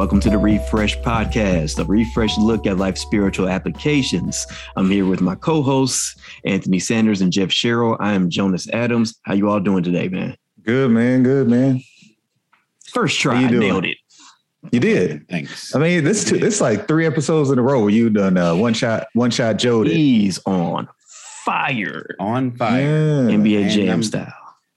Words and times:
Welcome 0.00 0.20
to 0.20 0.30
the 0.30 0.38
Refresh 0.38 0.96
Podcast, 1.00 1.78
a 1.78 1.84
refresh 1.84 2.38
look 2.38 2.66
at 2.66 2.78
life 2.78 2.96
spiritual 2.96 3.50
applications. 3.50 4.46
I'm 4.74 4.90
here 4.90 5.04
with 5.04 5.20
my 5.20 5.34
co-hosts, 5.34 6.16
Anthony 6.46 6.78
Sanders 6.78 7.20
and 7.20 7.30
Jeff 7.30 7.52
Sherrill. 7.52 7.98
I 8.00 8.14
am 8.14 8.30
Jonas 8.30 8.66
Adams. 8.70 9.20
How 9.24 9.34
you 9.34 9.50
all 9.50 9.60
doing 9.60 9.82
today, 9.82 10.08
man? 10.08 10.38
Good, 10.62 10.90
man. 10.90 11.22
Good, 11.22 11.48
man. 11.50 11.82
First 12.86 13.20
try, 13.20 13.44
I 13.44 13.50
nailed 13.50 13.84
it. 13.84 13.98
You 14.72 14.80
did. 14.80 15.28
Thanks. 15.28 15.74
I 15.74 15.78
mean, 15.80 16.02
this 16.02 16.24
two, 16.24 16.36
it's 16.36 16.62
like 16.62 16.88
three 16.88 17.04
episodes 17.04 17.50
in 17.50 17.58
a 17.58 17.62
row 17.62 17.82
where 17.82 17.90
you 17.90 18.08
done 18.08 18.38
uh, 18.38 18.54
one 18.54 18.72
shot, 18.72 19.06
one 19.12 19.30
shot 19.30 19.58
Joe. 19.58 19.82
He's 19.82 20.40
on 20.46 20.88
fire. 21.44 22.16
On 22.18 22.56
fire. 22.56 22.80
Yeah. 23.28 23.36
NBA 23.36 23.62
And 23.64 23.70
Jam 23.70 23.88
I'm- 23.90 24.02
style. 24.02 24.32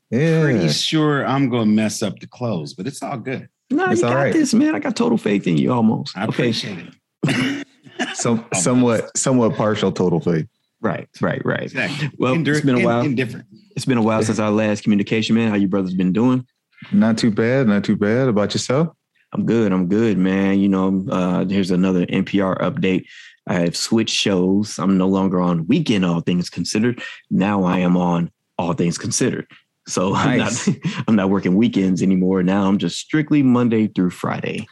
yeah. 0.09 0.41
Pretty 0.41 0.67
sure 0.67 1.25
I'm 1.25 1.49
gonna 1.49 1.65
mess 1.67 2.03
up 2.03 2.19
the 2.19 2.27
close, 2.27 2.73
but 2.73 2.87
it's 2.87 3.01
all 3.01 3.17
good. 3.17 3.47
No, 3.73 3.89
It's 3.89 4.01
you 4.01 4.07
got 4.07 4.15
right. 4.15 4.33
this, 4.33 4.53
man. 4.53 4.75
I 4.75 4.79
got 4.79 4.95
total 4.95 5.17
faith 5.17 5.47
in 5.47 5.57
you 5.57 5.71
almost. 5.71 6.17
I 6.17 6.23
okay. 6.23 6.29
appreciate 6.29 6.87
it. 7.25 7.67
Some, 8.15 8.45
somewhat, 8.53 9.15
somewhat 9.17 9.55
partial 9.55 9.91
total 9.91 10.19
faith. 10.19 10.47
Right, 10.81 11.07
right, 11.21 11.41
right. 11.45 11.63
Exactly. 11.63 12.11
Well, 12.17 12.35
Indir- 12.35 12.55
it's 12.57 12.65
been 12.65 12.81
a 12.81 12.85
while. 12.85 13.01
Indifferent. 13.01 13.45
It's 13.75 13.85
been 13.85 13.97
a 13.97 14.01
while 14.01 14.21
since 14.23 14.39
our 14.39 14.51
last 14.51 14.83
communication, 14.83 15.35
man. 15.35 15.49
How 15.49 15.55
you 15.55 15.67
brothers 15.67 15.93
been 15.93 16.11
doing? 16.11 16.45
Not 16.91 17.17
too 17.17 17.31
bad. 17.31 17.67
Not 17.67 17.83
too 17.83 17.95
bad. 17.95 18.27
About 18.27 18.53
yourself? 18.53 18.89
I'm 19.31 19.45
good. 19.45 19.71
I'm 19.71 19.87
good, 19.87 20.17
man. 20.17 20.59
You 20.59 20.69
know, 20.69 21.05
uh, 21.09 21.45
here's 21.45 21.71
another 21.71 22.05
NPR 22.05 22.59
update. 22.59 23.05
I 23.47 23.55
have 23.55 23.75
switched 23.75 24.15
shows. 24.15 24.77
I'm 24.77 24.97
no 24.97 25.07
longer 25.07 25.41
on 25.41 25.67
Weekend 25.67 26.05
All 26.05 26.21
Things 26.21 26.49
Considered. 26.49 27.01
Now 27.29 27.63
I 27.63 27.79
am 27.79 27.97
on 27.97 28.31
All 28.57 28.73
Things 28.73 28.97
Considered. 28.97 29.47
So 29.87 30.11
Nice. 30.11 30.67
I'm 30.67 30.73
not 30.73 31.03
I'm 31.07 31.15
not 31.15 31.29
working 31.29 31.55
weekends 31.55 32.01
anymore. 32.01 32.43
Now 32.43 32.67
I'm 32.67 32.77
just 32.77 32.97
strictly 32.97 33.43
Monday 33.43 33.87
through 33.87 34.11
Friday. 34.11 34.67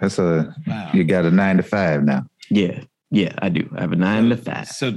That's 0.00 0.18
a 0.18 0.54
Wow. 0.66 0.90
you 0.92 1.04
got 1.04 1.24
a 1.24 1.30
nine 1.30 1.56
to 1.58 1.62
five 1.62 2.02
now. 2.04 2.26
Yeah, 2.50 2.82
yeah, 3.10 3.32
I 3.38 3.48
do. 3.48 3.68
I 3.76 3.80
have 3.82 3.92
a 3.92 3.96
nine 3.96 4.28
to 4.30 4.36
five. 4.36 4.68
So, 4.68 4.92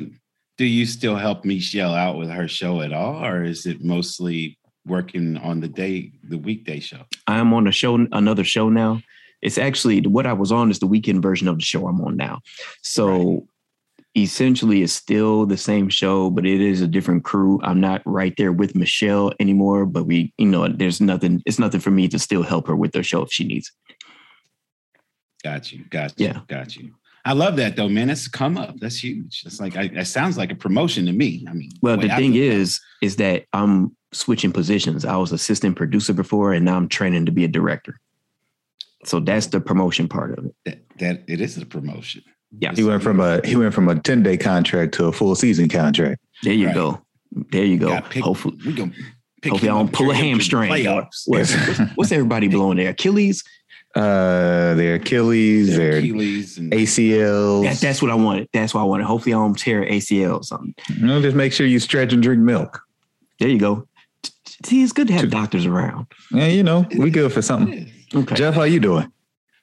do 0.58 0.66
you 0.66 0.86
still 0.88 1.16
help 1.16 1.46
Michelle 1.46 1.94
out 1.94 2.18
with 2.18 2.30
her 2.30 2.48
show 2.48 2.82
at 2.82 2.92
all, 2.92 3.24
or 3.24 3.44
is 3.44 3.66
it 3.68 3.84
mostly 3.84 4.58
working 4.88 5.38
on 5.38 5.60
the 5.60 5.68
day, 5.68 6.12
the 6.24 6.38
weekday 6.38 6.80
show? 6.80 7.02
I'm 7.28 7.54
on 7.54 7.68
a 7.68 7.72
show, 7.72 7.96
another 8.12 8.44
show 8.44 8.70
now. 8.70 9.02
It's 9.44 9.60
actually 9.60 10.02
what 10.02 10.26
I 10.26 10.34
was 10.34 10.52
on 10.52 10.72
is 10.72 10.80
the 10.80 10.88
weekend 10.88 11.22
version 11.22 11.48
of 11.48 11.58
the 11.60 11.64
show 11.64 11.88
I'm 11.88 12.02
on 12.02 12.18
now. 12.18 12.40
So 12.82 13.48
essentially, 14.18 14.82
it's 14.84 14.94
still 14.94 15.46
the 15.46 15.58
same 15.58 15.90
show, 15.90 16.30
but 16.30 16.46
it 16.46 16.60
is 16.60 16.82
a 16.82 16.88
different 16.88 17.24
crew. 17.24 17.60
I'm 17.64 17.80
not 17.80 18.02
right 18.06 18.34
there 18.38 18.52
with 18.52 18.76
Michelle 18.76 19.32
anymore, 19.40 19.86
but 19.86 20.06
we, 20.06 20.34
you 20.38 20.48
know, 20.48 20.68
there's 20.68 21.00
nothing. 21.00 21.42
It's 21.46 21.60
nothing 21.60 21.80
for 21.80 21.92
me 21.92 22.08
to 22.10 22.20
still 22.20 22.44
help 22.44 22.68
her 22.68 22.76
with 22.76 22.94
her 22.96 23.04
show 23.04 23.22
if 23.22 23.32
she 23.32 23.44
needs. 23.46 23.72
Got 25.44 25.72
you. 25.72 25.86
Got 25.90 26.20
you. 26.20 26.28
Yeah. 26.28 26.40
Got 26.48 26.76
you. 26.76 26.94
I 27.24 27.34
love 27.34 27.58
that 27.58 27.76
though, 27.76 27.90
man. 27.90 28.08
That's 28.08 28.28
come 28.28 28.58
up. 28.58 28.78
That's 28.80 29.04
huge. 29.04 29.44
It's 29.46 29.60
like 29.60 29.76
I, 29.76 29.90
that 29.90 30.08
sounds 30.08 30.38
like 30.38 30.52
a 30.52 30.56
promotion 30.56 31.06
to 31.08 31.12
me. 31.12 31.46
I 31.48 31.54
mean, 31.54 31.72
Well, 31.82 31.98
the 31.98 32.08
thing 32.10 32.36
is, 32.36 32.40
at 32.40 32.54
it. 32.54 32.62
is, 32.62 32.82
is 33.02 33.16
that 33.18 33.46
I'm 33.54 33.96
switching 34.14 34.54
positions. 34.54 35.04
I 35.04 35.18
was 35.18 35.32
assistant 35.34 35.76
producer 35.76 36.14
before, 36.14 36.54
and 36.54 36.64
now 36.64 36.78
I'm 36.78 36.88
training 36.88 37.26
to 37.26 37.32
be 37.32 37.44
a 37.44 37.50
director. 37.50 38.00
So 39.06 39.20
that's 39.20 39.48
the 39.48 39.60
promotion 39.60 40.08
part 40.08 40.38
of 40.40 40.46
it. 40.46 40.56
that, 40.66 40.80
that 41.00 41.24
it 41.28 41.42
is 41.42 41.58
a 41.58 41.66
promotion. 41.66 42.24
Yeah. 42.60 42.74
He 42.74 42.84
went 42.84 43.04
from 43.04 43.20
a 43.20 43.42
he 43.46 43.56
went 43.56 43.74
from 43.74 43.88
a 43.90 44.00
ten 44.00 44.24
day 44.24 44.38
contract 44.38 44.94
to 44.96 45.06
a 45.06 45.12
full 45.12 45.36
season 45.36 45.70
contract. 45.70 46.22
There 46.44 46.54
you 46.54 46.68
Right. 46.68 46.76
go. 46.76 47.02
There 47.52 47.66
you 47.66 47.78
go. 47.78 48.00
Pick- 48.10 48.24
Hopefully, 48.24 48.58
we 48.66 48.74
gonna 48.74 48.92
pick 49.42 49.52
Hopefully 49.52 49.70
I 49.70 49.74
don't 49.78 49.92
pull 49.92 50.10
a 50.12 50.14
carry 50.14 50.30
him 50.30 50.40
to 50.40 50.50
the 50.50 50.58
hamstring. 50.58 50.72
Playoffs. 50.72 51.24
What's, 51.26 51.54
what's, 51.68 51.80
what's 51.96 52.12
everybody 52.12 52.48
blowing 52.48 52.78
their 52.78 52.92
Achilles? 52.92 53.44
Uh, 53.96 54.76
their 54.76 54.96
Achilles, 54.96 55.76
Their 55.76 55.92
their 55.94 55.98
Achilles 56.00 56.58
and 56.58 56.72
ACLs. 56.72 57.64
That, 57.64 57.80
that's 57.80 58.02
what 58.02 58.12
I 58.12 58.16
wanted. 58.16 58.48
That's 58.54 58.74
what 58.74 58.82
I 58.82 58.84
wanted. 58.84 59.06
Hopefully, 59.06 59.34
I 59.34 59.38
don't 59.38 59.58
tear 59.58 59.84
ACL 59.86 60.38
or 60.38 60.44
something. 60.44 60.76
You 60.96 61.06
know, 61.08 61.22
just 61.22 61.36
make 61.36 61.52
sure 61.52 61.66
you 61.66 61.80
stretch 61.80 62.14
and 62.14 62.22
drink 62.22 62.42
milk. 62.42 62.80
There 63.40 63.50
you 63.50 63.58
go. 63.60 63.88
See, 64.66 64.84
it's 64.84 64.94
good 64.94 65.08
to 65.08 65.14
have 65.14 65.30
doctors 65.30 65.66
around. 65.66 66.08
Yeah, 66.32 66.48
you 66.48 66.64
know, 66.64 66.86
we 66.98 67.10
good 67.10 67.32
for 67.34 67.42
something. 67.42 67.92
Okay. 68.14 68.36
Jeff, 68.36 68.56
how 68.56 68.64
you 68.64 68.80
doing? 68.80 69.12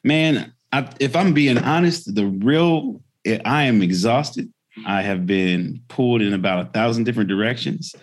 Man, 0.03 0.53
I, 0.75 0.91
if 0.99 1.15
I'm 1.15 1.33
being 1.33 1.59
honest, 1.59 2.13
the 2.15 2.27
real 2.27 3.01
I 3.45 3.63
am 3.65 3.81
exhausted. 3.81 4.53
I 4.85 5.03
have 5.03 5.25
been 5.25 5.81
pulled 5.87 6.21
in 6.21 6.35
about 6.35 6.67
a 6.67 6.71
thousand 6.71 7.05
different 7.05 7.29
directions. 7.29 7.95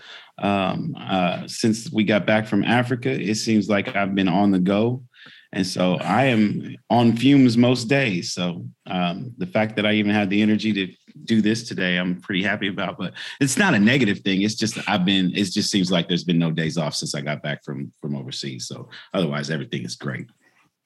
Um, 0.42 0.96
uh, 0.98 1.46
since 1.48 1.92
we 1.92 2.06
got 2.06 2.26
back 2.26 2.48
from 2.48 2.64
Africa, 2.64 3.10
it 3.10 3.36
seems 3.36 3.68
like 3.68 3.94
I've 3.94 4.16
been 4.16 4.30
on 4.30 4.52
the 4.52 4.60
go. 4.60 5.04
And 5.52 5.68
so 5.68 5.96
I 5.96 6.26
am 6.28 6.78
on 6.90 7.18
fumes 7.18 7.58
most 7.58 7.90
days. 7.90 8.32
So 8.32 8.66
um, 8.88 9.34
the 9.38 9.46
fact 9.46 9.76
that 9.76 9.86
I 9.86 9.92
even 9.94 10.14
had 10.14 10.30
the 10.30 10.42
energy 10.42 10.72
to 10.72 10.88
do 11.26 11.42
this 11.42 11.68
today, 11.68 11.98
I'm 11.98 12.22
pretty 12.22 12.42
happy 12.42 12.70
about. 12.70 12.98
But 12.98 13.14
it's 13.42 13.58
not 13.58 13.74
a 13.74 13.80
negative 13.80 14.20
thing. 14.20 14.44
It's 14.44 14.56
just 14.56 14.78
I've 14.88 15.04
been. 15.04 15.36
It 15.36 15.52
just 15.52 15.70
seems 15.70 15.92
like 15.92 16.08
there's 16.08 16.24
been 16.24 16.40
no 16.40 16.52
days 16.52 16.78
off 16.78 16.96
since 16.96 17.14
I 17.14 17.20
got 17.20 17.44
back 17.44 17.66
from 17.66 17.92
from 18.02 18.16
overseas. 18.16 18.66
So 18.66 18.88
otherwise, 19.14 19.50
everything 19.50 19.84
is 19.84 19.98
great. 19.98 20.28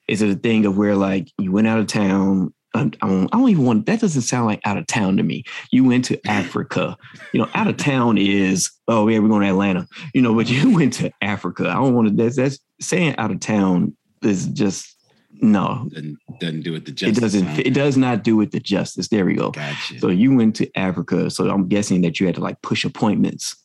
Is 0.08 0.22
it 0.22 0.30
a 0.30 0.36
thing 0.36 0.66
of 0.66 0.78
where 0.78 0.96
like 0.96 1.32
you 1.38 1.52
went 1.52 1.68
out 1.68 1.80
of 1.80 1.88
town? 1.88 2.54
I 2.74 2.80
don't, 2.80 3.34
I 3.34 3.38
don't 3.38 3.50
even 3.50 3.66
want. 3.66 3.86
That 3.86 4.02
doesn't 4.02 4.24
sound 4.24 4.48
like 4.48 4.60
out 4.66 4.78
of 4.78 4.86
town 4.86 5.16
to 5.18 5.24
me. 5.24 5.46
You 5.72 5.86
went 5.86 6.04
to 6.06 6.20
Africa. 6.28 6.98
You 7.32 7.40
know, 7.42 7.50
out 7.56 7.68
of 7.68 7.78
town 7.78 8.18
is 8.18 8.70
oh 8.88 9.08
yeah, 9.08 9.20
we're 9.20 9.30
going 9.30 9.42
to 9.44 9.48
Atlanta. 9.50 9.88
You 10.14 10.22
know, 10.22 10.36
but 10.36 10.50
you 10.50 10.74
went 10.76 10.94
to 10.94 11.12
Africa. 11.22 11.70
I 11.70 11.76
don't 11.76 11.94
want 11.96 12.10
to. 12.10 12.14
That's 12.16 12.36
that's 12.36 12.60
saying 12.82 13.16
out 13.18 13.32
of 13.32 13.40
town 13.40 13.96
is 14.22 14.48
just 14.48 14.94
no. 15.32 15.88
Doesn't 15.90 16.18
doesn't 16.40 16.62
do 16.64 16.76
it 16.76 16.86
the 16.86 16.92
It 16.92 16.96
justice. 16.96 17.20
doesn't. 17.20 17.60
It 17.60 17.74
does 17.74 17.96
not 17.98 18.24
do 18.24 18.42
it 18.42 18.52
the 18.52 18.60
justice. 18.60 19.08
There 19.08 19.26
we 19.26 19.36
go. 19.36 19.52
Gotcha. 19.52 20.00
So 20.00 20.10
you 20.10 20.36
went 20.36 20.56
to 20.58 20.70
Africa. 20.78 21.30
So 21.30 21.50
I'm 21.50 21.68
guessing 21.70 22.02
that 22.02 22.20
you 22.20 22.26
had 22.26 22.36
to 22.36 22.42
like 22.42 22.62
push 22.62 22.84
appointments 22.84 23.56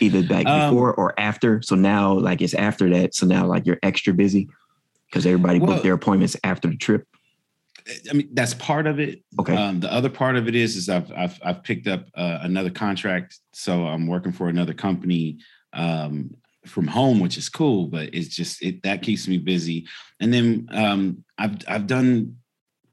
either 0.00 0.22
like 0.22 0.46
Um, 0.46 0.70
before 0.70 0.94
or 0.94 1.18
after. 1.18 1.60
So 1.62 1.74
now 1.74 2.12
like 2.12 2.40
it's 2.40 2.54
after 2.54 2.88
that. 2.90 3.14
So 3.16 3.26
now 3.26 3.46
like 3.46 3.66
you're 3.66 3.80
extra 3.82 4.14
busy 4.14 4.48
because 5.10 5.26
everybody 5.26 5.58
Well- 5.58 5.72
booked 5.72 5.82
their 5.84 5.94
appointments 5.94 6.36
after 6.44 6.68
the 6.68 6.76
trip. 6.76 7.06
I 8.10 8.12
mean, 8.12 8.28
that's 8.34 8.52
part 8.54 8.86
of 8.86 9.00
it. 9.00 9.22
Okay. 9.40 9.56
Um, 9.56 9.80
the 9.80 9.90
other 9.90 10.10
part 10.10 10.36
of 10.36 10.46
it 10.46 10.54
is, 10.54 10.76
is 10.76 10.90
I've 10.90 11.10
I've, 11.12 11.38
I've 11.42 11.62
picked 11.62 11.86
up 11.86 12.06
uh, 12.14 12.40
another 12.42 12.68
contract, 12.68 13.38
so 13.54 13.86
I'm 13.86 14.06
working 14.06 14.32
for 14.32 14.48
another 14.48 14.74
company 14.74 15.38
um, 15.72 16.34
from 16.66 16.86
home, 16.86 17.18
which 17.18 17.38
is 17.38 17.48
cool. 17.48 17.86
But 17.86 18.14
it's 18.14 18.28
just 18.28 18.62
it 18.62 18.82
that 18.82 19.00
keeps 19.00 19.26
me 19.26 19.38
busy. 19.38 19.86
And 20.20 20.34
then 20.34 20.68
um, 20.70 21.24
I've 21.38 21.56
I've 21.66 21.86
done 21.86 22.36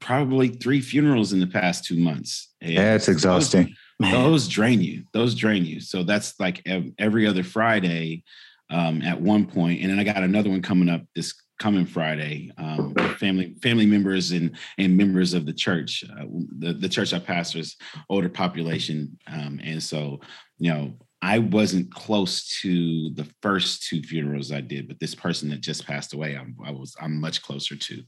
probably 0.00 0.48
three 0.48 0.80
funerals 0.80 1.32
in 1.32 1.40
the 1.40 1.46
past 1.46 1.84
two 1.84 1.96
months. 1.96 2.54
And 2.60 2.76
That's 2.76 3.08
exhausting. 3.08 3.74
Man, 3.98 4.12
those 4.12 4.46
drain 4.46 4.82
you 4.82 5.04
those 5.14 5.34
drain 5.34 5.64
you 5.64 5.80
so 5.80 6.02
that's 6.02 6.38
like 6.38 6.60
every 6.98 7.26
other 7.26 7.42
friday 7.42 8.22
um 8.68 9.00
at 9.00 9.18
one 9.18 9.46
point 9.46 9.80
and 9.80 9.90
then 9.90 9.98
i 9.98 10.04
got 10.04 10.22
another 10.22 10.50
one 10.50 10.60
coming 10.60 10.90
up 10.90 11.00
this 11.14 11.32
coming 11.58 11.86
friday 11.86 12.50
um 12.58 12.94
family 13.18 13.54
family 13.62 13.86
members 13.86 14.32
and 14.32 14.56
and 14.78 14.96
members 14.96 15.34
of 15.34 15.46
the 15.46 15.52
church 15.52 16.04
uh, 16.18 16.24
the, 16.58 16.72
the 16.72 16.88
church 16.88 17.12
i 17.12 17.18
pastors 17.18 17.76
older 18.08 18.28
population 18.28 19.16
um 19.28 19.60
and 19.62 19.82
so 19.82 20.20
you 20.58 20.72
know 20.72 20.92
i 21.22 21.38
wasn't 21.38 21.90
close 21.92 22.48
to 22.60 23.10
the 23.14 23.26
first 23.42 23.86
two 23.88 24.02
funerals 24.02 24.52
i 24.52 24.60
did 24.60 24.86
but 24.86 25.00
this 25.00 25.14
person 25.14 25.48
that 25.48 25.60
just 25.60 25.86
passed 25.86 26.12
away 26.12 26.36
i'm 26.36 26.56
i 26.64 26.70
was 26.70 26.94
i'm 27.00 27.20
much 27.20 27.42
closer 27.42 27.76
to. 27.76 28.02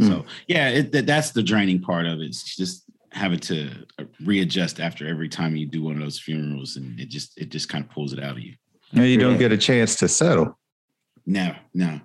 So 0.00 0.24
yeah 0.46 0.68
it, 0.68 0.92
that, 0.92 1.06
that's 1.06 1.32
the 1.32 1.42
draining 1.42 1.80
part 1.80 2.06
of 2.06 2.20
it 2.20 2.26
it's 2.26 2.56
just 2.56 2.84
having 3.12 3.38
to 3.38 3.70
uh, 3.98 4.04
readjust 4.24 4.80
after 4.80 5.06
every 5.08 5.28
time 5.28 5.56
you 5.56 5.66
do 5.66 5.82
one 5.82 5.94
of 5.94 6.00
those 6.00 6.18
funerals 6.18 6.76
and 6.76 6.98
it 7.00 7.08
just 7.08 7.38
it 7.38 7.50
just 7.50 7.68
kind 7.68 7.84
of 7.84 7.90
pulls 7.90 8.12
it 8.12 8.22
out 8.22 8.32
of 8.32 8.40
you. 8.40 8.54
Now 8.92 9.02
you 9.02 9.18
don't 9.18 9.38
get 9.38 9.52
a 9.52 9.58
chance 9.58 9.96
to 9.96 10.08
settle. 10.08 10.58
no 11.26 11.54
no 11.74 12.00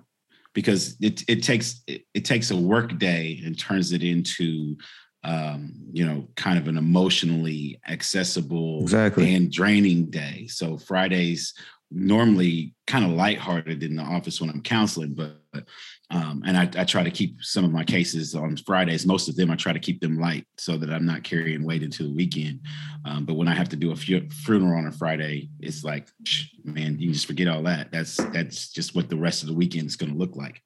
because 0.54 0.96
it 1.00 1.22
it 1.28 1.42
takes 1.42 1.82
it, 1.86 2.02
it 2.14 2.24
takes 2.24 2.50
a 2.50 2.56
work 2.56 2.98
day 2.98 3.42
and 3.44 3.58
turns 3.58 3.92
it 3.92 4.02
into 4.02 4.76
um 5.24 5.72
you 5.92 6.06
know 6.06 6.26
kind 6.36 6.58
of 6.58 6.68
an 6.68 6.78
emotionally 6.78 7.78
accessible 7.88 8.80
Exactly. 8.82 9.34
and 9.34 9.50
draining 9.52 10.10
day 10.10 10.46
so 10.48 10.78
fridays 10.78 11.54
normally 11.90 12.74
kind 12.86 13.04
of 13.04 13.10
lighthearted 13.12 13.82
in 13.82 13.96
the 13.96 14.02
office 14.02 14.40
when 14.40 14.50
i'm 14.50 14.62
counseling 14.62 15.12
but 15.14 15.40
um, 16.10 16.42
and 16.46 16.56
I, 16.56 16.68
I 16.76 16.84
try 16.84 17.02
to 17.02 17.10
keep 17.10 17.42
some 17.42 17.64
of 17.64 17.72
my 17.72 17.84
cases 17.84 18.34
on 18.34 18.56
Fridays. 18.56 19.06
Most 19.06 19.28
of 19.28 19.36
them, 19.36 19.50
I 19.50 19.56
try 19.56 19.72
to 19.72 19.78
keep 19.78 20.00
them 20.00 20.18
light 20.18 20.46
so 20.58 20.76
that 20.76 20.90
I'm 20.90 21.06
not 21.06 21.22
carrying 21.24 21.64
weight 21.64 21.82
into 21.82 22.02
the 22.02 22.12
weekend. 22.12 22.60
Um, 23.04 23.24
but 23.24 23.34
when 23.34 23.48
I 23.48 23.54
have 23.54 23.68
to 23.70 23.76
do 23.76 23.92
a 23.92 23.96
fu- 23.96 24.28
funeral 24.30 24.78
on 24.78 24.86
a 24.86 24.92
Friday, 24.92 25.48
it's 25.60 25.84
like, 25.84 26.08
man, 26.64 26.98
you 26.98 27.12
just 27.12 27.26
forget 27.26 27.48
all 27.48 27.62
that. 27.64 27.92
That's 27.92 28.16
that's 28.16 28.70
just 28.70 28.94
what 28.94 29.08
the 29.08 29.16
rest 29.16 29.42
of 29.42 29.48
the 29.48 29.54
weekend 29.54 29.86
is 29.86 29.96
going 29.96 30.12
to 30.12 30.18
look 30.18 30.36
like. 30.36 30.62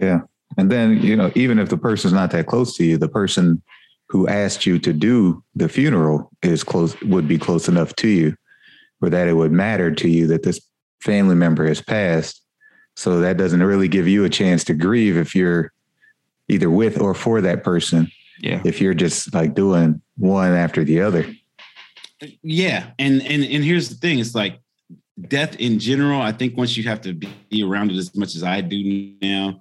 Yeah. 0.00 0.20
And 0.56 0.70
then, 0.70 1.02
you 1.02 1.16
know, 1.16 1.32
even 1.34 1.58
if 1.58 1.68
the 1.68 1.76
person's 1.76 2.12
not 2.12 2.30
that 2.30 2.46
close 2.46 2.76
to 2.76 2.84
you, 2.84 2.98
the 2.98 3.08
person 3.08 3.62
who 4.08 4.28
asked 4.28 4.66
you 4.66 4.78
to 4.78 4.92
do 4.92 5.42
the 5.54 5.68
funeral 5.68 6.30
is 6.42 6.62
close, 6.62 7.00
would 7.02 7.26
be 7.26 7.38
close 7.38 7.68
enough 7.68 7.94
to 7.96 8.08
you 8.08 8.36
or 9.00 9.10
that 9.10 9.28
it 9.28 9.34
would 9.34 9.52
matter 9.52 9.90
to 9.90 10.08
you 10.08 10.26
that 10.28 10.42
this 10.42 10.60
family 11.02 11.34
member 11.34 11.66
has 11.66 11.80
passed. 11.80 12.40
So 12.96 13.20
that 13.20 13.36
doesn't 13.36 13.62
really 13.62 13.88
give 13.88 14.06
you 14.06 14.24
a 14.24 14.30
chance 14.30 14.64
to 14.64 14.74
grieve 14.74 15.16
if 15.16 15.34
you're 15.34 15.72
either 16.48 16.70
with 16.70 17.00
or 17.00 17.14
for 17.14 17.40
that 17.40 17.64
person. 17.64 18.10
Yeah. 18.40 18.60
If 18.64 18.80
you're 18.80 18.94
just 18.94 19.32
like 19.34 19.54
doing 19.54 20.00
one 20.16 20.52
after 20.52 20.84
the 20.84 21.00
other. 21.00 21.26
Yeah, 22.42 22.90
and 22.98 23.22
and 23.22 23.42
and 23.44 23.64
here's 23.64 23.88
the 23.88 23.96
thing: 23.96 24.18
it's 24.18 24.34
like 24.34 24.60
death 25.28 25.56
in 25.56 25.78
general. 25.78 26.20
I 26.20 26.32
think 26.32 26.56
once 26.56 26.76
you 26.76 26.84
have 26.84 27.00
to 27.02 27.12
be 27.12 27.62
around 27.62 27.90
it 27.90 27.96
as 27.96 28.14
much 28.16 28.34
as 28.34 28.42
I 28.42 28.60
do 28.60 29.14
now, 29.20 29.60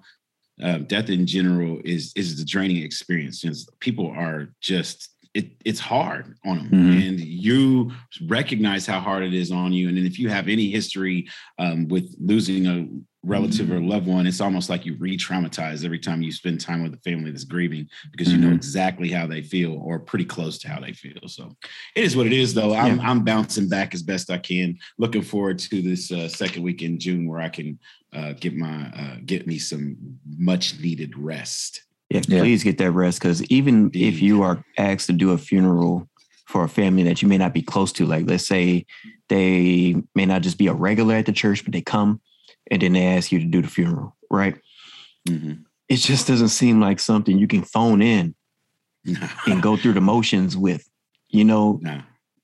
uh, 0.62 0.78
death 0.80 1.10
in 1.10 1.26
general 1.26 1.82
is 1.84 2.14
is 2.16 2.38
the 2.38 2.46
draining 2.46 2.84
experience. 2.84 3.42
Because 3.42 3.68
people 3.80 4.12
are 4.12 4.50
just 4.62 5.10
it, 5.34 5.52
it's 5.66 5.80
hard 5.80 6.38
on 6.46 6.58
them, 6.58 6.70
Mhm. 6.70 7.08
and 7.10 7.20
you 7.20 7.92
recognize 8.28 8.86
how 8.86 9.00
hard 9.00 9.24
it 9.24 9.34
is 9.34 9.52
on 9.52 9.74
you. 9.74 9.88
And 9.90 9.98
then 9.98 10.06
if 10.06 10.20
you 10.20 10.30
have 10.30 10.48
any 10.48 10.70
history 10.70 11.28
um, 11.58 11.88
with 11.88 12.16
losing 12.20 12.68
a 12.68 12.88
relative 13.26 13.72
or 13.72 13.80
loved 13.80 14.06
one, 14.06 14.28
it's 14.28 14.42
almost 14.42 14.70
like 14.70 14.86
you 14.86 14.96
re-traumatize 15.00 15.86
every 15.86 15.98
time 15.98 16.22
you 16.22 16.32
spend 16.32 16.60
time 16.60 16.84
with 16.84 16.94
a 16.94 16.98
family 16.98 17.32
that's 17.32 17.46
grieving 17.46 17.88
because 18.12 18.32
you 18.32 18.38
know 18.38 18.50
Mhm. 18.50 18.56
exactly 18.56 19.10
how 19.10 19.26
they 19.26 19.42
feel 19.42 19.74
or 19.74 19.98
pretty 19.98 20.26
close 20.26 20.58
to 20.60 20.68
how 20.68 20.80
they 20.80 20.92
feel. 20.94 21.28
So 21.28 21.56
it 21.96 22.04
is 22.04 22.16
what 22.18 22.28
it 22.28 22.34
is, 22.34 22.54
though. 22.54 22.76
I'm 22.76 23.00
I'm 23.00 23.24
bouncing 23.24 23.70
back 23.70 23.94
as 23.96 24.04
best 24.04 24.30
I 24.30 24.38
can. 24.38 24.78
Looking 25.00 25.22
forward 25.24 25.58
to 25.60 25.82
this 25.82 26.12
uh, 26.12 26.28
second 26.28 26.64
week 26.64 26.82
in 26.84 27.00
June 27.00 27.28
where 27.28 27.40
I 27.42 27.50
can 27.50 27.80
uh, 28.12 28.34
get 28.34 28.56
my 28.56 28.88
uh, 28.90 29.18
get 29.26 29.48
me 29.48 29.58
some 29.58 29.96
much 30.38 30.80
needed 30.80 31.18
rest. 31.18 31.82
Yeah, 32.13 32.21
Yeah. 32.27 32.39
please 32.42 32.63
get 32.63 32.77
that 32.77 32.92
rest 32.92 33.19
because 33.19 33.44
even 33.45 33.89
if 33.94 34.21
you 34.21 34.44
are 34.44 34.63
asked 34.77 35.07
to 35.07 35.13
do 35.13 35.31
a 35.31 35.38
funeral 35.38 36.07
for 36.48 36.63
a 36.63 36.69
family 36.69 37.04
that 37.04 37.21
you 37.21 37.27
may 37.27 37.38
not 37.38 37.54
be 37.54 37.62
close 37.62 37.92
to, 37.94 38.06
like 38.06 38.27
let's 38.30 38.48
say 38.48 38.86
they 39.30 39.95
may 40.13 40.25
not 40.25 40.42
just 40.44 40.57
be 40.57 40.68
a 40.68 40.74
regular 40.74 41.15
at 41.15 41.25
the 41.25 41.31
church, 41.31 41.63
but 41.63 41.74
they 41.74 41.81
come 41.81 42.21
and 42.69 42.81
then 42.81 42.94
they 42.94 43.06
ask 43.07 43.31
you 43.31 43.39
to 43.39 43.45
do 43.45 43.62
the 43.62 43.68
funeral, 43.68 44.15
right? 44.30 44.56
Mhm. 45.27 45.63
It 45.89 45.98
just 45.98 46.27
doesn't 46.27 46.50
seem 46.50 46.80
like 46.80 47.00
something 47.00 47.38
you 47.38 47.48
can 47.48 47.63
phone 47.63 48.01
in 48.01 48.36
and 49.48 49.62
go 49.62 49.75
through 49.77 49.94
the 49.94 50.01
motions 50.01 50.56
with. 50.56 50.88
You 51.30 51.44
know, 51.45 51.80
No. 51.81 52.01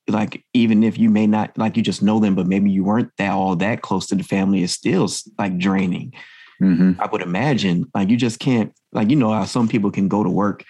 like 0.08 0.44
even 0.54 0.84
if 0.84 0.98
you 0.98 1.10
may 1.12 1.28
not 1.28 1.56
like 1.58 1.78
you 1.78 1.84
just 1.84 2.02
know 2.02 2.20
them, 2.20 2.34
but 2.36 2.48
maybe 2.48 2.72
you 2.72 2.84
weren't 2.84 3.12
that 3.18 3.32
all 3.34 3.56
that 3.58 3.82
close 3.84 4.08
to 4.08 4.16
the 4.16 4.24
family, 4.24 4.64
it's 4.64 4.74
still 4.74 5.08
like 5.38 5.58
draining. 5.60 6.14
Hmm 6.60 6.92
I 7.00 7.08
would 7.08 7.22
imagine 7.22 7.86
like 7.96 8.10
you 8.10 8.18
just 8.18 8.40
can't 8.40 8.74
like 8.92 9.10
you 9.10 9.16
know 9.16 9.32
how 9.32 9.46
some 9.46 9.68
people 9.68 9.92
can 9.92 10.08
go 10.08 10.24
to 10.24 10.30
work 10.30 10.64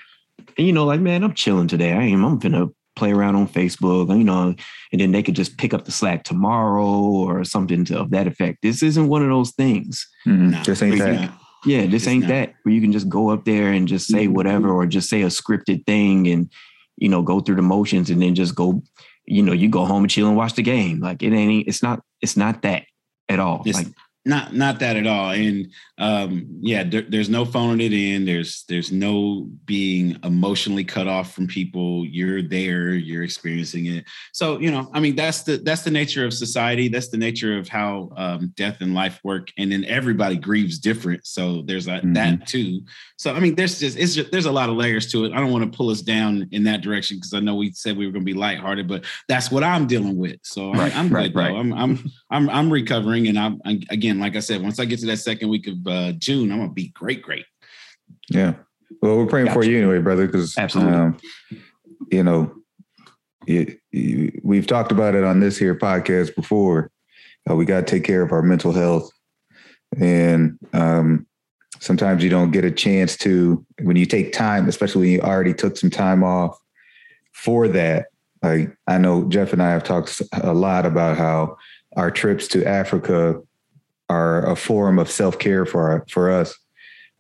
and 0.58 0.66
you 0.68 0.74
know 0.74 0.86
like 0.86 1.00
man 1.02 1.24
I'm 1.24 1.34
chilling 1.34 1.68
today 1.68 1.94
I 1.94 2.04
am 2.04 2.24
I'm 2.24 2.38
gonna 2.40 2.68
play 2.96 3.12
around 3.12 3.36
on 3.36 3.48
Facebook 3.48 4.10
you 4.18 4.24
know 4.24 4.54
and 4.92 5.02
then 5.02 5.12
they 5.12 5.24
could 5.24 5.36
just 5.36 5.58
pick 5.58 5.74
up 5.74 5.86
the 5.86 5.92
slack 5.92 6.24
tomorrow 6.24 6.86
or 6.86 7.44
something 7.46 7.86
to 7.86 8.00
of 8.00 8.10
that 8.12 8.28
effect. 8.28 8.60
This 8.62 8.84
isn't 8.84 9.08
one 9.08 9.22
of 9.24 9.30
those 9.30 9.52
things. 9.52 10.08
hmm 10.26 10.50
No. 10.52 10.62
Just 10.64 10.84
ain't 10.84 10.98
that. 11.00 11.32
Yeah, 11.66 11.82
this 11.88 12.04
It's 12.04 12.08
ain't 12.08 12.24
not. 12.24 12.30
that 12.30 12.54
where 12.64 12.74
you 12.74 12.82
can 12.82 12.92
just 12.94 13.10
go 13.10 13.30
up 13.30 13.44
there 13.46 13.72
and 13.72 13.88
just 13.88 14.08
say 14.08 14.28
whatever 14.28 14.70
or 14.70 14.86
just 14.86 15.10
say 15.10 15.22
a 15.24 15.28
scripted 15.28 15.86
thing 15.86 16.28
and 16.28 16.50
you 16.98 17.10
know 17.10 17.22
go 17.22 17.40
through 17.40 17.56
the 17.56 17.62
motions 17.62 18.10
and 18.10 18.22
then 18.22 18.34
just 18.36 18.56
go 18.56 18.82
you 19.26 19.42
know 19.44 19.52
you 19.54 19.70
go 19.70 19.86
home 19.86 20.04
and 20.04 20.10
chill 20.12 20.28
and 20.28 20.36
watch 20.38 20.54
the 20.56 20.62
game 20.64 21.00
like 21.00 21.22
it 21.22 21.34
ain't 21.34 21.68
it's 21.68 21.82
not 21.84 22.02
it's 22.22 22.36
not 22.38 22.62
that 22.64 22.84
at 23.30 23.40
all 23.40 23.62
It's- 23.66 23.76
like 23.76 23.94
not 24.30 24.54
not 24.54 24.80
that 24.80 24.96
at 24.96 25.08
all. 25.08 25.32
And 25.32 25.72
um 26.00 26.46
yeah 26.62 26.84
there, 26.84 27.02
there's 27.02 27.30
no 27.30 27.44
phoning 27.46 27.86
it 27.86 27.94
in 27.94 28.26
there's 28.26 28.64
there's 28.70 28.92
no 28.92 29.48
being 29.66 30.18
emotionally 30.24 30.84
cut 30.84 31.08
off 31.08 31.34
from 31.34 31.46
people. 31.46 32.06
You're 32.06 32.42
there. 32.42 32.94
You're 32.94 33.24
experiencing 33.24 33.86
it. 33.88 34.06
So 34.32 34.60
you 34.60 34.72
know 34.72 34.90
i 34.94 35.00
mean 35.00 35.16
that's 35.16 35.44
the 35.44 35.58
that's 35.58 35.84
the 35.84 35.92
nature 35.92 36.26
of 36.26 36.34
society. 36.34 36.88
That's 36.88 37.10
the 37.10 37.18
nature 37.18 37.58
of 37.58 37.68
how 37.68 38.10
um, 38.16 38.54
death 38.56 38.78
and 38.82 38.94
life 38.94 39.20
work. 39.24 39.50
And 39.58 39.72
then 39.72 39.86
everybody 39.86 40.38
grieves 40.38 40.80
different. 40.80 41.28
So 41.28 41.62
there's 41.64 41.88
a, 41.88 42.00
Mhm. 42.00 42.14
that 42.16 42.48
too. 42.48 42.82
So 43.18 43.34
i 43.34 43.40
mean 43.40 43.56
there's 43.56 43.80
just 43.80 43.98
it's 43.98 44.16
just 44.16 44.32
there's 44.32 44.46
a 44.46 44.52
lot 44.52 44.70
of 44.70 44.76
layers 44.78 45.12
to 45.12 45.26
it. 45.26 45.34
I 45.34 45.40
don't 45.40 45.52
want 45.52 45.70
to 45.72 45.78
pull 45.78 45.90
us 45.90 46.02
down 46.02 46.48
in 46.52 46.64
that 46.64 46.82
direction 46.82 47.18
because 47.18 47.34
i 47.34 47.40
know 47.40 47.56
we 47.56 47.72
said 47.74 47.98
we 47.98 48.06
were 48.06 48.12
going 48.12 48.26
to 48.26 48.32
be 48.34 48.40
lighthearted 48.40 48.88
but 48.88 49.04
that's 49.28 49.52
what 49.52 49.64
i'm 49.64 49.86
dealing 49.88 50.18
with. 50.18 50.40
So 50.44 50.72
Right, 50.72 50.96
I'm, 50.96 51.08
I'm 51.08 51.14
right, 51.14 51.34
good 51.34 51.40
right. 51.40 51.52
though 51.52 51.58
i'm 51.60 51.74
i'm 51.74 52.12
I'm 52.32 52.50
I'm 52.50 52.70
recovering, 52.72 53.28
and 53.28 53.40
I'm, 53.40 53.60
again, 53.90 54.20
like 54.20 54.36
I 54.36 54.40
said, 54.40 54.62
once 54.62 54.80
I 54.80 54.86
get 54.86 55.00
to 55.00 55.08
that 55.08 55.18
second 55.18 55.50
week 55.50 55.66
of 55.66 55.88
uh, 55.90 56.12
June, 56.14 56.52
I'm 56.52 56.60
gonna 56.60 56.72
be 56.72 56.90
great, 56.90 57.22
great. 57.22 57.46
Yeah. 58.30 58.54
Well, 59.02 59.18
we're 59.18 59.28
praying 59.28 59.52
for 59.52 59.64
you 59.64 59.78
anyway, 59.78 60.00
brother, 60.00 60.26
because 60.26 60.58
Absolutely. 60.58 60.94
um, 60.94 61.18
you 62.12 62.24
know, 62.24 62.54
you, 63.46 63.78
you, 63.92 64.40
we've 64.44 64.68
talked 64.68 64.92
about 64.92 65.16
it 65.16 65.24
on 65.24 65.40
this 65.40 65.58
here 65.58 65.76
podcast 65.76 66.36
before. 66.36 66.92
Uh, 67.50 67.56
we 67.56 67.66
got 67.66 67.86
to 67.86 67.86
take 67.86 68.04
care 68.04 68.22
of 68.22 68.32
our 68.32 68.42
mental 68.42 68.72
health, 68.72 69.12
and 69.98 70.58
um, 70.74 71.26
sometimes 71.80 72.24
you 72.24 72.30
don't 72.30 72.52
get 72.52 72.66
a 72.66 72.72
chance 72.72 73.18
to 73.18 73.66
when 73.82 73.96
you 73.96 74.06
take 74.06 74.34
time, 74.34 74.68
especially 74.68 75.02
when 75.02 75.12
you 75.12 75.22
already 75.22 75.54
took 75.54 75.78
some 75.78 75.90
time 75.90 76.24
off 76.24 76.60
for 77.34 77.68
that. 77.68 78.08
Like 78.42 78.76
I 78.88 78.98
know 78.98 79.26
Jeff 79.26 79.54
and 79.54 79.62
I 79.62 79.72
have 79.72 79.84
talked 79.84 80.22
a 80.34 80.54
lot 80.54 80.86
about 80.86 81.18
how 81.18 81.58
our 81.96 82.12
trips 82.12 82.48
to 82.50 82.66
Africa 82.66 83.42
are 84.10 84.50
a 84.50 84.56
form 84.56 85.00
of 85.00 85.10
self 85.10 85.40
care 85.40 85.66
for 85.66 86.06
for 86.10 86.32
us. 86.32 86.58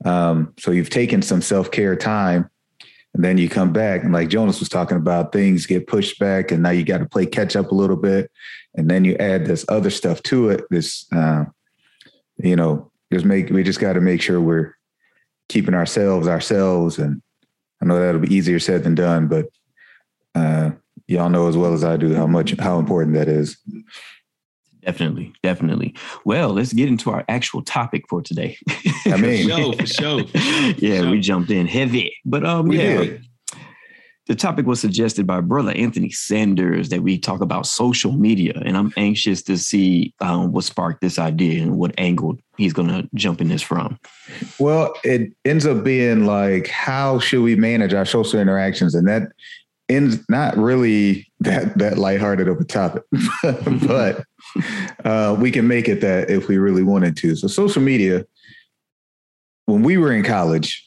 Um, 0.05 0.53
so 0.57 0.71
you've 0.71 0.89
taken 0.89 1.21
some 1.21 1.41
self 1.41 1.71
care 1.71 1.95
time, 1.95 2.49
and 3.13 3.23
then 3.23 3.37
you 3.37 3.49
come 3.49 3.73
back, 3.73 4.03
and 4.03 4.13
like 4.13 4.29
Jonas 4.29 4.59
was 4.59 4.69
talking 4.69 4.97
about, 4.97 5.31
things 5.31 5.65
get 5.65 5.87
pushed 5.87 6.19
back, 6.19 6.51
and 6.51 6.63
now 6.63 6.69
you 6.69 6.83
got 6.83 6.99
to 6.99 7.05
play 7.05 7.25
catch 7.25 7.55
up 7.55 7.71
a 7.71 7.75
little 7.75 7.97
bit, 7.97 8.31
and 8.75 8.89
then 8.89 9.05
you 9.05 9.15
add 9.15 9.45
this 9.45 9.65
other 9.69 9.89
stuff 9.89 10.21
to 10.23 10.49
it. 10.49 10.63
This, 10.69 11.05
uh, 11.11 11.45
you 12.37 12.55
know, 12.55 12.91
just 13.11 13.25
make 13.25 13.49
we 13.49 13.63
just 13.63 13.79
got 13.79 13.93
to 13.93 14.01
make 14.01 14.21
sure 14.21 14.39
we're 14.39 14.73
keeping 15.47 15.73
ourselves 15.73 16.27
ourselves, 16.27 16.97
and 16.97 17.21
I 17.81 17.85
know 17.85 17.99
that'll 17.99 18.21
be 18.21 18.33
easier 18.33 18.59
said 18.59 18.83
than 18.83 18.95
done, 18.95 19.27
but 19.27 19.47
uh, 20.35 20.71
y'all 21.07 21.29
know 21.29 21.47
as 21.47 21.57
well 21.57 21.73
as 21.73 21.83
I 21.83 21.97
do 21.97 22.13
how 22.13 22.27
much 22.27 22.57
how 22.59 22.79
important 22.79 23.15
that 23.15 23.27
is. 23.27 23.57
Definitely, 24.85 25.33
definitely. 25.43 25.93
Well, 26.25 26.49
let's 26.53 26.73
get 26.73 26.87
into 26.87 27.11
our 27.11 27.25
actual 27.27 27.61
topic 27.63 28.03
for 28.09 28.21
today. 28.21 28.57
I 29.05 29.17
mean- 29.17 29.49
For 29.49 29.55
sure, 29.55 29.73
for 29.73 29.85
sure, 29.85 30.19
for 30.23 30.37
sure, 30.37 30.73
for 30.73 30.85
yeah, 30.85 31.01
sure. 31.01 31.09
we 31.11 31.19
jumped 31.19 31.51
in 31.51 31.67
heavy, 31.67 32.15
but 32.25 32.45
um, 32.45 32.67
We 32.67 32.77
yeah, 32.77 32.97
did. 32.97 33.25
the 34.27 34.35
topic 34.35 34.65
was 34.65 34.79
suggested 34.79 35.25
by 35.27 35.41
brother 35.41 35.71
Anthony 35.71 36.09
Sanders 36.11 36.89
that 36.89 37.01
we 37.03 37.17
talk 37.17 37.41
about 37.41 37.65
social 37.65 38.13
media, 38.13 38.53
and 38.65 38.77
I'm 38.77 38.93
anxious 38.95 39.41
to 39.43 39.57
see 39.57 40.13
um, 40.21 40.51
what 40.53 40.63
sparked 40.63 41.01
this 41.01 41.19
idea 41.19 41.61
and 41.61 41.77
what 41.77 41.93
angle 41.97 42.37
he's 42.57 42.73
going 42.73 42.87
to 42.89 43.09
jump 43.15 43.41
in 43.41 43.47
this 43.49 43.61
from. 43.61 43.99
Well, 44.59 44.93
it 45.03 45.33
ends 45.45 45.65
up 45.65 45.83
being 45.83 46.25
like, 46.25 46.67
how 46.67 47.19
should 47.19 47.41
we 47.41 47.55
manage 47.55 47.93
our 47.93 48.05
social 48.05 48.39
interactions? 48.39 48.95
And 48.95 49.07
that 49.07 49.23
ends 49.89 50.19
not 50.29 50.55
really 50.57 51.27
that 51.39 51.77
that 51.79 51.97
lighthearted 51.97 52.47
of 52.47 52.59
a 52.59 52.63
topic, 52.65 53.03
but 53.87 54.23
uh, 55.03 55.35
we 55.39 55.51
can 55.51 55.67
make 55.67 55.87
it 55.87 56.01
that 56.01 56.29
if 56.29 56.47
we 56.47 56.57
really 56.57 56.83
wanted 56.83 57.17
to. 57.17 57.35
So, 57.35 57.47
social 57.47 57.81
media. 57.81 58.25
When 59.65 59.83
we 59.83 59.97
were 59.97 60.11
in 60.11 60.23
college, 60.23 60.83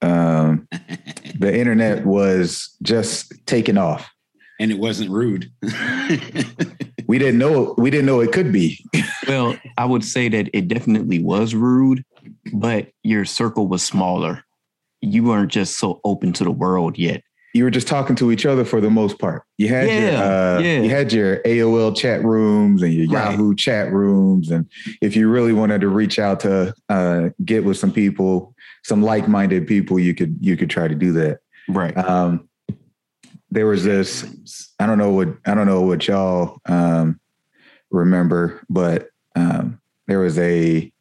um, 0.00 0.66
the 1.38 1.54
internet 1.54 2.06
was 2.06 2.74
just 2.82 3.32
taking 3.46 3.76
off. 3.76 4.10
and 4.58 4.70
it 4.70 4.78
wasn't 4.78 5.10
rude. 5.10 5.50
We 7.06 7.18
didn't 7.18 7.38
know 7.38 7.74
we 7.76 7.90
didn't 7.90 8.06
know 8.06 8.20
it 8.20 8.32
could 8.32 8.52
be. 8.52 8.84
Well, 9.26 9.56
I 9.78 9.86
would 9.86 10.04
say 10.04 10.28
that 10.28 10.50
it 10.52 10.68
definitely 10.68 11.18
was 11.18 11.54
rude, 11.54 12.04
but 12.52 12.88
your 13.02 13.24
circle 13.24 13.68
was 13.68 13.82
smaller. 13.82 14.44
You 15.00 15.24
weren't 15.24 15.50
just 15.50 15.78
so 15.78 15.98
open 16.04 16.34
to 16.34 16.44
the 16.44 16.50
world 16.50 16.98
yet. 16.98 17.22
You 17.54 17.62
were 17.62 17.70
just 17.70 17.86
talking 17.86 18.16
to 18.16 18.32
each 18.32 18.44
other 18.44 18.64
for 18.64 18.80
the 18.80 18.90
most 18.90 19.18
part. 19.18 19.44
You 19.58 19.68
had 19.68 19.88
your 19.88 20.22
uh, 20.22 20.58
yeah. 20.58 20.80
you 20.80 20.90
had 20.90 21.12
your 21.12 21.38
AOL 21.42 21.96
chat 21.96 22.22
rooms 22.24 22.82
and 22.82 22.92
your 22.92 23.06
Right. 23.06 23.30
Yahoo 23.30 23.54
chat 23.54 23.92
rooms, 23.92 24.50
and 24.50 24.68
if 25.00 25.14
you 25.14 25.30
really 25.30 25.52
wanted 25.52 25.80
to 25.82 25.88
reach 25.88 26.18
out 26.18 26.40
to 26.40 26.74
uh, 26.88 27.30
get 27.44 27.64
with 27.64 27.78
some 27.78 27.92
people, 27.92 28.54
some 28.82 29.02
like-minded 29.02 29.66
people, 29.68 30.00
you 30.00 30.14
could 30.14 30.36
you 30.40 30.56
could 30.56 30.68
try 30.68 30.88
to 30.88 30.94
do 30.96 31.12
that. 31.12 31.38
Right. 31.68 31.96
Um, 31.96 32.48
there 33.50 33.66
was 33.66 33.84
this. 33.84 34.72
I 34.80 34.86
don't 34.86 34.98
know 34.98 35.12
what 35.12 35.28
I 35.46 35.54
don't 35.54 35.66
know 35.66 35.82
what 35.82 36.08
y'all 36.08 36.58
um, 36.66 37.20
remember, 37.92 38.64
but 38.68 39.10
um, 39.36 39.80
there 40.08 40.18
was 40.18 40.38
a 40.38 40.92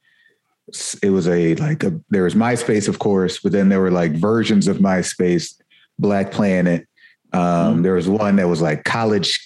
it 1.01 1.09
was 1.09 1.27
a 1.27 1.55
like 1.55 1.83
a 1.83 1.99
there 2.09 2.23
was 2.23 2.35
MySpace, 2.35 2.87
of 2.87 2.99
course, 2.99 3.39
but 3.39 3.51
then 3.51 3.69
there 3.69 3.81
were 3.81 3.91
like 3.91 4.13
versions 4.13 4.67
of 4.67 4.77
MySpace, 4.77 5.59
Black 5.99 6.31
Planet. 6.31 6.87
Um, 7.31 7.79
Mhm. 7.79 7.83
There 7.83 7.93
was 7.93 8.07
one 8.07 8.35
that 8.37 8.47
was 8.47 8.61
like 8.61 8.83
college 8.83 9.39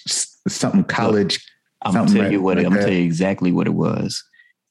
something 0.48 0.84
college. 0.84 1.44
I'm 1.82 1.92
Something 1.92 2.22
tell 2.22 2.32
you 2.32 2.42
what 2.42 2.56
like 2.56 2.66
I'm 2.66 2.74
that. 2.74 2.80
tell 2.84 2.92
you 2.92 3.04
exactly 3.04 3.52
what 3.52 3.66
it 3.66 3.74
was. 3.74 4.22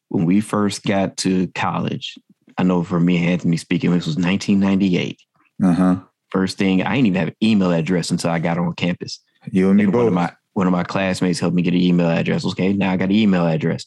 When 0.10 0.26
we 0.26 0.40
first 0.42 0.84
got 0.84 1.18
to 1.18 1.48
college, 1.50 2.18
I 2.58 2.64
know 2.64 2.84
for 2.84 3.00
me 3.00 3.18
and 3.18 3.30
Anthony 3.30 3.58
speaking, 3.58 3.92
this 3.92 4.06
was 4.06 4.18
1998. 4.18 5.20
Uh 5.64 5.74
huh. 5.74 5.96
First 6.30 6.58
thing, 6.58 6.84
I 6.84 6.96
didn't 6.96 7.08
even 7.08 7.20
have 7.20 7.28
an 7.30 7.36
email 7.42 7.72
address 7.72 8.12
until 8.12 8.30
I 8.32 8.40
got 8.40 8.58
on 8.58 8.74
campus. 8.74 9.20
You 9.52 9.70
and 9.70 9.78
me 9.78 9.86
And 9.86 9.94
one 9.94 10.02
both. 10.04 10.08
of 10.10 10.14
my 10.14 10.32
one 10.54 10.68
of 10.68 10.74
my 10.74 10.84
classmates 10.84 11.40
helped 11.40 11.56
me 11.56 11.62
get 11.62 11.74
an 11.74 11.80
email 11.80 12.10
address. 12.10 12.46
Okay, 12.46 12.74
now 12.74 12.92
I 12.92 12.98
got 12.98 13.06
an 13.10 13.12
email 13.16 13.46
address. 13.48 13.86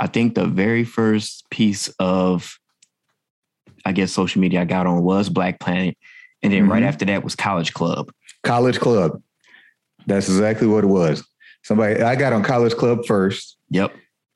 I 0.00 0.06
think 0.06 0.34
the 0.34 0.46
very 0.46 0.84
first 0.84 1.48
piece 1.50 1.88
of 1.98 2.58
I 3.84 3.92
guess 3.92 4.12
social 4.12 4.40
media 4.40 4.62
I 4.62 4.64
got 4.64 4.86
on 4.86 5.02
was 5.02 5.28
Black 5.28 5.60
Planet, 5.60 5.96
and 6.44 6.52
then 6.52 6.68
right 6.68 6.82
Mhm. 6.82 6.86
after 6.86 7.04
that 7.06 7.24
was 7.24 7.34
College 7.34 7.74
Club. 7.74 8.12
College 8.44 8.78
Club. 8.78 9.20
That's 10.06 10.28
exactly 10.28 10.66
what 10.68 10.84
it 10.84 10.88
was. 10.88 11.24
Somebody 11.62 12.02
I 12.02 12.14
got 12.14 12.32
on 12.32 12.42
College 12.42 12.74
Club 12.74 13.06
first 13.06 13.56
Yep. 13.70 13.92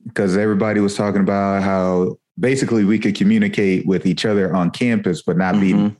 because 0.06 0.36
everybody 0.36 0.80
was 0.80 0.96
talking 0.96 1.20
about 1.20 1.62
how 1.62 2.18
basically 2.40 2.84
we 2.84 2.98
could 2.98 3.14
communicate 3.14 3.86
with 3.86 4.06
each 4.06 4.24
other 4.24 4.54
on 4.54 4.70
campus, 4.70 5.22
but 5.22 5.36
not 5.36 5.60
be 5.60 5.72
Mhm. 5.74 5.96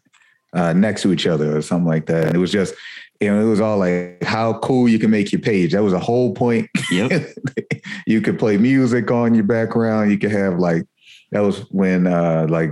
uh, 0.55 0.73
next 0.73 1.03
to 1.03 1.13
each 1.13 1.27
other 1.27 1.57
or 1.57 1.61
something 1.63 1.87
like 1.87 2.07
that. 2.07 2.29
And 2.29 2.35
it 2.35 2.39
was 2.39 2.51
just, 2.51 2.75
you 3.21 3.29
know, 3.29 3.39
it 3.45 3.49
was 3.51 3.61
all 3.61 3.77
like 3.79 4.23
how 4.25 4.55
cool 4.61 4.89
you 4.89 4.99
can 4.99 5.11
make 5.11 5.31
your 5.33 5.41
page. 5.43 5.73
That 5.73 5.83
was 5.83 5.93
a 5.93 5.99
whole 5.99 6.33
point. 6.35 6.69
Yep. 6.91 7.35
you 8.07 8.23
could 8.23 8.39
play 8.39 8.57
music 8.57 9.11
on 9.11 9.35
your 9.35 9.45
background. 9.45 10.11
You 10.11 10.17
could 10.19 10.31
have 10.33 10.59
like 10.59 10.85
that 11.33 11.41
was 11.41 11.59
when 11.71 12.07
uh 12.07 12.47
like 12.49 12.71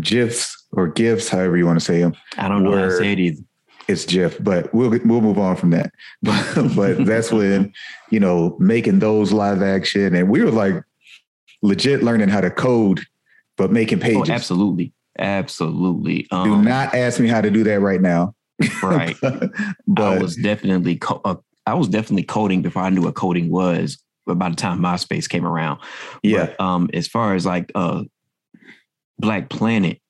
gifs 0.00 0.59
or 0.72 0.88
gifs, 0.88 1.28
however 1.28 1.56
you 1.56 1.66
want 1.66 1.78
to 1.78 1.84
say 1.84 2.00
them. 2.00 2.14
I 2.38 2.48
don't 2.48 2.62
know 2.62 2.72
how 2.76 2.84
to 2.86 2.96
say 2.96 3.12
it 3.12 3.18
either. 3.20 3.42
It's 3.88 4.04
GIF, 4.04 4.42
but 4.42 4.72
we'll 4.72 4.90
we'll 5.04 5.20
move 5.20 5.38
on 5.38 5.56
from 5.56 5.70
that. 5.70 5.90
But, 6.22 6.76
but 6.76 7.04
that's 7.06 7.32
when 7.32 7.72
you 8.10 8.20
know 8.20 8.56
making 8.60 9.00
those 9.00 9.32
live 9.32 9.62
action, 9.62 10.14
and 10.14 10.28
we 10.30 10.44
were 10.44 10.50
like 10.52 10.74
legit 11.62 12.02
learning 12.02 12.28
how 12.28 12.40
to 12.40 12.50
code, 12.50 13.00
but 13.56 13.72
making 13.72 13.98
Oh, 13.98 14.02
pages. 14.02 14.30
absolutely. 14.30 14.92
Absolutely. 15.18 16.26
Do 16.30 16.36
Um, 16.36 16.64
not 16.64 16.94
ask 16.94 17.18
me 17.20 17.26
how 17.28 17.40
to 17.40 17.50
do 17.50 17.64
that 17.64 17.80
right 17.80 18.00
now. 18.00 18.34
right. 18.82 19.16
I 19.22 19.48
but 19.88 20.20
was 20.22 20.36
definitely 20.36 20.96
co- 20.96 21.20
uh, 21.24 21.36
I 21.66 21.74
was 21.74 21.88
definitely 21.88 22.22
coding 22.22 22.62
before 22.62 22.82
I 22.82 22.90
knew 22.90 23.02
what 23.02 23.14
coding 23.16 23.50
was. 23.50 23.98
But 24.26 24.38
by 24.38 24.50
the 24.50 24.56
time 24.56 24.78
MySpace 24.80 25.28
came 25.28 25.44
around, 25.46 25.80
yeah, 26.22 26.46
But, 26.56 26.60
um, 26.60 26.90
as 26.94 27.08
far 27.08 27.34
as 27.34 27.44
like 27.44 27.72
uh, 27.74 28.04
Black 29.18 29.48
Planet, 29.48 30.00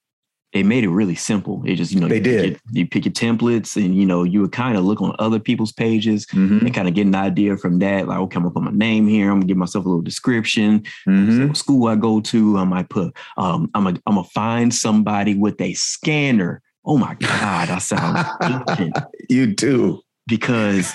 they 0.53 0.63
made 0.65 0.83
it 0.83 0.89
really 0.91 1.15
simple. 1.15 1.63
It 1.65 1.77
just 1.77 1.93
you 1.93 2.01
know 2.01 2.09
They 2.09 2.17
you 2.17 2.23
pick 2.23 2.33
did. 2.43 2.51
your- 2.51 2.59
you 2.73 2.87
pick 2.89 3.05
your 3.05 3.13
templates, 3.13 3.77
and 3.77 3.95
you 3.95 4.05
know 4.05 4.25
you 4.25 4.41
would 4.41 4.53
kind 4.53 4.77
of 4.77 4.85
look 4.85 5.01
on 5.01 5.15
other 5.19 5.39
people's 5.39 5.73
pages 5.73 6.27
Mhm, 6.27 6.63
and 6.63 6.75
kind 6.75 6.89
of 6.89 6.95
get 6.95 7.07
an 7.07 7.15
idea 7.15 7.57
from 7.57 7.79
that. 7.81 8.09
Like, 8.09 8.19
okay, 8.19 8.37
I'm 8.37 8.43
gonna 8.43 8.55
put 8.55 8.63
my 8.65 8.71
name 8.73 9.07
here. 9.07 9.31
I'm 9.31 9.37
gonna 9.41 9.47
give 9.47 9.57
myself 9.57 9.85
a 9.85 9.89
little 9.89 10.03
description. 10.03 10.83
mhm. 11.09 11.49
What 11.49 11.57
school 11.57 11.87
I 11.89 11.95
go 11.97 12.21
to, 12.21 12.59
I 12.59 12.65
might 12.65 12.89
put. 12.89 13.15
Um, 13.37 13.71
I'm 13.75 13.85
gonna 13.85 14.01
I'm 14.07 14.15
gonna 14.17 14.27
find 14.35 14.75
somebody 14.75 15.35
with 15.35 15.61
a 15.61 15.73
scanner. 15.75 16.63
Oh 16.85 16.97
my 16.99 17.15
god, 17.15 17.69
I 17.71 17.79
sound 17.79 18.27
you 19.29 19.47
do. 19.55 20.01
because 20.27 20.93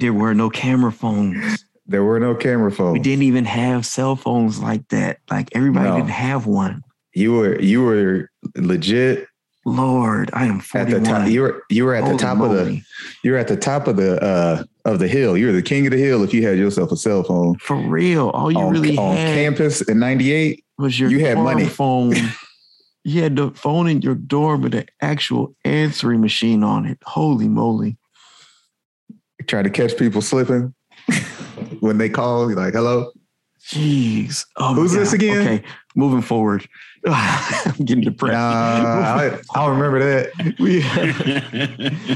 there 0.00 0.12
were 0.12 0.34
no 0.34 0.48
camera 0.50 0.92
phones. 0.92 1.64
there 1.86 2.04
were 2.04 2.18
no 2.20 2.34
camera 2.34 2.70
phones. 2.70 2.92
We 2.94 2.98
didn't 3.00 3.24
even 3.24 3.44
have 3.44 3.84
cell 3.84 4.16
phones 4.16 4.58
like 4.60 4.86
that. 4.88 5.18
Like 5.30 5.48
everybody 5.54 5.88
No. 5.90 5.96
didn't 5.96 6.10
have 6.10 6.46
one. 6.46 6.82
You 7.14 7.32
were 7.32 7.60
you 7.60 7.82
were 7.82 8.30
legit 8.56 9.28
Lord, 9.66 10.30
I 10.34 10.46
am 10.46 10.62
at 10.74 10.90
the 10.90 11.00
top. 11.00 11.28
You 11.28 11.42
were 11.42 11.62
you 11.70 11.84
were 11.84 11.94
at 11.94 12.02
the 12.02 12.06
Holy 12.08 12.18
top 12.18 12.40
of 12.40 12.50
the 12.50 12.82
you 13.22 13.32
were 13.32 13.38
at 13.38 13.48
the 13.48 13.56
top 13.56 13.88
of 13.88 13.96
the 13.96 14.22
uh 14.22 14.64
of 14.84 14.98
the 14.98 15.08
hill. 15.08 15.38
You 15.38 15.46
were 15.46 15.52
the 15.52 15.62
king 15.62 15.86
of 15.86 15.92
the 15.92 15.98
hill 15.98 16.22
if 16.22 16.34
you 16.34 16.46
had 16.46 16.58
yourself 16.58 16.92
a 16.92 16.96
cell 16.96 17.22
phone. 17.22 17.56
For 17.58 17.76
real. 17.76 18.28
All 18.30 18.52
you 18.52 18.58
on, 18.58 18.72
really 18.72 18.98
on 18.98 19.16
campus 19.16 19.80
in 19.80 19.98
98 19.98 20.62
was 20.76 21.00
your 21.00 21.10
you 21.10 21.20
had 21.20 21.38
money. 21.38 21.66
phone. 21.66 22.14
you 23.04 23.22
had 23.22 23.36
the 23.36 23.50
phone 23.52 23.88
in 23.88 24.02
your 24.02 24.14
dorm 24.14 24.60
with 24.60 24.74
an 24.74 24.86
actual 25.00 25.56
answering 25.64 26.20
machine 26.20 26.62
on 26.62 26.84
it. 26.84 26.98
Holy 27.04 27.48
moly. 27.48 27.96
trying 29.46 29.64
to 29.64 29.70
catch 29.70 29.96
people 29.96 30.20
slipping 30.20 30.74
when 31.80 31.96
they 31.96 32.10
call 32.10 32.48
you're 32.48 32.58
like 32.58 32.74
hello 32.74 33.10
Jeez. 33.72 34.44
Oh 34.56 34.74
my 34.74 34.80
Who's 34.80 34.92
this 34.92 35.12
again? 35.14 35.38
Okay, 35.38 35.62
moving 35.96 36.20
forward. 36.22 36.68
I'm 37.06 37.84
getting 37.84 38.02
depressed. 38.04 38.32
nah 38.32 38.40
I, 38.40 39.38
I 39.54 39.66
don't 39.66 39.78
remember 39.78 39.98
that 40.00 40.30
We- 40.58 40.80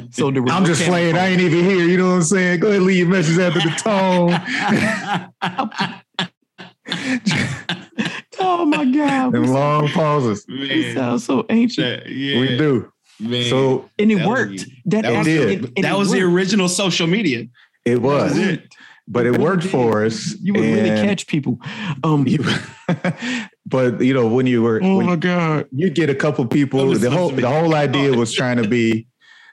so 0.13 0.31
there 0.31 0.41
was 0.43 0.51
i'm 0.51 0.65
just 0.65 0.81
camera 0.81 0.95
playing 1.13 1.17
i 1.19 1.27
ain't 1.27 1.43
even 1.43 1.63
here 1.63 1.85
you 1.85 1.99
know 1.99 2.07
what 2.09 2.15
i'm 2.15 2.23
saying 2.23 2.61
go 2.61 2.69
ahead 2.71 2.81
leave 2.81 2.97
your 2.97 3.07
message 3.09 3.39
after 3.39 3.61
the 3.61 3.69
tone 3.77 4.31
Oh 8.41 8.65
my 8.65 8.85
God. 8.85 9.35
and 9.35 9.53
long 9.53 9.89
pauses 9.89 10.47
we 10.49 10.69
man, 10.69 10.95
sound 10.95 11.21
so 11.23 11.45
ancient. 11.51 12.05
that- 12.05 12.11
yeah, 12.11 12.41
we 12.41 12.57
do 12.57 12.91
man. 13.21 13.45
so 13.51 13.91
And 13.99 14.11
it 14.13 14.17
That 14.17 14.29
was- 14.29 14.39
worked. 14.39 14.67
That, 14.87 15.03
that 15.03 15.11
was 15.11 15.19
actually- 15.29 15.57
did. 15.57 15.65
it- 15.65 15.73
and 15.77 15.85
that 15.85 15.95
it 15.95 15.99
was 15.99 16.11
the 16.13 16.23
original 16.23 16.69
social 16.69 17.07
media. 17.07 17.41
it 17.85 17.95
That 17.97 18.01
was 18.01 18.31
was 18.33 18.39
it. 18.39 18.75
But 19.11 19.27
it 19.27 19.39
worked 19.39 19.65
for 19.65 20.05
us 20.05 20.37
You 20.41 20.53
would 20.55 20.61
really 20.63 20.91
catch 20.91 21.27
people. 21.27 21.59
Um, 22.05 22.27
you, 22.33 22.39
but 23.67 24.01
you 24.01 24.15
know 24.15 24.27
when 24.27 24.47
you 24.47 24.63
were 24.63 24.81
oh 24.83 25.01
my 25.01 25.17
God. 25.17 25.67
you 25.73 25.91
get 25.91 26.11
a 26.11 26.15
couple 26.15 26.47
people. 26.47 26.93
The 26.95 27.11
whole 27.11 27.31
the 27.31 27.49
whole 27.49 27.75
idea 27.75 28.13
was 28.17 28.33
trying 28.33 28.59
to 28.63 28.69
be 28.69 29.07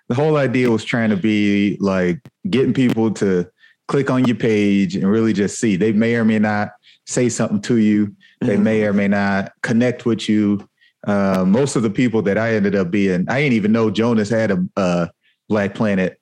the 0.10 0.16
whole 0.16 0.38
idea 0.38 0.70
was 0.70 0.84
trying 0.84 1.10
to 1.10 1.18
be 1.18 1.78
like 1.80 2.20
getting 2.50 2.74
people 2.74 3.12
to 3.16 3.48
click 3.88 4.10
on 4.10 4.26
your 4.26 4.36
page 4.36 4.96
and 4.96 5.10
really 5.10 5.34
just 5.34 5.60
see. 5.60 5.76
They 5.76 5.92
may 5.94 6.16
or 6.16 6.26
may 6.26 6.40
not 6.40 6.70
say 7.08 7.30
something 7.30 7.62
to 7.62 7.78
you. 7.78 8.16
They 8.42 8.58
Mhm. 8.58 8.64
may 8.64 8.84
or 8.84 8.94
may 8.94 9.08
not 9.08 9.52
connect 9.64 10.06
with 10.06 10.28
you. 10.28 10.68
Uh, 11.08 11.46
most 11.48 11.76
of 11.76 11.84
the 11.84 11.90
people 11.90 12.22
that 12.24 12.38
I 12.38 12.56
ended 12.56 12.76
up 12.76 12.90
being, 12.90 13.26
I 13.30 13.42
didn't 13.42 13.54
even 13.54 13.72
know 13.72 13.92
Jonas 13.92 14.30
had 14.30 14.52
a, 14.52 14.64
uh 14.76 15.08
Black 15.48 15.76
Planet 15.76 16.20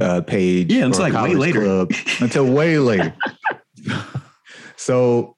uh, 0.00 0.20
page. 0.22 0.72
Yeah, 0.72 0.86
it's 0.88 0.98
like 0.98 1.12
way 1.14 1.34
later. 1.34 1.60
club 1.62 1.92
until 2.20 2.46
way 2.46 2.78
later. 2.78 3.14
so 4.76 5.36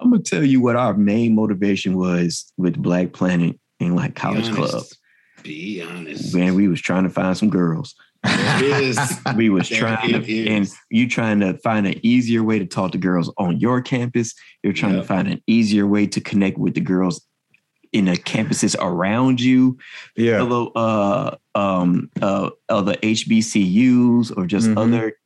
I'm 0.00 0.10
gonna 0.10 0.22
tell 0.22 0.44
you 0.44 0.60
what 0.60 0.76
our 0.76 0.94
main 0.94 1.34
motivation 1.34 1.96
was 1.96 2.52
with 2.56 2.76
Black 2.80 3.12
Planet 3.12 3.58
and 3.80 3.96
like 3.96 4.14
College 4.14 4.48
honest. 4.48 4.70
Club. 4.72 4.84
Be 5.42 5.82
honest. 5.82 6.34
Man, 6.34 6.54
we 6.54 6.68
was 6.68 6.80
trying 6.80 7.04
to 7.04 7.10
find 7.10 7.36
some 7.36 7.50
girls. 7.50 7.94
There. 8.22 8.92
We 9.36 9.48
was 9.48 9.68
There 9.70 9.78
trying 9.80 10.10
it 10.14 10.24
to, 10.26 10.48
and 10.48 10.68
you 10.90 11.08
trying 11.08 11.40
to 11.40 11.56
find 11.58 11.86
an 11.86 11.94
easier 12.04 12.42
way 12.42 12.58
to 12.58 12.66
talk 12.66 12.92
to 12.92 12.98
girls 12.98 13.32
on 13.38 13.58
your 13.58 13.80
campus. 13.80 14.34
You're 14.62 14.74
trying 14.74 14.94
Yep. 14.94 15.02
to 15.02 15.08
find 15.08 15.28
an 15.28 15.42
easier 15.46 15.86
way 15.86 16.06
to 16.08 16.20
connect 16.20 16.58
with 16.58 16.74
the 16.74 16.80
girls 16.82 17.26
in 17.92 18.04
the 18.06 18.12
campuses 18.12 18.76
around 18.80 19.40
you. 19.40 19.78
yeah, 20.16 20.42
Other 20.42 20.70
uh 20.74 21.36
um 21.54 22.10
uh 22.22 22.50
other 22.68 22.94
HBCUs 23.02 24.36
or 24.36 24.46
just 24.46 24.68
Mhm. 24.68 24.78
other 24.78 25.16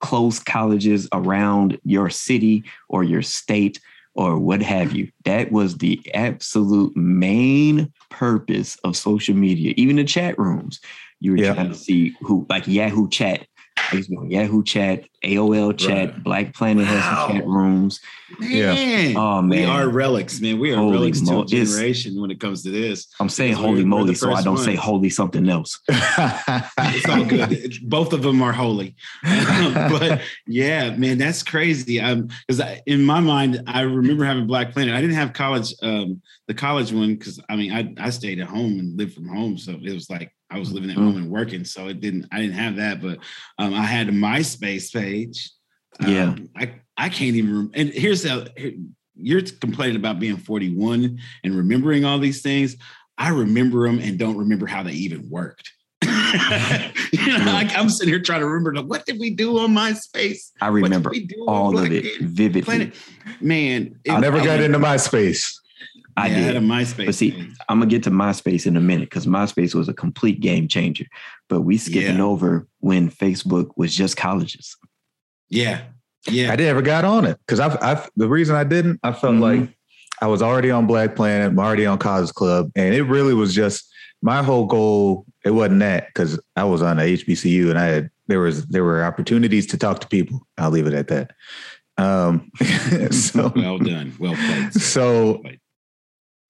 close 0.00 0.38
colleges 0.38 1.08
around 1.12 1.78
your 1.84 2.10
city 2.10 2.62
or 2.88 3.04
your 3.04 3.22
state 3.22 3.80
or 4.14 4.38
what 4.38 4.62
have 4.62 4.92
you. 4.92 5.08
That 5.24 5.50
was 5.50 5.78
the 5.78 5.98
absolute 6.14 6.94
main 6.96 7.90
purpose 8.10 8.76
of 8.84 8.96
social 8.96 9.34
media, 9.34 9.74
even 9.76 9.96
the 9.96 10.04
chat 10.04 10.38
rooms. 10.38 10.80
You 11.20 11.32
were 11.32 11.38
Yeah. 11.38 11.54
trying 11.54 11.70
to 11.70 11.74
see 11.74 12.14
who, 12.20 12.46
like 12.48 12.68
Yahoo 12.68 13.08
Chat, 13.08 13.46
I 13.92 13.96
used 13.96 14.08
to 14.08 14.12
be 14.12 14.16
on 14.16 14.30
Yahoo 14.30 14.62
Chat, 14.64 15.04
AOL 15.22 15.76
Chat, 15.76 16.10
Right. 16.12 16.22
Black 16.24 16.54
Planet 16.54 16.86
has 16.86 17.04
some 17.04 17.32
chat 17.38 17.46
rooms. 17.46 18.00
Yeah. 18.40 18.74
Man, 18.74 19.16
Oh, 19.16 19.40
we 19.42 19.48
man. 19.48 19.68
are 19.68 19.88
relics, 19.88 20.40
man. 20.40 20.58
We 20.58 20.72
are 20.72 20.76
Holy 20.76 20.92
relics 20.92 21.20
to 21.20 21.40
a 21.40 21.44
generation 21.46 22.20
when 22.20 22.30
it 22.30 22.40
comes 22.40 22.62
to 22.64 22.70
this. 22.70 23.06
I'm 23.20 23.28
saying 23.28 23.52
Because 23.52 23.62
we're- 23.62 23.70
holy 23.72 23.82
we're 23.84 23.88
moly, 23.88 24.14
so 24.14 24.32
I 24.32 24.42
don't 24.42 24.58
say 24.58 24.74
holy 24.74 25.10
something 25.10 25.48
else. 25.48 25.80
It's 25.88 27.08
all 27.08 27.24
good. 27.24 27.52
It's- 27.52 27.78
Both 27.78 28.12
of 28.12 28.22
them 28.22 28.42
are 28.42 28.52
holy, 28.52 28.96
but 29.22 30.20
yeah, 30.46 30.96
man, 30.96 31.18
that's 31.18 31.42
crazy. 31.42 32.00
Um, 32.00 32.28
because 32.46 32.62
in 32.86 33.04
my 33.04 33.20
mind, 33.20 33.62
I 33.66 33.82
remember 33.82 34.24
having 34.24 34.46
Black 34.46 34.72
Planet. 34.72 34.94
I 34.94 35.00
didn't 35.00 35.16
have 35.16 35.32
college, 35.32 35.74
um, 35.82 36.20
the 36.48 36.54
college 36.54 36.92
one, 36.92 37.14
because 37.14 37.40
I 37.48 37.56
mean, 37.56 37.72
I 37.72 37.94
I 37.98 38.10
stayed 38.10 38.40
at 38.40 38.48
home 38.48 38.78
and 38.78 38.96
lived 38.98 39.14
from 39.14 39.28
home, 39.28 39.58
so 39.58 39.72
it 39.72 39.92
was 39.92 40.08
like 40.10 40.30
I 40.54 40.58
was 40.58 40.72
living 40.72 40.88
at 40.90 40.96
Mhm. 40.96 41.02
home 41.04 41.16
and 41.16 41.30
working, 41.30 41.64
so 41.64 41.88
it 41.88 42.00
didn't. 42.00 42.26
I 42.30 42.40
didn't 42.40 42.54
have 42.54 42.76
that, 42.76 43.02
but 43.02 43.18
um, 43.58 43.74
I 43.74 43.82
had 43.82 44.08
a 44.08 44.12
MySpace 44.12 44.92
page. 44.92 45.50
Yeah. 46.06 46.28
Um, 46.30 46.48
I 46.56 46.76
I 46.96 47.08
can't 47.08 47.34
even. 47.34 47.56
Rem- 47.56 47.70
and 47.74 47.88
here's 47.88 48.24
how 48.24 48.44
you're 49.16 49.42
complaining 49.60 49.96
about 49.96 50.20
being 50.20 50.36
41 50.36 51.18
and 51.42 51.56
remembering 51.56 52.04
all 52.04 52.20
these 52.20 52.40
things. 52.40 52.76
I 53.18 53.30
remember 53.30 53.86
them 53.86 53.98
and 53.98 54.16
don't 54.16 54.36
remember 54.36 54.66
how 54.66 54.84
they 54.84 54.92
even 54.92 55.28
worked. 55.28 55.72
you 56.02 56.08
know, 57.38 57.44
like 57.52 57.76
I'm 57.76 57.88
sitting 57.88 58.12
here 58.12 58.20
trying 58.22 58.40
to 58.40 58.46
remember 58.46 58.74
like, 58.74 58.86
what 58.86 59.06
did 59.06 59.18
we 59.18 59.30
do 59.30 59.58
on 59.58 59.70
MySpace? 59.70 60.52
I 60.60 60.68
remember 60.68 61.10
we 61.10 61.26
do 61.26 61.46
all 61.48 61.76
of 61.78 61.90
it 61.90 62.20
vividly. 62.20 62.62
Planet? 62.62 62.94
Man, 63.40 63.98
I 64.08 64.20
never 64.20 64.38
got 64.42 64.60
into 64.60 64.78
MySpace. 64.78 65.52
I 66.16 66.28
yeah, 66.28 66.34
did. 66.34 66.44
had 66.44 66.56
a 66.56 66.60
MySpace. 66.60 67.06
But 67.06 67.14
see, 67.14 67.32
page. 67.32 67.50
I'm 67.68 67.78
gonna 67.78 67.90
get 67.90 68.02
to 68.04 68.10
MySpace 68.10 68.66
in 68.66 68.76
a 68.76 68.80
minute 68.80 69.10
because 69.10 69.26
MySpace 69.26 69.74
was 69.74 69.88
a 69.88 69.94
complete 69.94 70.40
game 70.40 70.68
changer. 70.68 71.06
But 71.48 71.62
we 71.62 71.76
skipping 71.78 72.16
Yeah. 72.18 72.24
over 72.24 72.66
when 72.80 73.10
Facebook 73.10 73.70
was 73.76 73.94
just 73.94 74.16
colleges. 74.16 74.76
yeah, 75.50 75.82
yeah, 76.28 76.52
I 76.52 76.56
never 76.56 76.82
got 76.82 77.04
on 77.04 77.24
it 77.26 77.38
because 77.46 77.60
I've, 77.60 77.76
I've, 77.82 78.10
the 78.16 78.28
reason 78.28 78.56
I 78.56 78.64
didn't, 78.64 78.98
I 79.02 79.12
felt 79.12 79.34
Mhm. 79.34 79.40
like 79.40 79.76
I 80.22 80.26
was 80.26 80.40
already 80.42 80.70
on 80.70 80.86
Black 80.86 81.14
Planet, 81.16 81.48
I'm 81.52 81.58
already 81.58 81.84
on 81.86 81.98
College 81.98 82.30
Club, 82.32 82.70
and 82.76 82.94
it 82.94 83.02
really 83.02 83.34
was 83.34 83.54
just 83.54 83.84
my 84.22 84.42
whole 84.42 84.64
goal. 84.66 85.26
It 85.44 85.50
wasn't 85.50 85.80
that 85.80 86.06
because 86.06 86.40
I 86.56 86.64
was 86.64 86.80
on 86.80 86.96
the 86.96 87.02
HBCU 87.02 87.68
and 87.70 87.78
I 87.78 87.84
had 87.86 88.10
there 88.28 88.40
was 88.40 88.64
there 88.68 88.84
were 88.84 89.04
opportunities 89.04 89.66
to 89.66 89.76
talk 89.76 90.00
to 90.00 90.08
people. 90.08 90.46
I'll 90.56 90.70
leave 90.70 90.86
it 90.86 90.94
at 90.94 91.08
that. 91.08 91.32
Um, 91.98 92.50
so 93.10 93.52
well 93.54 93.78
done, 93.78 94.14
well 94.18 94.34
played. 94.34 94.72
sir. 94.72 94.78
so 94.80 95.22
Well 95.32 95.38
played. 95.42 95.60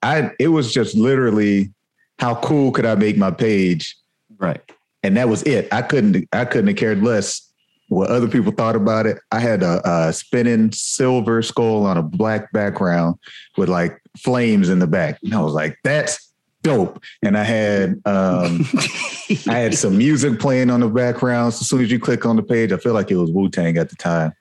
I 0.04 0.30
it 0.38 0.48
was 0.48 0.72
just 0.72 0.94
literally 0.96 1.72
how 2.20 2.36
cool 2.36 2.70
could 2.70 2.86
I 2.86 2.94
make 2.94 3.16
my 3.16 3.30
page? 3.32 3.96
Right. 4.38 4.60
And 5.02 5.16
that 5.16 5.28
was 5.28 5.42
it. 5.42 5.68
I 5.72 5.82
couldn't 5.82 6.28
I 6.32 6.44
couldn't 6.44 6.68
have 6.68 6.76
cared 6.76 7.02
less 7.02 7.40
what 7.88 8.08
other 8.10 8.28
people 8.28 8.50
thought 8.52 8.76
about 8.76 9.06
it. 9.06 9.18
I 9.30 9.40
had 9.40 9.62
a, 9.62 9.80
a 9.88 10.12
spinning 10.12 10.72
silver 10.72 11.42
skull 11.42 11.84
on 11.86 11.96
a 11.98 12.02
black 12.02 12.50
background 12.52 13.16
with 13.58 13.68
like 13.68 14.00
flames 14.18 14.68
in 14.70 14.78
the 14.78 14.86
back. 14.86 15.18
And 15.22 15.34
I 15.34 15.40
was 15.40 15.52
like, 15.52 15.76
that's 15.84 16.32
dope. 16.62 17.02
And 17.22 17.36
I 17.36 17.44
had 17.44 18.00
um 18.06 18.64
I 19.48 19.58
had 19.58 19.74
some 19.74 19.98
music 19.98 20.38
playing 20.40 20.70
on 20.70 20.80
the 20.80 20.88
background. 20.88 21.52
So 21.54 21.60
as 21.62 21.68
soon 21.68 21.82
as 21.82 21.90
you 21.90 21.98
click 21.98 22.24
on 22.24 22.36
the 22.36 22.42
page, 22.42 22.72
I 22.72 22.76
feel 22.78 22.94
like 22.94 23.10
it 23.10 23.16
was 23.16 23.30
Wu 23.30 23.48
Tang 23.50 23.76
at 23.78 23.90
the 23.90 23.96
time. 23.96 24.32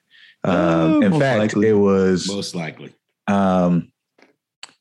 Um, 0.44 0.54
Oh, 0.54 1.00
in 1.02 1.18
fact, 1.18 1.38
likely. 1.38 1.68
it 1.68 1.72
was 1.74 2.26
Most 2.28 2.54
likely. 2.54 2.92
um, 3.26 3.90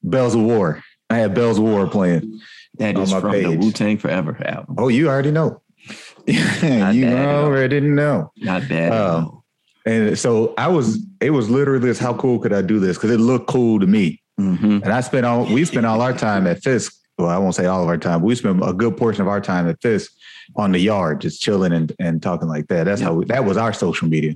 Bells 0.03 0.35
of 0.35 0.41
War. 0.41 0.83
I 1.09 1.17
had 1.17 1.33
Bells 1.33 1.57
of 1.57 1.63
War 1.63 1.87
playing. 1.87 2.39
That 2.79 2.97
is 2.97 3.11
from 3.13 3.31
the. 3.31 3.55
Wu 3.55 3.71
Tang 3.71 3.97
Forever 3.97 4.35
album. 4.45 4.75
Oh, 4.77 4.87
you 4.87 5.07
already 5.09 5.31
know. 5.31 5.61
you 6.27 6.39
bad 6.39 7.03
at 7.03 7.35
all. 7.35 7.45
already 7.45 7.79
know. 7.81 8.31
Not 8.37 8.67
bad. 8.67 8.91
Um. 8.91 9.41
And 9.85 10.17
so 10.17 10.53
I 10.57 10.69
was, 10.69 11.05
it 11.19 11.31
was 11.31 11.49
literally 11.49 11.79
this, 11.85 11.99
how 11.99 12.13
cool 12.13 12.39
could 12.39 12.53
I 12.53 12.61
do 12.61 12.79
this? 12.79 12.95
Because 12.97 13.11
it 13.11 13.19
looked 13.19 13.47
cool 13.47 13.79
to 13.81 13.85
me. 13.87 14.21
Mhm. 14.39 14.81
And 14.81 14.87
I 14.93 15.01
spent 15.01 15.25
all, 15.25 15.45
we 15.45 15.65
spent 15.65 15.85
all 15.85 15.99
our 16.01 16.13
time 16.13 16.47
at 16.47 16.63
Fisk. 16.63 16.93
Well, 17.17 17.27
I 17.27 17.37
won't 17.37 17.53
say 17.53 17.65
all 17.65 17.83
of 17.83 17.89
our 17.89 17.97
time, 17.97 18.21
but 18.21 18.27
we 18.27 18.35
spent 18.35 18.63
a 18.65 18.71
good 18.73 18.95
portion 18.95 19.21
of 19.21 19.27
our 19.27 19.41
time 19.41 19.67
at 19.67 19.81
Fisk 19.81 20.11
on 20.55 20.71
the 20.71 20.79
yard, 20.79 21.19
just 21.21 21.41
chilling 21.41 21.73
and, 21.73 21.91
and 21.99 22.23
talking 22.23 22.47
like 22.47 22.67
that. 22.69 22.85
That's 22.85 23.01
how 23.01 23.13
we, 23.13 23.25
that 23.25 23.43
was 23.43 23.57
our 23.57 23.73
social 23.73 24.07
media. 24.07 24.35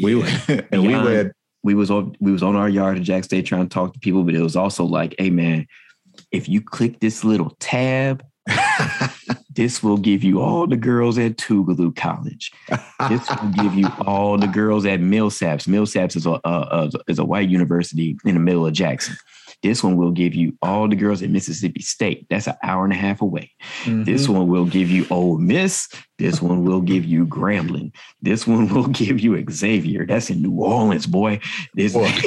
We 0.00 0.20
Yeah. 0.22 0.38
and 0.70 0.82
we 0.82 0.88
Beyond- 0.88 1.04
would 1.06 1.32
we 1.62 1.74
was 1.74 1.90
on 1.90 2.16
we 2.20 2.32
was 2.32 2.42
on 2.42 2.56
our 2.56 2.68
yard 2.68 2.98
at 2.98 3.02
Jack 3.02 3.24
State 3.24 3.46
trying 3.46 3.68
to 3.68 3.72
talk 3.72 3.92
to 3.94 4.00
people, 4.00 4.24
but 4.24 4.34
it 4.34 4.42
was 4.42 4.56
also 4.56 4.84
like, 4.84 5.14
hey 5.18 5.30
man, 5.30 5.66
if 6.30 6.48
you 6.48 6.60
click 6.60 7.00
this 7.00 7.24
little 7.24 7.56
tab, 7.60 8.24
this 9.54 9.82
will 9.82 9.96
give 9.96 10.24
you 10.24 10.40
all 10.40 10.66
the 10.66 10.76
girls 10.76 11.18
at 11.18 11.36
Tougaloo 11.36 11.94
College. 11.94 12.52
This 13.08 13.28
will 13.28 13.50
give 13.50 13.74
you 13.74 13.88
all 14.06 14.38
the 14.38 14.46
girls 14.46 14.84
at 14.86 15.00
Millsaps. 15.00 15.68
Millsaps 15.68 16.16
is 16.16 16.26
a, 16.26 16.32
a, 16.32 16.40
a 16.44 16.90
is 17.08 17.18
a 17.18 17.24
white 17.24 17.48
university 17.48 18.16
in 18.24 18.34
the 18.34 18.40
middle 18.40 18.66
of 18.66 18.72
Jackson. 18.72 19.16
This 19.62 19.84
one 19.84 19.96
will 19.96 20.10
give 20.10 20.34
you 20.34 20.56
all 20.60 20.88
the 20.88 20.96
girls 20.96 21.22
at 21.22 21.30
Mississippi 21.30 21.82
State. 21.82 22.26
That's 22.28 22.48
an 22.48 22.56
hour 22.62 22.84
and 22.84 22.92
a 22.92 22.96
half 22.96 23.22
away. 23.22 23.52
This 23.84 24.24
mm-hmm. 24.24 24.32
one 24.32 24.48
will 24.48 24.64
give 24.64 24.90
you 24.90 25.06
Ole 25.10 25.38
Miss. 25.38 25.88
This 26.18 26.42
one 26.42 26.64
will 26.64 26.80
give 26.80 27.04
you 27.04 27.26
Grambling. 27.26 27.94
This 28.20 28.46
one 28.46 28.68
will 28.72 28.88
give 28.88 29.20
you 29.20 29.44
Xavier. 29.50 30.04
That's 30.06 30.30
in 30.30 30.42
New 30.42 30.60
Orleans, 30.60 31.06
boy. 31.06 31.40
This 31.74 31.92
Boy. 31.92 32.10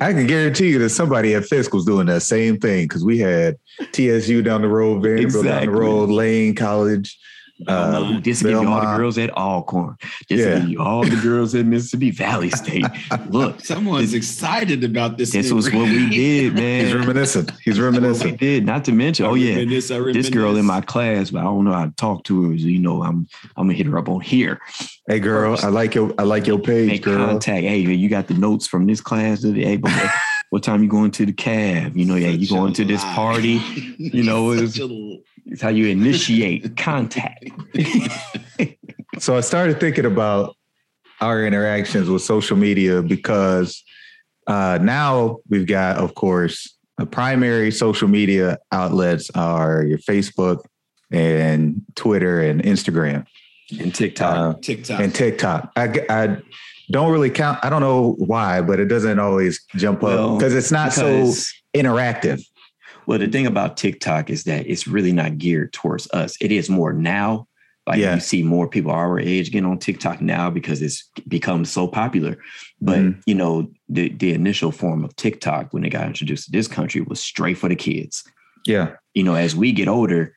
I 0.00 0.12
can 0.12 0.26
guarantee 0.26 0.70
you 0.70 0.78
that 0.78 0.90
somebody 0.90 1.34
at 1.34 1.44
Fisk 1.44 1.74
was 1.74 1.84
doing 1.84 2.06
that 2.06 2.22
same 2.22 2.58
thing 2.58 2.86
because 2.86 3.04
we 3.04 3.18
had 3.18 3.56
TSU 3.92 4.42
down 4.42 4.62
the 4.62 4.68
road, 4.68 5.02
Vanderbilt 5.02 5.44
down 5.44 5.66
the 5.66 5.70
road, 5.70 6.08
Lane 6.08 6.54
College. 6.54 7.18
Uh, 7.68 7.90
Belmont. 7.92 8.24
this 8.24 8.42
will 8.42 8.50
give 8.52 8.62
you 8.62 8.68
all 8.68 8.80
the 8.80 8.96
girls 8.96 9.18
at 9.18 9.30
Alcorn. 9.36 9.96
This 10.28 10.40
Yeah. 10.40 10.54
will 10.54 10.60
give 10.60 10.68
you 10.70 10.80
all 10.80 11.02
the 11.04 11.16
girls 11.16 11.54
at 11.54 11.64
Mississippi 11.66 12.10
Valley 12.10 12.50
State. 12.50 12.84
Look, 13.28 13.60
Someone's 13.64 14.14
excited 14.14 14.84
about 14.84 15.18
this. 15.18 15.32
this 15.32 15.50
new 15.50 15.56
was 15.56 15.72
what 15.72 15.84
we 15.88 16.08
did, 16.10 16.54
man. 16.62 16.84
He's 16.86 16.94
reminiscent. 16.94 17.52
He's 17.64 17.78
What 17.80 17.92
we 17.92 17.98
reminiscent. 17.98 18.38
did. 18.40 18.64
Not 18.66 18.84
to 18.86 18.92
mention, 18.92 19.26
I 19.26 19.28
oh 19.28 19.34
yeah, 19.34 19.56
reminisce, 19.56 19.90
I 19.90 19.98
this 20.12 20.28
girl 20.30 20.56
in 20.56 20.64
my 20.66 20.80
class, 20.80 21.30
but 21.30 21.40
I 21.40 21.44
don't 21.44 21.64
know 21.64 21.72
how 21.72 21.86
to 21.86 21.92
talk 21.92 22.24
to 22.24 22.50
her. 22.50 22.58
So, 22.58 22.66
you 22.66 22.78
know, 22.80 23.02
I'm 23.02 23.26
I'm 23.56 23.66
gonna 23.66 23.74
hit 23.74 23.86
her 23.86 23.98
up 23.98 24.08
on 24.08 24.20
here. 24.20 24.60
Hey 25.08 25.18
girl, 25.20 25.56
I 25.62 25.68
like 25.68 25.94
your 25.94 26.12
I 26.18 26.22
like 26.22 26.46
your 26.46 26.58
page, 26.58 26.88
Make 26.88 27.02
girl. 27.02 27.26
contact. 27.26 27.62
Hey, 27.64 27.78
you 27.78 28.08
got 28.08 28.28
the 28.28 28.34
notes 28.34 28.66
from 28.66 28.86
this 28.86 29.00
class 29.00 29.40
today. 29.42 29.64
Hey, 29.64 29.76
but 29.76 29.90
what, 29.92 30.10
what 30.50 30.62
time 30.62 30.82
you 30.82 30.88
going 30.88 31.10
to 31.12 31.26
the 31.26 31.32
cab? 31.32 31.96
You 31.96 32.04
know, 32.04 32.14
yeah, 32.16 32.28
you 32.28 32.46
Such 32.46 32.56
a 32.56 32.60
going 32.60 32.72
to 32.74 32.84
this 32.84 33.02
lie. 33.02 33.14
party. 33.14 33.60
You 33.98 34.22
know, 34.22 34.52
it's- 34.52 34.78
a 34.78 34.82
l- 34.82 35.18
It's 35.46 35.60
how 35.62 35.68
you 35.70 35.86
initiate 35.88 36.76
contact. 36.76 37.48
So 39.18 39.36
I 39.36 39.40
started 39.40 39.78
thinking 39.78 40.04
about 40.06 40.56
our 41.20 41.44
interactions 41.46 42.08
with 42.08 42.22
social 42.22 42.56
media 42.56 43.02
because 43.02 43.84
uh, 44.46 44.78
now 44.82 45.38
we've 45.48 45.66
got, 45.66 45.98
of 45.98 46.14
course, 46.14 46.76
the 46.98 47.06
primary 47.06 47.70
social 47.70 48.08
media 48.08 48.58
outlets 48.72 49.30
are 49.34 49.84
your 49.84 49.98
Facebook 49.98 50.64
and 51.10 51.82
Twitter 51.94 52.40
and 52.40 52.62
Instagram 52.62 53.26
And 53.78 53.94
TikTok. 53.94 54.36
uh, 54.56 54.58
TikTok. 54.60 55.00
and 55.00 55.14
TikTok. 55.14 55.70
I, 55.76 56.04
I 56.08 56.36
don't 56.90 57.12
really 57.12 57.30
count. 57.30 57.58
I 57.62 57.70
don't 57.70 57.82
know 57.82 58.14
why, 58.18 58.60
but 58.62 58.80
it 58.80 58.86
doesn't 58.86 59.18
always 59.18 59.64
jump 59.76 60.02
Well, 60.02 60.32
up 60.34 60.38
because 60.38 60.54
it's 60.54 60.72
not 60.72 60.92
so 60.92 61.32
interactive. 61.74 62.42
Well, 63.06 63.18
the 63.18 63.26
thing 63.28 63.46
about 63.46 63.76
TikTok 63.76 64.30
is 64.30 64.44
that 64.44 64.66
it's 64.66 64.86
really 64.86 65.12
not 65.12 65.38
geared 65.38 65.72
towards 65.72 66.08
us. 66.12 66.36
It 66.40 66.52
is 66.52 66.68
more 66.70 66.92
now. 66.92 67.48
Like 67.86 67.98
Yeah. 67.98 68.14
you 68.14 68.20
see 68.20 68.42
more 68.44 68.68
people 68.68 68.92
our 68.92 69.18
age 69.18 69.50
getting 69.50 69.68
on 69.68 69.78
TikTok 69.78 70.20
now 70.20 70.50
because 70.50 70.80
it's 70.82 71.10
become 71.26 71.64
so 71.64 71.88
popular. 71.88 72.38
But 72.80 72.98
Mhm. 73.00 73.22
you 73.26 73.34
know, 73.34 73.70
the 73.88 74.08
the 74.10 74.32
initial 74.32 74.70
form 74.70 75.04
of 75.04 75.16
TikTok 75.16 75.72
when 75.74 75.84
it 75.84 75.90
got 75.90 76.06
introduced 76.06 76.44
to 76.46 76.52
this 76.52 76.68
country 76.68 77.00
was 77.00 77.18
straight 77.20 77.58
for 77.58 77.68
the 77.68 77.74
kids. 77.74 78.22
Yeah. 78.66 78.92
You 79.14 79.24
know, 79.24 79.34
as 79.34 79.56
we 79.56 79.72
get 79.72 79.88
older, 79.88 80.36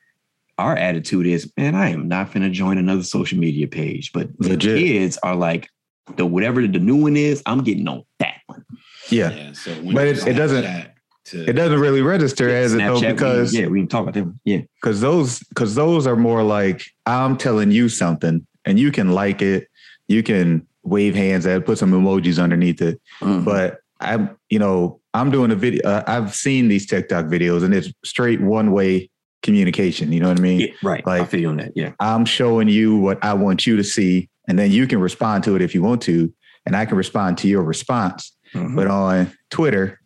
our 0.57 0.75
attitude 0.75 1.27
is, 1.27 1.51
man, 1.55 1.75
I 1.75 1.89
am 1.89 2.07
not 2.07 2.33
gonna 2.33 2.49
join 2.49 2.79
another 2.79 3.03
social 3.03 3.37
media 3.37 3.67
page. 3.67 4.11
But 4.11 4.29
the 4.39 4.57
kids 4.57 5.19
are 5.21 5.35
like, 5.35 5.69
the 6.17 6.25
whatever 6.25 6.65
the 6.65 6.79
new 6.79 6.95
one 6.95 7.15
is, 7.17 7.43
I'm 7.45 7.63
getting 7.63 7.87
on 7.87 8.03
that 8.19 8.37
one. 8.47 8.63
Yeah. 9.11 9.31
yeah. 9.35 9.53
So 9.53 9.71
when 9.83 9.93
But 9.93 10.07
it- 10.07 10.25
it 10.25 10.33
doesn't- 10.33 10.63
Snapchat 10.63 10.83
To, 10.85 10.91
It 11.33 11.53
doesn't 11.53 11.79
really 11.79 12.01
register 12.01 12.49
as 12.49 12.73
it 12.73 12.77
though 12.79 12.99
Snapchat, 12.99 13.01
we- 13.07 13.13
because 13.13 13.53
yeah, 13.53 13.67
we 13.67 13.79
can 13.79 13.87
talk 13.87 14.03
about 14.03 14.13
them. 14.13 14.39
Yeah. 14.45 14.61
because 14.81 15.01
those 15.01 15.39
because 15.39 15.75
those 15.75 16.05
are 16.07 16.15
more 16.15 16.43
like 16.43 16.83
I'm 17.05 17.35
telling 17.37 17.71
you 17.71 17.89
something 17.89 18.45
and 18.65 18.79
you 18.79 18.91
can 18.91 19.11
like 19.11 19.41
it, 19.41 19.67
you 20.07 20.21
can 20.23 20.67
wave 20.83 21.15
hands 21.15 21.45
at, 21.47 21.57
it, 21.57 21.65
put 21.65 21.77
some 21.79 21.91
emojis 21.91 22.41
underneath 22.41 22.81
it. 22.81 23.01
Mhm. 23.21 23.43
But 23.43 23.79
I'm 23.99 24.37
you 24.49 24.59
know 24.59 24.99
I'm 25.13 25.31
doing 25.31 25.49
a 25.51 25.55
video. 25.55 25.81
Uh, 25.83 26.03
I've 26.05 26.35
seen 26.35 26.67
these 26.67 26.85
TikTok 26.85 27.25
videos 27.25 27.63
and 27.63 27.73
it's 27.73 27.91
straight 28.03 28.41
one 28.41 28.71
way 28.71 29.09
communication. 29.41 30.11
You 30.11 30.19
know 30.19 30.29
what 30.29 30.39
I 30.39 30.41
mean? 30.41 30.59
Yeah, 30.59 30.67
right. 30.83 31.03
I 31.07 31.19
Like- 31.19 31.29
feel 31.29 31.49
on 31.49 31.57
that. 31.57 31.71
Yeah. 31.75 31.91
I'm 31.99 32.25
showing 32.25 32.67
you 32.67 32.97
what 32.97 33.23
I 33.23 33.33
want 33.33 33.65
you 33.65 33.77
to 33.77 33.83
see, 33.83 34.27
and 34.47 34.59
then 34.59 34.71
you 34.71 34.85
can 34.87 34.99
respond 34.99 35.43
to 35.45 35.55
it 35.55 35.61
if 35.61 35.73
you 35.73 35.81
want 35.83 36.01
to, 36.03 36.31
and 36.65 36.75
I 36.75 36.85
can 36.85 36.97
respond 36.97 37.37
to 37.39 37.47
your 37.47 37.63
response. 37.63 38.31
Mhm. 38.53 38.75
But 38.75 38.87
on 38.87 39.31
Twitter, 39.51 39.99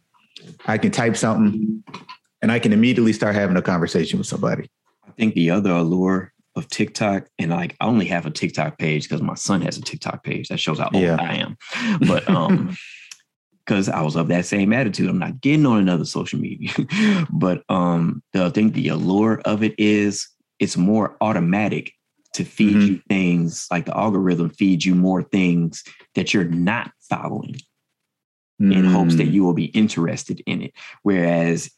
I 0.66 0.78
can 0.78 0.92
type 0.92 1.16
something 1.18 1.84
and 2.42 2.52
I 2.52 2.60
can 2.60 2.74
immediately 2.74 3.14
start 3.14 3.36
having 3.36 3.58
a 3.58 3.62
conversation 3.62 4.18
with 4.20 4.28
somebody. 4.28 4.70
I 5.08 5.12
think 5.12 5.34
the 5.36 5.50
other 5.52 5.72
allure 5.72 6.34
of 6.56 6.68
TikTok, 6.68 7.28
and 7.38 7.52
like 7.52 7.76
I 7.80 7.86
only 7.86 8.06
have 8.08 8.26
a 8.26 8.32
TikTok 8.32 8.78
page 8.78 9.04
because 9.04 9.22
my 9.22 9.36
son 9.36 9.62
has 9.62 9.78
a 9.78 9.82
TikTok 9.82 10.24
page. 10.24 10.48
That 10.50 10.60
shows 10.60 10.80
how 10.80 10.90
old 10.94 11.04
Yeah. 11.04 11.18
I 11.20 11.36
am. 11.36 11.58
But 12.08 12.30
um, 12.30 12.76
because 13.66 13.88
I 13.90 14.02
was 14.02 14.16
of 14.16 14.28
that 14.30 14.46
same 14.46 14.74
attitude, 14.74 15.10
I'm 15.10 15.20
not 15.20 15.42
getting 15.42 15.66
on 15.66 15.80
another 15.80 16.06
social 16.06 16.40
media. 16.40 16.72
but 17.30 17.64
um, 17.70 18.24
the, 18.34 18.46
I 18.46 18.50
think 18.50 18.74
the 18.74 18.88
allure 18.90 19.42
of 19.46 19.64
it 19.64 19.76
is 19.78 20.28
it's 20.60 20.76
more 20.76 21.16
automatic 21.22 21.92
to 22.34 22.44
feed 22.44 22.76
Mhm. 22.78 22.88
you 22.88 23.02
things 23.10 23.68
like 23.72 23.86
the 23.86 23.98
algorithm 23.98 24.50
feeds 24.50 24.86
you 24.86 24.94
more 24.96 25.24
things 25.24 25.84
that 26.16 26.34
you're 26.34 26.44
not 26.46 26.92
following 27.10 27.56
in 28.60 28.84
hopes 28.86 29.16
that 29.16 29.28
Mm, 29.28 29.34
you 29.34 29.44
will 29.44 29.54
be 29.54 29.66
interested 29.66 30.42
in 30.46 30.62
it. 30.64 30.74
Whereas 31.04 31.70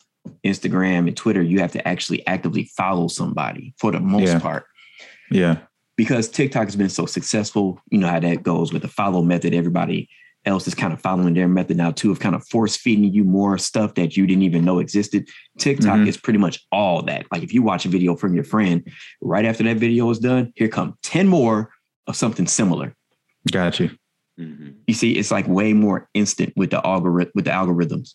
Instagram 0.46 1.08
and 1.08 1.16
Twitter, 1.16 1.42
you 1.42 1.60
have 1.60 1.72
to 1.74 1.88
actually 1.88 2.26
actively 2.28 2.66
follow 2.76 3.08
somebody 3.08 3.74
for 3.78 3.92
the 3.92 4.00
most 4.00 4.28
Yeah. 4.28 4.40
part. 4.40 4.66
yeah, 5.30 5.58
Because 5.98 6.28
TikTok 6.30 6.66
has 6.66 6.76
been 6.76 6.90
so 6.90 7.06
successful, 7.06 7.80
you 7.92 7.98
know 8.00 8.08
how 8.08 8.20
that 8.20 8.42
goes 8.44 8.74
with 8.74 8.82
the 8.82 8.88
follow 8.88 9.22
method. 9.22 9.54
Everybody 9.54 10.10
else 10.46 10.68
is 10.68 10.74
kind 10.74 10.92
of 10.94 11.00
following 11.02 11.36
their 11.36 11.48
method 11.48 11.78
now 11.78 11.92
too, 11.92 12.10
of 12.12 12.20
kind 12.20 12.34
of 12.34 12.44
force 12.48 12.76
feeding 12.76 13.14
you 13.14 13.24
more 13.24 13.58
stuff 13.60 13.94
that 13.94 14.18
you 14.18 14.26
didn't 14.26 14.42
even 14.42 14.66
know 14.66 14.80
existed. 14.80 15.28
TikTok 15.60 16.00
Mhm. 16.00 16.08
is 16.08 16.18
pretty 16.18 16.40
much 16.40 16.60
all 16.72 17.04
that. 17.04 17.28
Like 17.32 17.44
if 17.44 17.54
you 17.54 17.62
watch 17.62 17.86
a 17.86 17.90
video 17.90 18.16
from 18.16 18.34
your 18.34 18.44
friend, 18.44 18.82
right 19.22 19.46
after 19.46 19.64
that 19.66 19.78
video 19.78 20.10
is 20.10 20.18
done, 20.18 20.52
here 20.56 20.68
come 20.68 20.98
10 21.04 21.28
more 21.28 21.70
of 22.08 22.16
something 22.16 22.48
similar 22.48 22.96
got 23.52 23.80
you. 23.80 23.92
Mhm. 24.42 24.74
you 24.88 24.94
see 24.94 25.12
it's 25.14 25.32
like 25.32 25.48
way 25.48 25.74
more 25.74 26.10
instant 26.14 26.52
with 26.56 26.72
the 26.72 26.86
algorithm 26.86 27.32
with 27.36 27.46
the 27.46 27.52
algorithms 27.52 28.14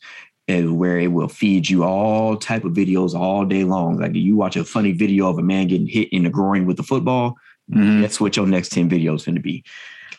and 0.48 0.76
where 0.78 0.98
it 0.98 1.08
will 1.12 1.28
feed 1.28 1.68
you 1.68 1.84
all 1.84 2.36
type 2.36 2.64
of 2.64 2.72
videos 2.72 3.14
all 3.14 3.44
day 3.44 3.64
long 3.64 3.98
like 3.98 4.14
you 4.14 4.36
watch 4.36 4.56
a 4.56 4.64
funny 4.64 4.92
video 4.92 5.28
of 5.28 5.38
a 5.38 5.42
man 5.42 5.66
getting 5.68 5.86
hit 5.86 6.08
in 6.12 6.24
the 6.24 6.30
groin 6.30 6.66
with 6.66 6.78
a 6.80 6.82
football 6.82 7.34
Mhm. 7.72 8.00
that's 8.02 8.20
what 8.20 8.36
your 8.36 8.46
next 8.46 8.70
10 8.72 8.88
videos 8.90 9.24
going 9.26 9.34
to 9.36 9.40
be 9.40 9.62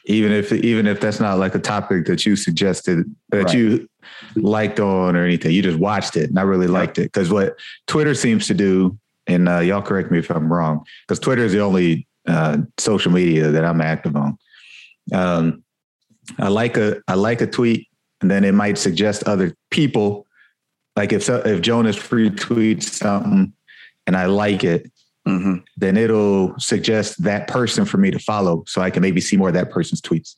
Even 0.10 0.32
if 0.32 0.52
even 0.54 0.88
if 0.88 1.00
that's 1.02 1.20
not 1.20 1.38
like 1.38 1.54
a 1.56 1.60
topic 1.60 2.06
that 2.06 2.26
you 2.26 2.36
suggested 2.38 3.06
that 3.30 3.44
Right. 3.46 3.54
you 3.54 3.90
liked 4.38 4.80
on 4.80 5.18
or 5.18 5.26
anything, 5.26 5.52
you 5.52 5.62
just 5.62 5.80
watched 5.80 6.16
it 6.16 6.30
and 6.30 6.40
I 6.40 6.44
really 6.44 6.68
liked 6.68 6.98
it 6.98 7.12
because 7.12 7.30
what 7.30 7.58
Twitter 7.88 8.14
seems 8.14 8.48
to 8.48 8.54
do, 8.54 8.98
and 9.28 9.50
uh, 9.50 9.60
y'all 9.60 9.82
correct 9.82 10.10
me 10.12 10.20
if 10.20 10.30
I'm 10.32 10.52
wrong, 10.52 10.86
because 11.06 11.20
Twitter 11.20 11.44
is 11.44 11.52
the 11.52 11.60
only 11.60 12.08
uh, 12.26 12.58
social 12.78 13.12
media 13.12 13.52
that 13.52 13.66
I'm 13.66 13.82
active 13.82 14.16
on. 14.16 14.38
Um, 15.14 15.64
I 16.40 16.48
like 16.50 16.78
a 16.78 17.02
I 17.08 17.16
like 17.16 17.42
a 17.42 17.48
tweet, 17.48 17.88
and 18.22 18.30
then 18.30 18.44
it 18.44 18.54
might 18.54 18.78
suggest 18.78 19.24
other 19.24 19.54
people 19.72 20.26
like 20.96 21.14
if 21.14 21.24
so, 21.24 21.38
if 21.46 21.62
Jonas 21.62 21.98
retweets 21.98 22.84
something 22.84 23.54
and 24.08 24.18
I 24.18 24.26
like 24.26 24.64
it, 24.64 24.92
hmm 25.26 25.58
then 25.78 25.96
it'll 25.98 26.58
suggest 26.58 27.22
that 27.24 27.48
person 27.48 27.86
for 27.86 27.98
me 27.98 28.10
to 28.12 28.18
follow 28.20 28.64
so 28.66 28.82
I 28.82 28.90
can 28.90 29.02
maybe 29.02 29.22
see 29.22 29.38
more 29.38 29.50
of 29.50 29.54
that 29.54 29.70
person's 29.70 30.02
tweets. 30.02 30.36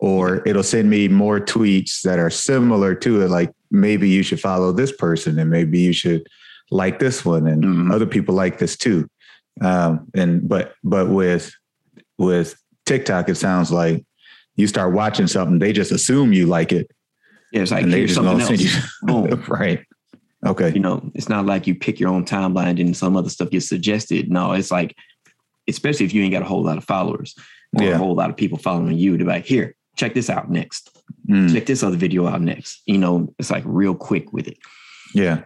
Or 0.00 0.46
it'll 0.46 0.62
send 0.62 0.90
me 0.90 1.08
more 1.08 1.40
tweets 1.40 2.02
that 2.02 2.18
are 2.18 2.28
similar 2.30 2.94
to 2.96 3.22
it, 3.22 3.30
like 3.30 3.50
maybe 3.70 4.08
you 4.08 4.22
should 4.22 4.40
follow 4.40 4.70
this 4.72 4.92
person 4.92 5.38
and 5.38 5.48
maybe 5.50 5.80
you 5.80 5.94
should 5.94 6.26
like 6.70 6.98
this 6.98 7.24
one 7.24 7.46
and 7.46 7.64
Mhm. 7.64 7.92
other 7.92 8.06
people 8.06 8.34
like 8.34 8.58
this 8.58 8.76
too. 8.76 9.08
Um, 9.62 10.06
and 10.14 10.46
but 10.46 10.74
but 10.84 11.08
with 11.08 11.52
with 12.18 12.54
TikTok, 12.84 13.28
it 13.30 13.36
sounds 13.36 13.72
like 13.72 14.04
you 14.56 14.66
start 14.66 14.92
watching 14.92 15.26
something, 15.26 15.58
they 15.58 15.72
just 15.72 15.92
assume 15.92 16.32
you 16.32 16.46
like 16.46 16.72
it. 16.72 16.90
Yeah, 17.52 17.62
it's 17.62 17.70
like 17.70 17.84
and 17.84 17.92
they 17.92 17.98
here's 17.98 18.14
just 18.14 18.24
something 18.24 18.40
else. 18.40 19.30
you 19.30 19.36
right. 19.48 19.84
Okay. 20.44 20.72
You 20.72 20.80
know, 20.80 21.10
it's 21.14 21.28
not 21.28 21.46
like 21.46 21.66
you 21.66 21.74
pick 21.74 22.00
your 22.00 22.08
own 22.10 22.24
timeline 22.24 22.80
and 22.80 22.96
some 22.96 23.16
other 23.16 23.28
stuff 23.28 23.50
gets 23.50 23.68
suggested. 23.68 24.30
No, 24.30 24.52
it's 24.52 24.70
like, 24.70 24.96
especially 25.68 26.04
if 26.06 26.12
you 26.14 26.22
ain't 26.22 26.32
got 26.32 26.42
a 26.42 26.46
whole 26.46 26.64
lot 26.64 26.78
of 26.78 26.84
followers 26.84 27.34
or 27.78 27.84
Yeah. 27.84 27.90
a 27.90 27.98
whole 27.98 28.14
lot 28.14 28.28
of 28.30 28.36
people 28.36 28.58
following 28.58 28.96
you, 28.98 29.16
to 29.16 29.24
be 29.24 29.30
like, 29.30 29.44
here, 29.44 29.76
check 29.96 30.14
this 30.14 30.28
out 30.28 30.50
next. 30.50 30.90
Mm, 31.28 31.52
Check 31.52 31.66
this 31.66 31.82
other 31.84 31.96
video 31.96 32.26
out 32.26 32.40
next. 32.40 32.82
You 32.86 32.98
know, 32.98 33.32
it's 33.38 33.50
like 33.50 33.62
real 33.66 33.94
quick 33.94 34.32
with 34.32 34.48
it. 34.48 34.58
yeah. 35.14 35.42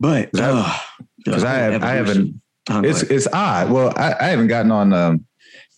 But 0.00 0.30
because 0.30 1.42
uh, 1.42 1.48
I 1.48 1.54
have- 1.54 1.82
I 1.82 1.94
haven't- 1.94 2.40
It's 2.70 3.02
it's 3.02 3.26
odd. 3.32 3.70
Well, 3.72 3.92
I, 3.96 4.14
I 4.20 4.24
haven't 4.28 4.46
gotten 4.46 4.70
on 4.70 4.92
um, 4.92 5.26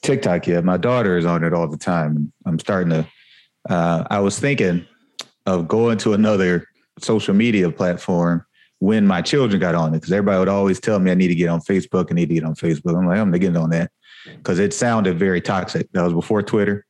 TikTok 0.02 0.46
yet. 0.46 0.64
My 0.64 0.76
daughter 0.76 1.16
is 1.18 1.26
on 1.26 1.44
it 1.44 1.52
all 1.52 1.68
the 1.68 1.76
time. 1.76 2.32
I'm 2.46 2.58
starting 2.58 2.90
to. 2.90 3.06
Uh, 3.68 4.04
I 4.10 4.20
was 4.20 4.38
thinking 4.38 4.86
of 5.46 5.68
going 5.68 5.98
to 5.98 6.14
another 6.14 6.66
social 6.98 7.34
media 7.34 7.70
platform 7.70 8.44
when 8.78 9.06
my 9.06 9.20
children 9.20 9.60
got 9.60 9.74
on 9.74 9.92
it 9.92 9.98
because 9.98 10.12
everybody 10.12 10.38
would 10.38 10.48
always 10.48 10.80
tell 10.80 10.98
me 10.98 11.10
I 11.10 11.14
need 11.14 11.28
to 11.28 11.34
get 11.34 11.48
on 11.48 11.60
Facebook. 11.60 12.10
I 12.10 12.14
need 12.14 12.28
to 12.28 12.34
get 12.34 12.44
on 12.44 12.54
Facebook. 12.54 12.96
I'm 12.96 13.06
like, 13.06 13.18
I'm 13.18 13.28
gonna 13.28 13.38
get 13.38 13.56
on 13.56 13.70
that 13.70 13.90
because 14.26 14.58
it 14.58 14.72
sounded 14.72 15.18
very 15.18 15.40
toxic. 15.40 15.90
That 15.92 16.02
was 16.02 16.14
before 16.14 16.42
Twitter, 16.42 16.86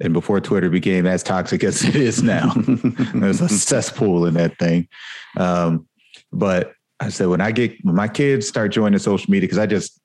and 0.00 0.12
before 0.12 0.40
Twitter 0.40 0.70
became 0.70 1.06
as 1.06 1.22
toxic 1.22 1.62
as 1.64 1.84
it 1.84 1.96
is 1.96 2.22
now. 2.22 2.52
There's 3.14 3.40
a 3.40 3.48
cesspool 3.48 4.26
in 4.26 4.34
that 4.34 4.58
thing. 4.58 4.88
Um, 5.36 5.86
but 6.32 6.72
I 7.00 7.10
said, 7.10 7.28
when 7.28 7.40
I 7.40 7.52
get 7.52 7.76
when 7.84 7.94
my 7.94 8.08
kids 8.08 8.48
start 8.48 8.72
joining 8.72 8.98
social 8.98 9.30
media, 9.30 9.46
because 9.46 9.58
I 9.58 9.66
just 9.66 10.00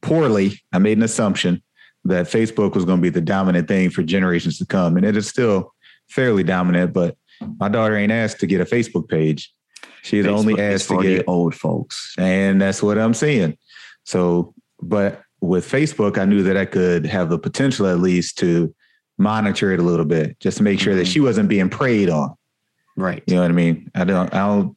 poorly 0.00 0.60
I 0.72 0.78
made 0.78 0.98
an 0.98 1.04
assumption 1.04 1.62
that 2.04 2.26
Facebook 2.26 2.74
was 2.74 2.84
going 2.84 2.98
to 2.98 3.02
be 3.02 3.10
the 3.10 3.20
dominant 3.20 3.68
thing 3.68 3.90
for 3.90 4.02
generations 4.02 4.58
to 4.58 4.66
come, 4.66 4.96
and 4.96 5.04
it 5.04 5.16
is 5.16 5.28
still 5.28 5.74
fairly 6.08 6.42
dominant. 6.42 6.92
But 6.92 7.16
my 7.58 7.68
daughter 7.68 7.96
ain't 7.96 8.12
asked 8.12 8.40
to 8.40 8.46
get 8.46 8.60
a 8.60 8.64
Facebook 8.64 9.08
page; 9.08 9.52
she's 10.02 10.26
only 10.26 10.54
Facebook 10.54 10.58
is 10.58 10.82
asked 10.82 10.90
to 10.90 11.02
get, 11.02 11.28
old 11.28 11.54
folks. 11.54 12.14
and 12.18 12.60
that's 12.60 12.82
what 12.82 12.98
I'm 12.98 13.14
saying. 13.14 13.58
So, 14.04 14.54
but 14.80 15.22
with 15.40 15.70
Facebook, 15.70 16.18
I 16.18 16.24
knew 16.24 16.42
that 16.44 16.56
I 16.56 16.64
could 16.64 17.06
have 17.06 17.28
the 17.30 17.38
potential 17.38 17.86
at 17.86 18.00
least 18.00 18.38
to 18.38 18.74
monitor 19.18 19.72
it 19.72 19.80
a 19.80 19.82
little 19.82 20.06
bit, 20.06 20.38
just 20.40 20.56
to 20.58 20.62
make 20.62 20.80
sure 20.80 20.94
that 20.94 21.06
Mhm. 21.06 21.12
she 21.12 21.20
wasn't 21.20 21.48
being 21.48 21.68
preyed 21.68 22.08
on. 22.08 22.34
Right. 22.96 23.22
You 23.26 23.34
know 23.34 23.42
what 23.42 23.50
I 23.50 23.54
mean? 23.54 23.90
I 23.94 24.04
don't, 24.04 24.32
I 24.34 24.46
don't, 24.46 24.76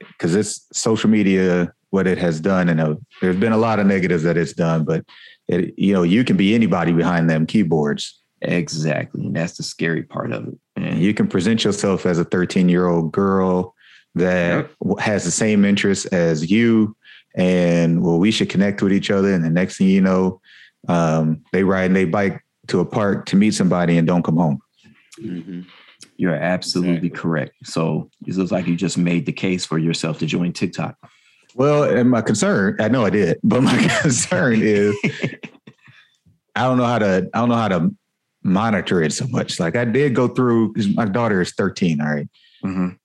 because 0.00 0.34
it's 0.34 0.66
social 0.72 1.10
media, 1.10 1.72
what 1.92 2.06
it 2.06 2.16
has 2.16 2.40
done, 2.40 2.70
and 2.70 2.80
uh, 2.80 2.94
there's 3.20 3.36
been 3.36 3.52
a 3.52 3.58
lot 3.58 3.78
of 3.78 3.86
negatives 3.86 4.22
that 4.22 4.38
it's 4.38 4.54
done, 4.54 4.82
but 4.82 5.04
it, 5.46 5.74
you 5.76 5.92
know, 5.92 6.02
you 6.02 6.24
can 6.24 6.38
be 6.38 6.54
anybody 6.54 6.90
behind 6.90 7.28
them 7.28 7.44
keyboards. 7.46 8.18
Exactly. 8.40 9.26
And 9.26 9.36
that's 9.36 9.58
the 9.58 9.62
scary 9.62 10.02
part 10.02 10.32
of 10.32 10.48
it. 10.48 10.54
And 10.74 10.86
And 10.86 11.00
you 11.02 11.12
can 11.12 11.28
present 11.28 11.64
yourself 11.64 12.06
as 12.06 12.18
a 12.18 12.24
13 12.24 12.70
year 12.70 12.86
old 12.88 13.12
girl 13.12 13.74
that 14.14 14.70
w 14.80 14.96
has 14.96 15.24
the 15.24 15.30
same 15.30 15.66
interests 15.66 16.06
as 16.06 16.50
you, 16.50 16.96
and 17.36 18.02
well, 18.02 18.18
we 18.18 18.30
should 18.30 18.48
connect 18.48 18.80
with 18.82 18.92
each 18.92 19.10
other. 19.10 19.30
And 19.34 19.44
the 19.44 19.50
next 19.50 19.76
thing 19.76 19.88
you 19.88 20.00
know, 20.00 20.40
um, 20.88 21.42
they 21.52 21.62
ride 21.62 21.84
and 21.90 21.96
they 21.96 22.06
bike 22.06 22.42
to 22.68 22.80
a 22.80 22.86
park 22.86 23.26
to 23.26 23.36
meet 23.36 23.52
somebody 23.52 23.98
and 23.98 24.06
don't 24.06 24.22
come 24.24 24.38
home. 24.38 24.58
Mhm. 25.20 25.66
you're 26.16 26.34
absolutely 26.34 27.08
Exactly. 27.08 27.10
correct. 27.10 27.52
So 27.64 28.08
it 28.26 28.34
looks 28.36 28.50
like 28.50 28.66
you 28.66 28.76
just 28.76 28.96
made 28.96 29.26
the 29.26 29.32
case 29.32 29.64
for 29.66 29.78
yourself 29.78 30.18
to 30.20 30.26
join 30.26 30.52
TikTok. 30.52 30.96
Well, 31.54 31.84
and 31.84 32.10
my 32.10 32.22
concern, 32.22 32.76
I 32.80 32.88
know 32.88 33.04
I 33.04 33.10
did, 33.10 33.38
but 33.42 33.62
my 33.62 33.76
concern 34.00 34.60
is 34.62 34.96
I 36.54 36.64
don't 36.64 36.78
know 36.78 36.84
how 36.84 36.98
to 36.98 37.28
I 37.32 37.38
don't 37.38 37.48
know 37.48 37.56
how 37.56 37.68
to 37.68 37.94
monitor 38.42 39.02
it 39.02 39.12
so 39.12 39.26
much. 39.28 39.60
Like 39.60 39.76
I 39.76 39.84
did 39.84 40.14
go 40.14 40.28
through 40.28 40.72
because 40.72 40.94
my 40.94 41.04
daughter 41.04 41.40
is 41.40 41.52
13, 41.52 42.00
all 42.00 42.14
right. 42.14 42.28
Mhm. 42.64 42.96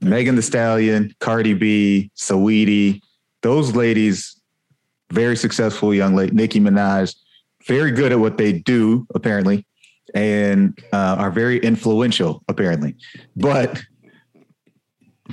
Megan 0.00 0.36
Thee 0.36 0.42
Stallion, 0.42 1.14
Cardi 1.20 1.54
B, 1.54 2.10
Saweetie, 2.16 3.00
those 3.42 3.74
ladies, 3.74 4.38
very 5.12 5.36
successful 5.36 5.94
young 5.94 6.14
lady, 6.14 6.34
Nicki 6.34 6.60
Minaj, 6.60 7.14
very 7.66 7.90
good 7.90 8.12
at 8.12 8.18
what 8.18 8.36
they 8.36 8.52
do, 8.52 9.06
apparently, 9.14 9.66
and 10.14 10.78
uh, 10.92 11.16
are 11.18 11.30
very 11.30 11.58
influential, 11.58 12.42
apparently. 12.48 12.96
But 13.36 13.82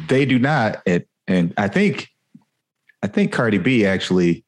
they 0.07 0.25
do 0.25 0.39
not, 0.39 0.81
it, 0.85 1.07
and 1.27 1.53
I 1.57 1.67
think, 1.67 2.07
I 3.03 3.07
think 3.07 3.31
Cardi 3.31 3.57
B 3.57 3.85
actually 3.85 4.45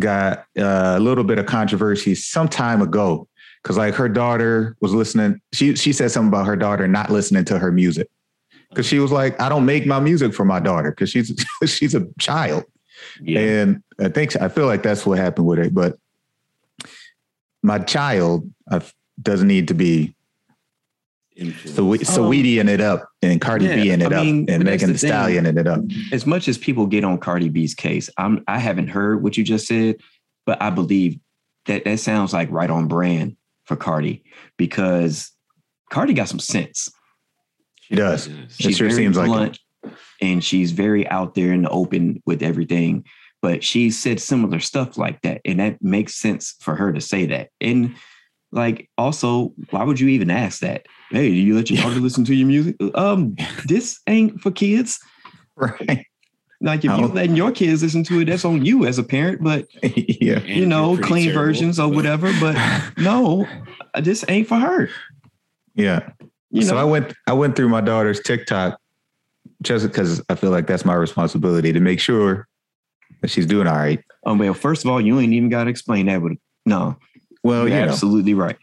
got 0.00 0.46
uh, 0.58 0.94
a 0.96 1.00
little 1.00 1.24
bit 1.24 1.38
of 1.38 1.46
controversy 1.46 2.14
some 2.14 2.48
time 2.48 2.82
ago 2.82 3.28
because 3.62 3.76
like 3.76 3.94
her 3.94 4.08
daughter 4.08 4.76
was 4.80 4.94
listening. 4.94 5.40
She 5.52 5.74
she 5.76 5.92
said 5.92 6.10
something 6.10 6.28
about 6.28 6.46
her 6.46 6.56
daughter 6.56 6.88
not 6.88 7.10
listening 7.10 7.44
to 7.46 7.58
her 7.58 7.72
music 7.72 8.08
because 8.70 8.86
she 8.86 8.98
was 8.98 9.12
like, 9.12 9.40
I 9.40 9.48
don't 9.48 9.66
make 9.66 9.86
my 9.86 10.00
music 10.00 10.34
for 10.34 10.44
my 10.44 10.60
daughter 10.60 10.90
because 10.90 11.10
she's 11.10 11.34
she's 11.66 11.94
a 11.94 12.06
child. 12.18 12.64
Yeah. 13.20 13.40
And 13.40 13.82
I 14.00 14.08
think 14.08 14.40
I 14.40 14.48
feel 14.48 14.66
like 14.66 14.82
that's 14.82 15.04
what 15.06 15.18
happened 15.18 15.46
with 15.46 15.58
it. 15.58 15.74
But 15.74 15.96
my 17.62 17.78
child 17.78 18.50
doesn't 19.20 19.48
need 19.48 19.68
to 19.68 19.74
be 19.74 20.15
Influence. 21.36 21.76
so 22.08 22.20
Saweetie 22.20 22.64
oh. 22.64 22.68
it 22.68 22.80
up 22.80 23.08
and 23.22 23.40
Cardi 23.40 23.68
B 23.68 23.88
Yeah, 23.88 23.94
in 23.94 24.02
it 24.02 24.12
I 24.12 24.16
up 24.16 24.24
mean, 24.24 24.38
and 24.48 24.64
but 24.64 24.70
that's 24.70 24.82
Megan 24.82 24.86
the 24.88 24.92
the 24.94 24.98
Stallion 24.98 25.46
in 25.46 25.58
it 25.58 25.66
up. 25.66 25.80
as 26.12 26.26
much 26.26 26.48
as 26.48 26.56
people 26.56 26.86
get 26.86 27.04
on 27.04 27.18
Cardi 27.18 27.48
B's 27.48 27.74
case, 27.74 28.08
I'm 28.16 28.42
I 28.48 28.58
haven't 28.58 28.88
heard 28.88 29.22
what 29.22 29.36
you 29.36 29.44
just 29.44 29.66
said, 29.66 29.96
but 30.46 30.60
I 30.62 30.70
believe 30.70 31.18
that 31.66 31.84
that 31.84 32.00
sounds 32.00 32.32
like 32.32 32.50
right 32.50 32.70
on 32.70 32.88
brand 32.88 33.36
for 33.64 33.76
Cardi 33.76 34.24
because 34.56 35.30
Cardi 35.90 36.14
got 36.14 36.28
some 36.28 36.38
sense. 36.38 36.88
She 37.82 37.94
does. 37.94 38.28
She 38.48 38.72
sure 38.72 38.88
very 38.88 39.02
seems 39.02 39.16
like 39.16 39.26
it. 39.26 39.28
blunt 39.28 39.58
and 40.20 40.42
she's 40.42 40.72
very 40.72 41.06
out 41.08 41.34
there 41.34 41.52
in 41.52 41.62
the 41.62 41.70
open 41.70 42.22
with 42.26 42.42
everything. 42.42 43.04
But 43.42 43.62
she 43.62 43.90
said 43.90 44.20
similar 44.20 44.60
stuff 44.60 44.96
like 44.96 45.20
that, 45.22 45.40
and 45.44 45.60
that 45.60 45.82
makes 45.82 46.14
sense 46.14 46.54
for 46.60 46.74
her 46.74 46.92
to 46.92 47.00
say 47.00 47.26
that. 47.26 47.50
And 47.60 47.94
like, 48.52 48.88
also, 48.96 49.52
why 49.70 49.84
would 49.84 50.00
you 50.00 50.08
even 50.08 50.30
ask 50.30 50.60
that? 50.60 50.86
Hey, 51.10 51.28
do 51.28 51.34
you 51.34 51.54
let 51.54 51.70
your 51.70 51.82
daughter 51.82 52.00
listen 52.00 52.24
to 52.24 52.34
your 52.34 52.46
music? 52.46 52.76
Um, 52.94 53.36
this 53.66 54.00
ain't 54.06 54.40
for 54.40 54.50
kids. 54.50 54.98
Right. 55.56 56.06
Like, 56.60 56.78
if 56.80 56.84
you 56.84 56.90
don't- 56.90 57.14
letting 57.14 57.36
your 57.36 57.52
kids 57.52 57.82
listen 57.82 58.02
to 58.04 58.20
it, 58.20 58.26
that's 58.26 58.44
on 58.44 58.64
you 58.64 58.86
as 58.86 58.98
a 58.98 59.02
parent. 59.02 59.42
But 59.42 59.66
yeah. 59.82 60.40
You 60.40 60.66
know, 60.66 60.96
clean 60.96 61.26
terrible, 61.26 61.44
versions 61.44 61.78
or 61.78 61.88
but- 61.88 61.96
whatever. 61.96 62.32
But 62.40 62.56
no, 62.98 63.46
this 64.00 64.24
ain't 64.28 64.48
for 64.48 64.56
her. 64.56 64.88
Yeah. 65.74 66.10
You 66.50 66.62
so 66.62 66.76
I 66.78 66.84
went 66.84 67.12
I 67.26 67.34
went 67.34 67.54
through 67.56 67.68
my 67.68 67.82
daughter's 67.82 68.20
TikTok 68.20 68.80
just 69.62 69.86
because 69.86 70.22
I 70.30 70.34
feel 70.36 70.50
like 70.50 70.66
that's 70.66 70.84
my 70.86 70.94
responsibility 70.94 71.72
to 71.72 71.80
make 71.80 72.00
sure 72.00 72.48
that 73.20 73.30
she's 73.30 73.46
doing 73.46 73.66
all 73.66 73.76
right. 73.76 74.02
oh 74.24 74.34
well. 74.36 74.54
First 74.54 74.84
of 74.84 74.90
all, 74.90 75.00
you 75.00 75.18
ain't 75.20 75.32
even 75.34 75.50
got 75.50 75.64
to 75.64 75.70
explain 75.70 76.06
that. 76.06 76.22
With 76.22 76.38
no, 76.64 76.96
Well, 77.46 77.68
you're 77.68 77.78
know, 77.84 77.92
absolutely 77.92 78.34
right. 78.34 78.56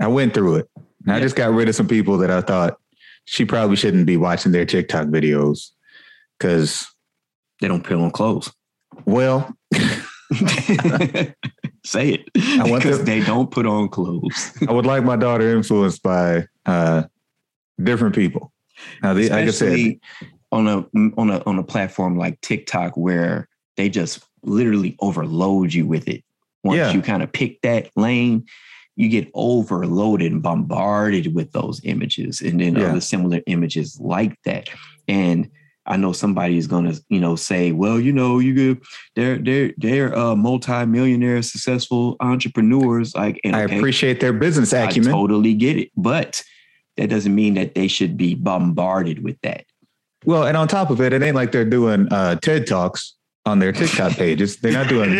I 0.00 0.06
went 0.08 0.34
through 0.34 0.56
it. 0.56 0.68
And 1.04 1.14
I 1.14 1.20
just 1.20 1.36
got 1.36 1.50
rid 1.52 1.68
of 1.68 1.74
some 1.74 1.88
people 1.88 2.18
that 2.18 2.30
I 2.30 2.40
thought 2.42 2.78
she 3.24 3.44
probably 3.44 3.76
shouldn't 3.76 4.06
be 4.06 4.16
watching 4.16 4.52
their 4.52 4.66
TikTok 4.66 5.06
videos. 5.08 5.70
Cause 6.40 6.86
They 7.60 7.68
don't 7.68 7.82
put 7.84 7.96
on 7.96 8.10
clothes. 8.10 8.52
well, 9.06 9.52
Say 11.84 12.10
it. 12.10 12.28
I 12.60 12.68
want 12.68 12.82
because 12.82 12.98
to- 12.98 13.04
they 13.04 13.20
don't 13.20 13.50
put 13.50 13.64
on 13.66 13.88
clothes. 13.88 14.52
I 14.68 14.72
would 14.72 14.84
like 14.86 15.04
my 15.04 15.16
daughter 15.16 15.48
influenced 15.56 16.02
by 16.02 16.46
uh 16.66 17.04
different 17.82 18.14
people. 18.14 18.52
Now, 19.02 19.14
the, 19.14 19.28
like 19.30 19.48
I 19.48 19.50
said, 19.50 19.98
on 20.52 20.68
a 20.68 20.84
on 21.16 21.30
a 21.30 21.42
on 21.44 21.58
a 21.58 21.62
platform 21.62 22.18
like 22.18 22.40
TikTok 22.42 22.96
where 22.96 23.48
they 23.76 23.88
just 23.88 24.20
literally 24.42 24.96
overload 25.00 25.72
you 25.72 25.86
with 25.86 26.08
it. 26.08 26.22
Once 26.64 26.78
Yeah. 26.78 26.92
you 26.92 27.02
kind 27.02 27.22
of 27.22 27.32
pick 27.32 27.60
that 27.62 27.88
lane, 27.96 28.44
you 28.96 29.08
get 29.08 29.30
overloaded 29.34 30.32
and 30.32 30.42
bombarded 30.42 31.34
with 31.34 31.52
those 31.52 31.80
images 31.84 32.40
and 32.40 32.60
then 32.60 32.76
Yeah. 32.76 32.90
other 32.90 33.00
similar 33.00 33.40
images 33.46 33.98
like 34.00 34.36
that. 34.44 34.68
And 35.06 35.48
I 35.86 35.96
know 35.96 36.12
somebody 36.12 36.58
is 36.58 36.66
going 36.66 36.84
to, 36.92 37.00
you 37.08 37.18
know, 37.18 37.34
say, 37.34 37.72
well, 37.72 37.98
you 37.98 38.12
know, 38.12 38.40
you 38.40 38.54
get 38.54 38.86
they're 39.16 39.38
they're 39.38 39.72
they're 39.78 40.16
uh, 40.18 40.36
multi-millionaire 40.36 41.40
successful 41.42 42.16
entrepreneurs. 42.20 43.14
Like, 43.14 43.40
and 43.42 43.56
I 43.56 43.60
appreciate 43.62 44.20
their 44.20 44.34
business 44.34 44.72
acumen. 44.72 45.08
I 45.08 45.12
totally 45.12 45.54
get 45.54 45.78
it, 45.78 45.90
but 45.96 46.42
that 46.98 47.08
doesn't 47.08 47.34
mean 47.34 47.54
that 47.54 47.74
they 47.74 47.88
should 47.88 48.16
be 48.18 48.34
bombarded 48.34 49.22
with 49.24 49.40
that. 49.42 49.64
Well, 50.24 50.46
and 50.46 50.56
on 50.56 50.68
top 50.68 50.90
of 50.90 51.00
it, 51.00 51.12
it 51.12 51.22
ain't 51.22 51.36
like 51.36 51.52
they're 51.52 51.64
doing 51.64 52.08
uh, 52.10 52.34
TED 52.36 52.66
talks 52.66 53.14
on 53.48 53.58
their 53.58 53.72
TikTok 53.72 54.12
pages. 54.12 54.56
They're 54.58 54.72
not 54.72 54.88
doing. 54.88 55.10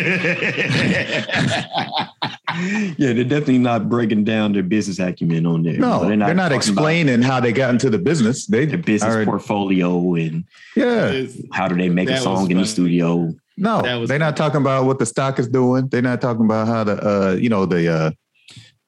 yeah, 2.97 3.13
they're 3.13 3.25
definitely 3.25 3.59
not 3.59 3.89
breaking 3.89 4.25
down 4.25 4.53
their 4.53 4.63
business 4.63 4.99
acumen 4.99 5.47
on 5.47 5.63
there. 5.63 5.79
No, 5.79 6.07
they're 6.07 6.17
not, 6.17 6.27
they're 6.27 6.35
not 6.35 6.53
explaining 6.53 7.23
how 7.23 7.41
they 7.41 7.53
got 7.53 7.71
into 7.71 7.91
the 7.91 7.99
business. 7.99 8.47
They 8.47 8.67
their 8.67 8.79
business 8.79 9.15
are, 9.15 9.25
portfolio 9.25 10.15
and 10.15 10.45
yeah, 10.77 11.25
how 11.53 11.69
do 11.69 11.77
they 11.77 11.89
make 11.89 12.09
a 12.09 12.19
song 12.19 12.51
in 12.51 12.59
the 12.59 12.67
studio? 12.67 13.35
No, 13.57 13.83
they're 13.83 14.07
funny. 14.07 14.19
not 14.19 14.37
talking 14.37 14.61
about 14.61 14.85
what 14.85 15.01
the 15.01 15.07
stock 15.07 15.39
is 15.41 15.49
doing. 15.49 15.89
They're 15.89 16.01
not 16.01 16.21
talking 16.21 16.45
about 16.45 16.69
how 16.69 16.85
the 16.85 17.07
uh, 17.07 17.33
you 17.33 17.49
know 17.49 17.67
the 17.67 17.89
uh, 17.93 18.11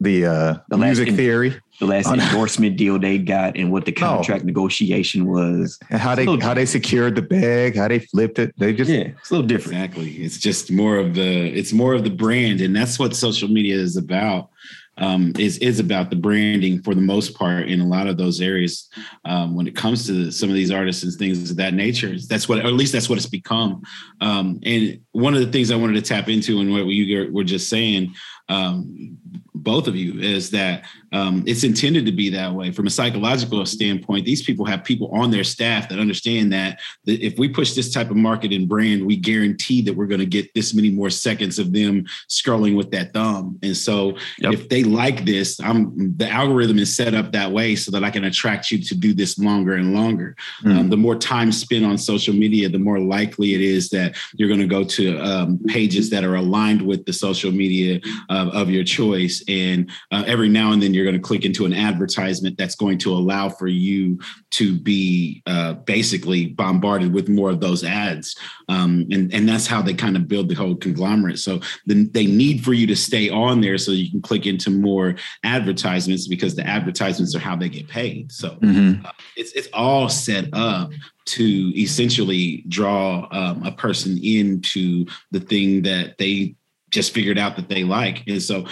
the 0.00 0.26
uh, 0.26 0.54
the 0.68 0.78
music 0.78 1.14
theory 1.14 1.60
the 1.80 1.86
last 1.86 2.06
endorsement 2.12 2.76
deal 2.76 2.98
they 2.98 3.18
got 3.18 3.56
and 3.56 3.72
what 3.72 3.86
the 3.86 3.92
contract 3.92 4.44
no. 4.44 4.46
negotiation 4.46 5.26
was. 5.26 5.78
And 5.90 5.98
how 5.98 6.14
they 6.14 6.26
how 6.38 6.54
they 6.54 6.66
secured 6.66 7.16
the 7.16 7.22
bag, 7.22 7.76
how 7.76 7.88
they 7.88 7.98
flipped 7.98 8.38
it. 8.38 8.54
They 8.56 8.72
just 8.72 8.90
yeah, 8.90 9.08
it's 9.18 9.30
a 9.30 9.34
little 9.34 9.48
different. 9.48 9.78
Exactly. 9.78 10.12
It's 10.12 10.38
just 10.38 10.70
more 10.70 10.96
of 10.96 11.14
the 11.14 11.22
it's 11.22 11.72
more 11.72 11.94
of 11.94 12.04
the 12.04 12.10
brand, 12.10 12.60
and 12.60 12.76
that's 12.76 12.98
what 12.98 13.16
social 13.16 13.48
media 13.48 13.74
is 13.74 13.96
about. 13.96 14.50
Um, 14.98 15.32
is 15.38 15.56
is 15.58 15.80
about 15.80 16.10
the 16.10 16.16
branding 16.16 16.82
for 16.82 16.94
the 16.94 17.00
most 17.00 17.34
part 17.34 17.68
in 17.68 17.80
a 17.80 17.86
lot 17.86 18.06
of 18.06 18.18
those 18.18 18.42
areas 18.42 18.90
um, 19.24 19.56
when 19.56 19.66
it 19.66 19.74
comes 19.74 20.06
to 20.08 20.30
some 20.30 20.50
of 20.50 20.54
these 20.54 20.70
artists 20.70 21.02
and 21.02 21.12
things 21.14 21.50
of 21.50 21.56
that 21.56 21.72
nature. 21.72 22.14
That's 22.28 22.50
what, 22.50 22.58
or 22.58 22.66
at 22.66 22.74
least 22.74 22.92
that's 22.92 23.08
what 23.08 23.16
it's 23.16 23.24
become. 23.24 23.80
Um, 24.20 24.60
and 24.62 25.00
one 25.12 25.32
of 25.32 25.40
the 25.40 25.50
things 25.50 25.70
I 25.70 25.76
wanted 25.76 25.94
to 25.94 26.02
tap 26.02 26.28
into 26.28 26.60
and 26.60 26.70
what 26.70 26.84
you 26.84 27.32
were 27.32 27.44
just 27.44 27.70
saying, 27.70 28.12
um, 28.50 29.16
both 29.62 29.86
of 29.86 29.96
you, 29.96 30.20
is 30.20 30.50
that 30.50 30.84
um, 31.12 31.42
it's 31.46 31.64
intended 31.64 32.06
to 32.06 32.12
be 32.12 32.30
that 32.30 32.52
way 32.52 32.70
from 32.70 32.86
a 32.86 32.90
psychological 32.90 33.64
standpoint. 33.66 34.24
These 34.24 34.42
people 34.42 34.64
have 34.64 34.84
people 34.84 35.08
on 35.12 35.30
their 35.30 35.44
staff 35.44 35.88
that 35.88 35.98
understand 35.98 36.52
that, 36.52 36.80
that 37.04 37.24
if 37.24 37.38
we 37.38 37.48
push 37.48 37.74
this 37.74 37.92
type 37.92 38.10
of 38.10 38.16
market 38.16 38.52
and 38.52 38.68
brand, 38.68 39.04
we 39.04 39.16
guarantee 39.16 39.82
that 39.82 39.94
we're 39.94 40.06
going 40.06 40.20
to 40.20 40.26
get 40.26 40.52
this 40.54 40.72
many 40.74 40.90
more 40.90 41.10
seconds 41.10 41.58
of 41.58 41.72
them 41.72 42.04
scrolling 42.28 42.76
with 42.76 42.90
that 42.92 43.12
thumb. 43.12 43.58
And 43.62 43.76
so, 43.76 44.16
yep. 44.38 44.52
if 44.52 44.68
they 44.68 44.84
like 44.84 45.24
this, 45.24 45.60
I'm 45.60 46.16
the 46.16 46.28
algorithm 46.28 46.78
is 46.78 46.94
set 46.94 47.14
up 47.14 47.32
that 47.32 47.50
way 47.50 47.76
so 47.76 47.90
that 47.90 48.04
I 48.04 48.10
can 48.10 48.24
attract 48.24 48.70
you 48.70 48.78
to 48.82 48.94
do 48.94 49.12
this 49.12 49.38
longer 49.38 49.74
and 49.74 49.92
longer. 49.94 50.36
Mm. 50.62 50.78
Um, 50.78 50.90
the 50.90 50.96
more 50.96 51.16
time 51.16 51.52
spent 51.52 51.84
on 51.84 51.98
social 51.98 52.34
media, 52.34 52.68
the 52.68 52.78
more 52.78 53.00
likely 53.00 53.54
it 53.54 53.60
is 53.60 53.90
that 53.90 54.16
you're 54.34 54.48
going 54.48 54.60
to 54.60 54.66
go 54.66 54.84
to 54.84 55.18
um, 55.18 55.58
pages 55.66 56.10
that 56.10 56.24
are 56.24 56.36
aligned 56.36 56.82
with 56.82 57.04
the 57.04 57.12
social 57.12 57.50
media 57.50 58.00
uh, 58.28 58.50
of 58.52 58.70
your 58.70 58.84
choice. 58.84 59.42
And 59.50 59.90
uh, 60.12 60.24
every 60.26 60.48
now 60.48 60.72
and 60.72 60.80
then, 60.82 60.94
you're 60.94 61.04
going 61.04 61.16
to 61.16 61.20
click 61.20 61.44
into 61.44 61.66
an 61.66 61.72
advertisement 61.72 62.56
that's 62.56 62.76
going 62.76 62.98
to 62.98 63.12
allow 63.12 63.48
for 63.48 63.66
you 63.66 64.20
to 64.52 64.78
be 64.78 65.42
uh, 65.46 65.74
basically 65.74 66.46
bombarded 66.46 67.12
with 67.12 67.28
more 67.28 67.50
of 67.50 67.60
those 67.60 67.82
ads. 67.84 68.36
Um, 68.68 69.06
and, 69.10 69.32
and 69.34 69.48
that's 69.48 69.66
how 69.66 69.82
they 69.82 69.94
kind 69.94 70.16
of 70.16 70.28
build 70.28 70.48
the 70.48 70.54
whole 70.54 70.76
conglomerate. 70.76 71.38
So 71.38 71.60
then 71.86 72.10
they 72.12 72.26
need 72.26 72.64
for 72.64 72.72
you 72.72 72.86
to 72.86 72.96
stay 72.96 73.28
on 73.28 73.60
there 73.60 73.78
so 73.78 73.92
you 73.92 74.10
can 74.10 74.22
click 74.22 74.46
into 74.46 74.70
more 74.70 75.16
advertisements 75.42 76.28
because 76.28 76.54
the 76.54 76.66
advertisements 76.66 77.34
are 77.34 77.40
how 77.40 77.56
they 77.56 77.68
get 77.68 77.88
paid. 77.88 78.30
So 78.30 78.50
mm-hmm. 78.50 79.04
uh, 79.04 79.12
it's, 79.36 79.52
it's 79.52 79.68
all 79.72 80.08
set 80.08 80.48
up 80.52 80.90
to 81.26 81.80
essentially 81.80 82.64
draw 82.68 83.28
um, 83.30 83.64
a 83.64 83.72
person 83.72 84.18
into 84.22 85.06
the 85.30 85.40
thing 85.40 85.82
that 85.82 86.18
they 86.18 86.54
just 86.90 87.14
figured 87.14 87.38
out 87.38 87.56
that 87.56 87.68
they 87.68 87.84
like. 87.84 88.22
And 88.26 88.42
so, 88.42 88.66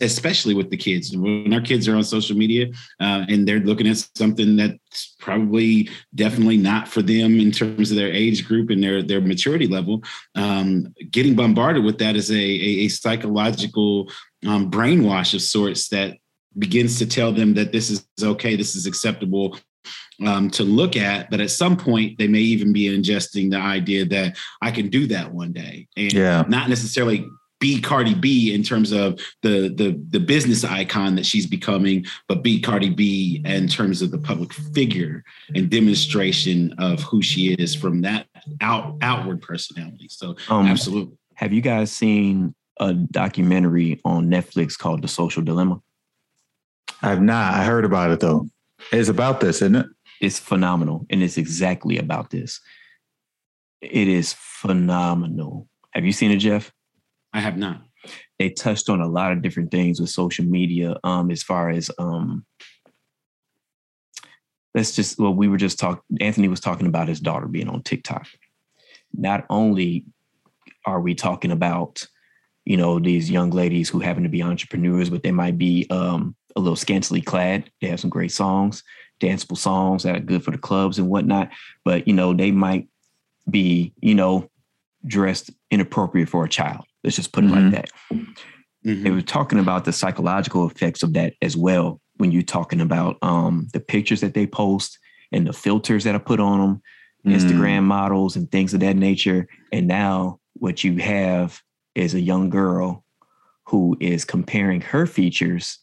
especially 0.00 0.54
with 0.54 0.70
the 0.70 0.76
kids, 0.76 1.16
when 1.16 1.52
our 1.52 1.60
kids 1.60 1.88
are 1.88 1.96
on 1.96 2.04
social 2.04 2.36
media 2.36 2.68
uh, 3.00 3.24
and 3.28 3.46
they're 3.46 3.60
looking 3.60 3.86
at 3.86 4.04
something 4.16 4.56
that's 4.56 5.14
probably 5.18 5.88
definitely 6.14 6.56
not 6.56 6.88
for 6.88 7.02
them 7.02 7.38
in 7.40 7.50
terms 7.50 7.90
of 7.90 7.96
their 7.96 8.12
age 8.12 8.46
group 8.46 8.70
and 8.70 8.82
their 8.82 9.02
their 9.02 9.20
maturity 9.20 9.66
level, 9.66 10.02
um, 10.34 10.92
getting 11.10 11.34
bombarded 11.34 11.84
with 11.84 11.98
that 11.98 12.16
is 12.16 12.30
a, 12.30 12.34
a, 12.34 12.84
a 12.84 12.88
psychological 12.88 14.10
um, 14.46 14.70
brainwash 14.70 15.34
of 15.34 15.42
sorts 15.42 15.88
that 15.88 16.18
begins 16.58 16.98
to 16.98 17.06
tell 17.06 17.32
them 17.32 17.54
that 17.54 17.72
this 17.72 17.90
is 17.90 18.06
okay, 18.20 18.56
this 18.56 18.74
is 18.74 18.86
acceptable, 18.86 19.56
um, 20.26 20.50
to 20.50 20.64
look 20.64 20.96
at. 20.96 21.30
But 21.30 21.40
at 21.40 21.50
some 21.50 21.76
point, 21.76 22.18
they 22.18 22.28
may 22.28 22.40
even 22.40 22.72
be 22.72 22.84
ingesting 22.84 23.50
the 23.50 23.58
idea 23.58 24.04
that 24.06 24.36
I 24.62 24.70
can 24.70 24.88
do 24.88 25.06
that 25.08 25.32
one 25.32 25.52
day, 25.52 25.88
and 25.96 26.12
yeah. 26.12 26.44
not 26.48 26.68
necessarily 26.68 27.26
be 27.60 27.80
Cardi 27.80 28.14
B 28.14 28.52
in 28.54 28.62
terms 28.62 28.90
of 28.90 29.20
the 29.42 29.68
the 29.68 30.00
the 30.08 30.18
business 30.18 30.64
icon 30.64 31.14
that 31.14 31.26
she's 31.26 31.46
becoming, 31.46 32.06
but 32.26 32.42
be 32.42 32.60
Cardi 32.60 32.90
B 32.90 33.42
in 33.44 33.68
terms 33.68 34.02
of 34.02 34.10
the 34.10 34.18
public 34.18 34.52
figure 34.52 35.22
and 35.54 35.70
demonstration 35.70 36.74
of 36.78 37.00
who 37.02 37.22
she 37.22 37.52
is 37.54 37.74
from 37.74 38.00
that 38.00 38.26
out 38.60 38.96
outward 39.02 39.42
personality. 39.42 40.08
So 40.08 40.36
um, 40.48 40.66
absolutely. 40.66 41.16
Have 41.34 41.52
you 41.52 41.60
guys 41.60 41.92
seen 41.92 42.54
a 42.80 42.94
documentary 42.94 44.00
on 44.04 44.28
Netflix 44.28 44.76
called 44.76 45.02
The 45.02 45.08
Social 45.08 45.42
Dilemma? 45.42 45.80
I've 47.02 47.22
not. 47.22 47.54
I 47.54 47.64
heard 47.64 47.84
about 47.84 48.10
it 48.10 48.20
though. 48.20 48.48
It's 48.92 49.10
about 49.10 49.40
this, 49.40 49.56
isn't 49.56 49.76
it? 49.76 49.86
It's 50.20 50.38
phenomenal. 50.38 51.06
And 51.10 51.22
it's 51.22 51.38
exactly 51.38 51.98
about 51.98 52.30
this. 52.30 52.60
It 53.80 54.08
is 54.08 54.34
phenomenal. 54.36 55.68
Have 55.92 56.04
you 56.04 56.12
seen 56.12 56.30
it, 56.30 56.36
Jeff? 56.36 56.72
I 57.32 57.40
have 57.40 57.56
not. 57.56 57.82
They 58.38 58.50
touched 58.50 58.88
on 58.88 59.00
a 59.00 59.08
lot 59.08 59.32
of 59.32 59.42
different 59.42 59.70
things 59.70 60.00
with 60.00 60.10
social 60.10 60.44
media, 60.44 60.96
um, 61.04 61.30
as 61.30 61.42
far 61.42 61.70
as 61.70 61.90
um 61.98 62.44
let's 64.74 64.94
just 64.94 65.18
well, 65.18 65.34
we 65.34 65.48
were 65.48 65.56
just 65.56 65.78
talking, 65.78 66.02
Anthony 66.20 66.48
was 66.48 66.60
talking 66.60 66.86
about 66.86 67.08
his 67.08 67.20
daughter 67.20 67.46
being 67.46 67.68
on 67.68 67.82
TikTok. 67.82 68.26
Not 69.12 69.44
only 69.50 70.04
are 70.86 71.00
we 71.00 71.14
talking 71.14 71.50
about, 71.50 72.06
you 72.64 72.76
know, 72.76 72.98
these 72.98 73.30
young 73.30 73.50
ladies 73.50 73.88
who 73.88 74.00
happen 74.00 74.22
to 74.22 74.28
be 74.28 74.42
entrepreneurs, 74.42 75.10
but 75.10 75.22
they 75.22 75.32
might 75.32 75.58
be 75.58 75.86
um 75.90 76.34
a 76.56 76.60
little 76.60 76.76
scantily 76.76 77.20
clad. 77.20 77.70
They 77.80 77.88
have 77.88 78.00
some 78.00 78.10
great 78.10 78.32
songs, 78.32 78.82
danceable 79.20 79.56
songs 79.56 80.02
that 80.02 80.16
are 80.16 80.20
good 80.20 80.42
for 80.42 80.50
the 80.50 80.58
clubs 80.58 80.98
and 80.98 81.08
whatnot. 81.08 81.50
But 81.84 82.08
you 82.08 82.14
know, 82.14 82.34
they 82.34 82.50
might 82.50 82.88
be, 83.48 83.92
you 84.00 84.14
know, 84.14 84.50
dressed 85.06 85.50
inappropriate 85.70 86.28
for 86.28 86.44
a 86.44 86.48
child. 86.48 86.84
Let's 87.04 87.16
just 87.16 87.32
put 87.32 87.44
it 87.44 87.48
mm-hmm. 87.48 87.70
like 87.70 87.72
that. 87.72 87.90
Mm-hmm. 88.12 89.02
They 89.02 89.10
were 89.10 89.22
talking 89.22 89.58
about 89.58 89.84
the 89.84 89.92
psychological 89.92 90.68
effects 90.68 91.02
of 91.02 91.12
that 91.14 91.34
as 91.42 91.56
well. 91.56 92.00
When 92.16 92.32
you're 92.32 92.42
talking 92.42 92.80
about 92.80 93.16
um, 93.22 93.68
the 93.72 93.80
pictures 93.80 94.20
that 94.20 94.34
they 94.34 94.46
post 94.46 94.98
and 95.32 95.46
the 95.46 95.52
filters 95.52 96.04
that 96.04 96.14
are 96.14 96.20
put 96.20 96.40
on 96.40 96.58
them, 96.58 96.82
mm-hmm. 97.26 97.36
Instagram 97.36 97.84
models 97.84 98.36
and 98.36 98.50
things 98.50 98.74
of 98.74 98.80
that 98.80 98.96
nature. 98.96 99.46
And 99.72 99.86
now 99.86 100.40
what 100.54 100.84
you 100.84 100.96
have 100.96 101.60
is 101.94 102.14
a 102.14 102.20
young 102.20 102.50
girl 102.50 103.04
who 103.64 103.96
is 104.00 104.24
comparing 104.24 104.80
her 104.80 105.06
features 105.06 105.78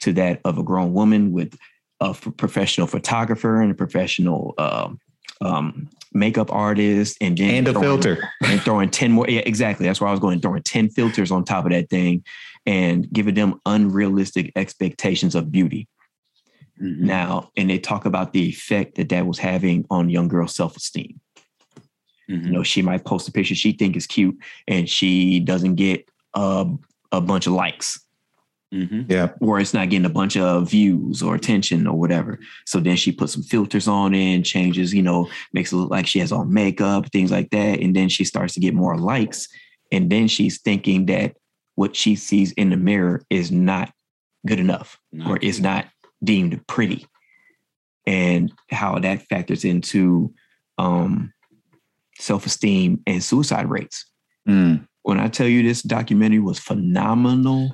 to 0.00 0.12
that 0.14 0.40
of 0.44 0.58
a 0.58 0.62
grown 0.62 0.92
woman 0.92 1.32
with 1.32 1.56
a 2.00 2.14
professional 2.14 2.86
photographer 2.86 3.60
and 3.60 3.70
a 3.70 3.74
professional 3.74 4.54
um, 4.58 4.98
um, 5.40 5.88
makeup 6.12 6.50
artist, 6.52 7.16
and 7.20 7.36
then 7.36 7.54
and 7.54 7.68
a 7.68 7.72
throwing, 7.72 8.02
filter, 8.02 8.28
and 8.42 8.60
throwing 8.62 8.90
ten 8.90 9.12
more. 9.12 9.26
Yeah, 9.28 9.42
exactly. 9.44 9.86
That's 9.86 10.00
where 10.00 10.08
I 10.08 10.12
was 10.12 10.20
going. 10.20 10.40
Throwing 10.40 10.62
ten 10.62 10.88
filters 10.88 11.30
on 11.30 11.44
top 11.44 11.64
of 11.64 11.72
that 11.72 11.90
thing, 11.90 12.24
and 12.66 13.10
giving 13.12 13.34
them 13.34 13.60
unrealistic 13.66 14.52
expectations 14.56 15.34
of 15.34 15.52
beauty. 15.52 15.88
Mm-hmm. 16.80 17.06
Now, 17.06 17.50
and 17.56 17.68
they 17.68 17.78
talk 17.78 18.06
about 18.06 18.32
the 18.32 18.48
effect 18.48 18.96
that 18.96 19.10
that 19.10 19.26
was 19.26 19.38
having 19.38 19.86
on 19.90 20.08
young 20.08 20.28
girls' 20.28 20.54
self 20.54 20.76
esteem. 20.76 21.20
Mm-hmm. 22.30 22.46
You 22.46 22.52
know, 22.52 22.62
she 22.62 22.80
might 22.80 23.04
post 23.04 23.28
a 23.28 23.32
picture 23.32 23.54
she 23.54 23.72
think 23.72 23.96
is 23.96 24.06
cute, 24.06 24.36
and 24.66 24.88
she 24.88 25.40
doesn't 25.40 25.74
get 25.74 26.08
a, 26.34 26.66
a 27.12 27.20
bunch 27.20 27.46
of 27.46 27.52
likes 27.52 28.00
Mm-hmm. 28.72 29.10
Yeah. 29.10 29.32
Or 29.40 29.58
it's 29.58 29.74
not 29.74 29.90
getting 29.90 30.06
a 30.06 30.10
bunch 30.10 30.36
of 30.36 30.70
views 30.70 31.22
or 31.22 31.34
attention 31.34 31.86
or 31.86 31.98
whatever. 31.98 32.38
So 32.66 32.78
then 32.78 32.96
she 32.96 33.10
puts 33.10 33.32
some 33.32 33.42
filters 33.42 33.88
on 33.88 34.14
and 34.14 34.44
changes, 34.44 34.94
you 34.94 35.02
know, 35.02 35.28
makes 35.52 35.72
it 35.72 35.76
look 35.76 35.90
like 35.90 36.06
she 36.06 36.20
has 36.20 36.30
all 36.30 36.44
makeup, 36.44 37.10
things 37.10 37.30
like 37.30 37.50
that. 37.50 37.80
And 37.80 37.96
then 37.96 38.08
she 38.08 38.24
starts 38.24 38.54
to 38.54 38.60
get 38.60 38.74
more 38.74 38.96
likes. 38.96 39.48
And 39.90 40.10
then 40.10 40.28
she's 40.28 40.60
thinking 40.60 41.06
that 41.06 41.36
what 41.74 41.96
she 41.96 42.14
sees 42.14 42.52
in 42.52 42.70
the 42.70 42.76
mirror 42.76 43.22
is 43.28 43.50
not 43.50 43.92
good 44.46 44.60
enough 44.60 44.98
not 45.12 45.30
or 45.30 45.36
is 45.38 45.60
not 45.60 45.86
deemed 46.22 46.64
pretty. 46.66 47.06
And 48.06 48.52
how 48.70 48.98
that 48.98 49.22
factors 49.22 49.64
into 49.64 50.32
um, 50.78 51.32
self 52.18 52.46
esteem 52.46 53.02
and 53.06 53.22
suicide 53.22 53.68
rates. 53.68 54.04
Mm. 54.48 54.86
When 55.02 55.18
I 55.18 55.28
tell 55.28 55.46
you 55.46 55.62
this 55.62 55.82
documentary 55.82 56.38
was 56.38 56.58
phenomenal, 56.58 57.72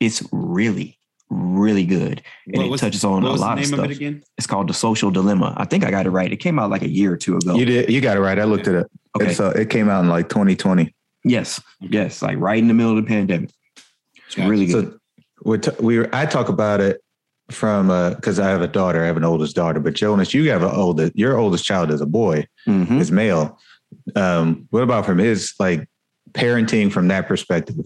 it's 0.00 0.22
really, 0.32 0.98
really 1.30 1.84
good. 1.84 2.22
And 2.52 2.68
what, 2.70 2.76
it 2.76 2.78
touches 2.84 3.04
on 3.04 3.24
a 3.24 3.32
lot 3.32 3.58
of 3.58 3.66
stuff. 3.66 3.78
Of 3.90 4.00
it 4.00 4.24
it's 4.36 4.46
called 4.46 4.68
The 4.68 4.74
Social 4.74 5.10
Dilemma. 5.10 5.54
I 5.56 5.64
think 5.64 5.84
I 5.84 5.90
got 5.90 6.06
it 6.06 6.10
right. 6.10 6.32
It 6.32 6.36
came 6.38 6.58
out 6.58 6.70
like 6.70 6.82
a 6.82 6.88
year 6.88 7.12
or 7.12 7.16
two 7.16 7.36
ago. 7.36 7.54
You 7.54 7.64
did. 7.64 7.90
You 7.90 8.00
got 8.00 8.16
it 8.16 8.20
right. 8.20 8.38
I 8.38 8.44
looked 8.44 8.68
at 8.68 8.74
it. 8.74 8.86
Okay. 9.16 9.30
It's, 9.30 9.40
uh, 9.40 9.50
it 9.50 9.70
came 9.70 9.88
out 9.88 10.02
in 10.02 10.08
like 10.08 10.28
2020. 10.28 10.94
Yes. 11.24 11.60
Yes. 11.80 12.20
Like 12.22 12.38
right 12.38 12.58
in 12.58 12.68
the 12.68 12.74
middle 12.74 12.98
of 12.98 13.04
the 13.04 13.08
pandemic. 13.08 13.50
It's 14.26 14.34
gotcha. 14.34 14.48
really 14.48 14.66
good. 14.66 14.92
So 14.92 14.98
we 15.44 15.58
t- 15.58 15.70
we 15.80 16.06
I 16.12 16.26
talk 16.26 16.48
about 16.48 16.80
it 16.80 17.00
from 17.50 17.88
because 18.14 18.38
I 18.38 18.48
have 18.48 18.62
a 18.62 18.66
daughter, 18.66 19.02
I 19.02 19.06
have 19.06 19.16
an 19.16 19.24
oldest 19.24 19.54
daughter, 19.54 19.80
but 19.80 19.94
Jonas, 19.94 20.32
you 20.34 20.50
have 20.50 20.62
an 20.62 20.70
oldest. 20.70 21.16
Your 21.16 21.36
oldest 21.38 21.64
child 21.64 21.90
is 21.90 22.00
a 22.00 22.06
boy, 22.06 22.46
Mhm. 22.66 23.00
is 23.00 23.12
male. 23.12 23.58
Um, 24.16 24.66
what 24.70 24.82
about 24.82 25.06
from 25.06 25.18
his 25.18 25.54
like 25.58 25.88
parenting 26.32 26.90
from 26.90 27.08
that 27.08 27.28
perspective? 27.28 27.76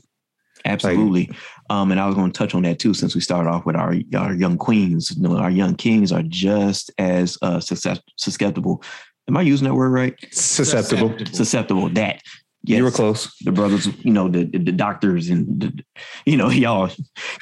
Absolutely. 0.64 1.31
Um, 1.70 1.90
and 1.90 2.00
I 2.00 2.07
was 2.07 2.14
going 2.14 2.31
to 2.33 2.38
touch 2.38 2.54
on 2.54 2.62
that 2.62 2.78
too, 2.78 2.94
since 2.94 3.14
we 3.14 3.20
started 3.20 3.50
off 3.50 3.66
with 3.66 3.76
our, 3.76 3.94
our 4.16 4.35
young 4.35 4.57
queens. 4.57 5.11
You 5.16 5.22
know, 5.22 5.37
our 5.37 5.50
young 5.50 5.74
kings 5.74 6.12
are 6.12 6.22
just 6.22 6.90
as 6.98 7.38
uh, 7.42 7.61
success, 7.61 8.00
susceptible. 8.16 8.83
Am 9.28 9.37
I 9.37 9.42
using 9.42 9.68
that 9.68 9.74
word 9.74 9.90
right? 9.90 10.14
Susceptible. 10.33 11.14
Susceptible. 11.33 11.88
That. 11.90 12.22
Yes. 12.64 12.78
You 12.78 12.85
were 12.85 12.90
close. 12.90 13.35
The 13.44 13.52
brothers, 13.52 13.87
you 14.04 14.12
know, 14.12 14.28
the 14.28 14.44
the, 14.44 14.59
the 14.59 14.72
doctors 14.72 15.28
and 15.28 15.61
the, 15.61 15.85
you 16.26 16.37
know, 16.37 16.50
y'all 16.64 16.90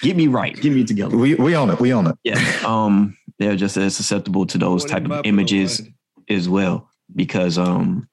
get 0.02 0.16
me 0.16 0.26
right, 0.26 0.54
get 0.54 0.72
me 0.72 0.84
together. 0.84 1.16
We 1.16 1.34
we 1.36 1.56
own 1.56 1.70
it. 1.70 1.80
We 1.80 1.92
own 1.92 2.06
it. 2.06 2.16
Yeah. 2.22 2.40
Um, 2.64 3.16
they're 3.38 3.56
just 3.56 3.76
as 3.76 3.96
susceptible 3.96 4.46
to 4.46 4.58
those 4.58 4.82
What 4.82 4.90
type 4.90 5.10
of 5.10 5.24
images 5.24 5.80
blood? 5.80 5.92
as 6.28 6.48
well 6.48 6.90
because 7.14 7.56
um 7.58 8.08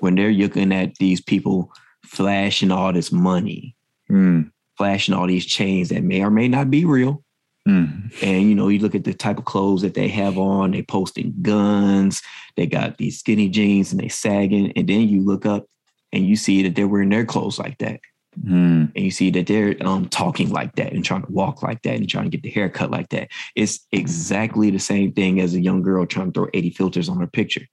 when 0.00 0.14
they're 0.14 0.32
looking 0.32 0.72
at 0.72 0.94
these 0.96 1.20
people 1.20 1.72
flashing 2.04 2.70
all 2.70 2.92
this 2.92 3.10
money 3.10 3.76
Mm, 4.10 4.52
flashing 4.76 5.14
all 5.14 5.26
these 5.26 5.46
chains 5.46 5.88
that 5.88 6.02
may 6.02 6.22
or 6.22 6.30
may 6.30 6.48
not 6.48 6.70
be 6.70 6.84
real. 6.84 7.22
Mm, 7.66 8.12
and 8.22 8.48
you 8.48 8.54
know 8.54 8.68
you 8.68 8.78
look 8.78 8.94
at 8.94 9.02
the 9.02 9.12
type 9.12 9.38
of 9.38 9.44
clothes 9.44 9.82
that 9.82 9.94
they 9.94 10.06
have 10.06 10.38
on 10.38 10.70
they 10.70 10.82
posting 10.82 11.34
guns 11.42 12.22
they 12.56 12.66
got 12.66 12.96
these 12.96 13.18
skinny 13.18 13.48
jeans 13.48 13.92
and 13.92 14.00
they 14.00 14.08
sagging. 14.08 14.72
And 14.76 14.88
then 14.88 15.08
you 15.08 15.22
look 15.22 15.46
up 15.46 15.66
and 16.12 16.26
you 16.26 16.36
see 16.36 16.62
that 16.62 16.74
they're 16.74 16.88
wearing 16.88 17.10
their 17.10 17.24
clothes 17.24 17.58
like 17.58 17.78
that. 17.78 18.00
Mm. 18.44 18.92
and 18.94 19.02
you 19.02 19.10
see 19.10 19.30
that 19.30 19.46
they're 19.46 19.74
um, 19.80 20.10
talking 20.10 20.50
like 20.50 20.74
that 20.74 20.92
and 20.92 21.02
trying 21.02 21.22
to 21.22 21.32
walk 21.32 21.62
like 21.62 21.80
that 21.84 21.94
and 21.94 22.06
trying 22.06 22.24
to 22.24 22.30
get 22.30 22.42
the 22.42 22.50
haircut 22.50 22.90
like 22.90 23.08
that. 23.08 23.28
It's 23.54 23.86
exactly 23.92 24.70
the 24.70 24.78
same 24.78 25.12
thing 25.12 25.40
as 25.40 25.54
a 25.54 25.60
young 25.60 25.80
girl 25.80 26.04
trying 26.04 26.32
to 26.32 26.40
throw 26.40 26.48
80 26.52 26.70
filters 26.70 27.08
on 27.08 27.18
her 27.18 27.26
picture. 27.26 27.66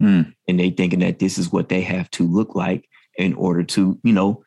Mm. 0.00 0.34
and 0.48 0.58
they 0.58 0.70
thinking 0.70 1.00
that 1.00 1.18
this 1.18 1.38
is 1.38 1.52
what 1.52 1.68
they 1.68 1.80
have 1.80 2.10
to 2.12 2.26
look 2.26 2.54
like 2.54 2.88
in 3.16 3.32
order 3.34 3.62
to 3.62 3.98
you 4.02 4.12
know 4.12 4.44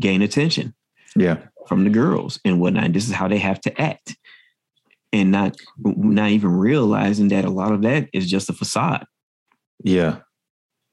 gain 0.00 0.22
attention 0.22 0.74
Yeah. 1.16 1.38
from 1.68 1.84
the 1.84 1.90
girls 1.90 2.38
and 2.44 2.60
whatnot. 2.60 2.84
And 2.84 2.94
this 2.94 3.08
is 3.08 3.14
how 3.14 3.28
they 3.28 3.38
have 3.38 3.60
to 3.62 3.80
act, 3.80 4.16
and 5.12 5.30
not 5.30 5.56
not 5.78 6.30
even 6.30 6.52
realizing 6.52 7.28
that 7.28 7.44
a 7.44 7.50
lot 7.50 7.72
of 7.72 7.82
that 7.82 8.08
is 8.12 8.30
just 8.30 8.50
a 8.50 8.52
facade. 8.52 9.06
Yeah. 9.82 10.18